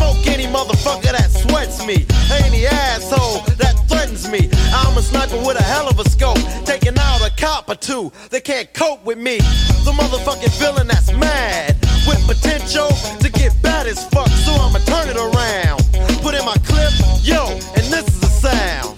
Smoke 0.00 0.28
any 0.28 0.46
motherfucker 0.46 1.12
that 1.12 1.28
sweats 1.28 1.84
me, 1.84 2.06
any 2.46 2.64
asshole 2.64 3.44
that 3.60 3.76
threatens 3.86 4.26
me. 4.30 4.48
I'm 4.72 4.96
a 4.96 5.02
sniper 5.02 5.36
with 5.36 5.60
a 5.60 5.62
hell 5.62 5.90
of 5.90 6.00
a 6.00 6.08
scope, 6.08 6.40
taking 6.64 6.96
out 6.96 7.20
a 7.20 7.30
cop 7.36 7.68
or 7.68 7.74
two. 7.74 8.10
They 8.30 8.40
can't 8.40 8.72
cope 8.72 9.04
with 9.04 9.18
me. 9.18 9.36
The 9.84 9.92
motherfucking 9.92 10.58
villain 10.58 10.86
that's 10.86 11.12
mad 11.12 11.76
with 12.08 12.16
potential 12.26 12.88
to 13.20 13.28
get 13.30 13.52
bad 13.60 13.86
as 13.86 14.02
fuck. 14.08 14.28
So 14.28 14.52
I'ma 14.52 14.78
turn 14.88 15.10
it 15.12 15.20
around. 15.20 15.84
Put 16.24 16.34
in 16.34 16.46
my 16.46 16.56
clip, 16.64 16.96
yo, 17.20 17.52
and 17.76 17.84
this 17.92 18.08
is 18.08 18.20
the 18.20 18.32
sound. 18.32 18.96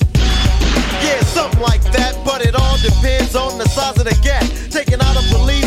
Yeah, 1.03 1.19
something 1.35 1.59
like 1.59 1.83
that, 1.99 2.15
but 2.25 2.47
it 2.47 2.55
all 2.55 2.79
depends 2.79 3.35
on 3.35 3.59
the 3.59 3.67
size 3.67 3.99
of 3.99 4.05
the 4.07 4.15
gap. 4.23 4.47
Taking 4.71 5.03
out 5.03 5.17
a 5.19 5.25
police 5.35 5.62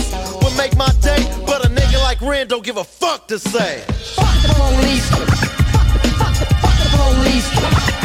Ren 2.25 2.47
don't 2.47 2.63
give 2.63 2.77
a 2.77 2.83
fuck 2.83 3.27
to 3.27 3.37
say. 3.37 3.83
Fuck 4.15 4.41
the 4.41 4.53
police. 4.55 5.07
Fuck 5.09 5.93
police. 5.93 6.39
Fuck 6.59 6.77
the 6.81 6.89
police. 6.97 8.04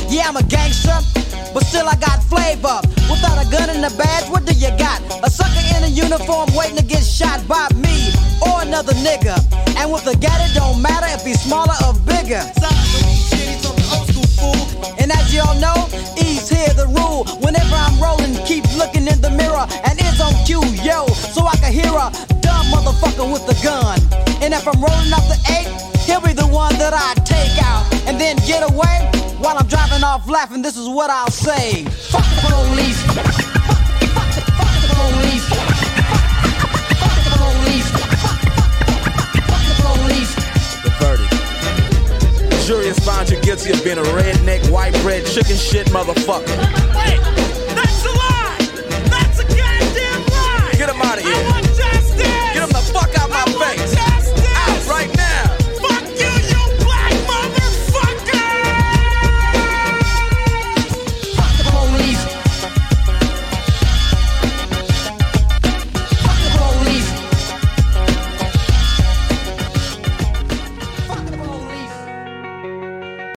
Yeah, 0.11 0.27
I'm 0.27 0.35
a 0.35 0.43
gangster, 0.43 0.99
but 1.55 1.63
still 1.63 1.87
I 1.87 1.95
got 1.95 2.19
flavor. 2.27 2.83
Without 3.07 3.39
a 3.39 3.47
gun 3.47 3.71
and 3.71 3.79
a 3.79 3.95
badge, 3.95 4.27
what 4.27 4.43
do 4.43 4.51
you 4.51 4.67
got? 4.75 4.99
A 5.23 5.31
sucker 5.31 5.63
in 5.71 5.87
a 5.87 5.87
uniform 5.87 6.51
waiting 6.51 6.75
to 6.75 6.83
get 6.83 6.99
shot 6.99 7.39
by 7.47 7.71
me 7.79 8.11
or 8.43 8.59
another 8.61 8.91
nigga. 8.99 9.39
And 9.79 9.87
with 9.87 10.03
a 10.11 10.17
gat, 10.19 10.35
it 10.43 10.53
don't 10.53 10.81
matter 10.81 11.07
if 11.15 11.23
he's 11.23 11.39
smaller 11.39 11.79
or 11.87 11.95
bigger. 12.03 12.43
And 14.99 15.15
as 15.15 15.33
y'all 15.33 15.55
know, 15.63 15.87
E's 16.19 16.49
here 16.51 16.75
the 16.75 16.91
rule. 16.91 17.23
Whenever 17.39 17.71
I'm 17.71 17.95
rolling, 17.95 18.35
keep 18.43 18.67
looking 18.75 19.07
in 19.07 19.23
the 19.23 19.31
mirror 19.31 19.63
and 19.87 19.95
it's 19.95 20.19
on 20.19 20.35
cue, 20.43 20.59
yo, 20.83 21.07
so 21.07 21.47
I 21.47 21.55
can 21.63 21.71
hear 21.71 21.87
a 21.87 22.11
dumb 22.43 22.67
motherfucker 22.67 23.31
with 23.31 23.47
a 23.47 23.55
gun. 23.63 23.95
And 24.43 24.53
if 24.53 24.67
I'm 24.67 24.83
rolling 24.83 25.15
up 25.15 25.23
the 25.31 25.39
eight, 25.55 25.71
he'll 26.03 26.19
be 26.19 26.35
the 26.35 26.51
one 26.51 26.75
that 26.83 26.91
I 26.91 27.15
take 27.23 27.63
out 27.63 27.87
and 28.11 28.19
then 28.19 28.35
get 28.43 28.67
away 28.69 29.20
while 29.41 29.57
I'm 29.57 29.65
driving 29.65 30.03
off 30.03 30.29
laughing, 30.29 30.61
this 30.61 30.77
is 30.77 30.87
what 30.87 31.09
I'll 31.09 31.31
say. 31.31 31.83
Fuck 31.83 32.23
the 32.23 32.41
police. 32.45 33.01
Fuck, 33.01 33.25
fuck, 34.13 34.69
the 34.77 34.93
police. 35.01 35.45
Fuck 37.01 37.17
the 37.25 37.33
police. 37.41 37.89
Fuck 39.49 39.63
the 39.65 39.75
police. 39.81 40.31
The 40.85 40.91
verdict. 41.01 41.33
Jury 42.67 42.85
has 42.85 43.31
you 43.31 43.41
guilty 43.41 43.71
of 43.71 43.83
being 43.83 43.97
a 43.97 44.03
redneck, 44.13 44.69
white 44.69 44.93
bread, 45.01 45.25
chicken 45.25 45.57
shit 45.57 45.87
motherfucker. 45.87 46.45
Wait, 46.93 47.19
that's 47.73 48.05
a 48.05 48.13
lie. 48.13 48.57
That's 49.09 49.39
a 49.39 49.43
goddamn 49.43 50.21
lie. 50.29 50.71
Get 50.77 50.89
him 50.89 51.01
out 51.01 51.17
of 51.17 51.23
here. 51.23 51.33
I 51.33 51.49
want 51.49 51.65
justice. 51.65 52.21
Get 52.53 52.61
him 52.61 52.69
the 52.69 52.91
fuck 52.93 53.09
out 53.19 53.31
I 53.31 53.45
my 53.49 53.75
face. 53.75 54.00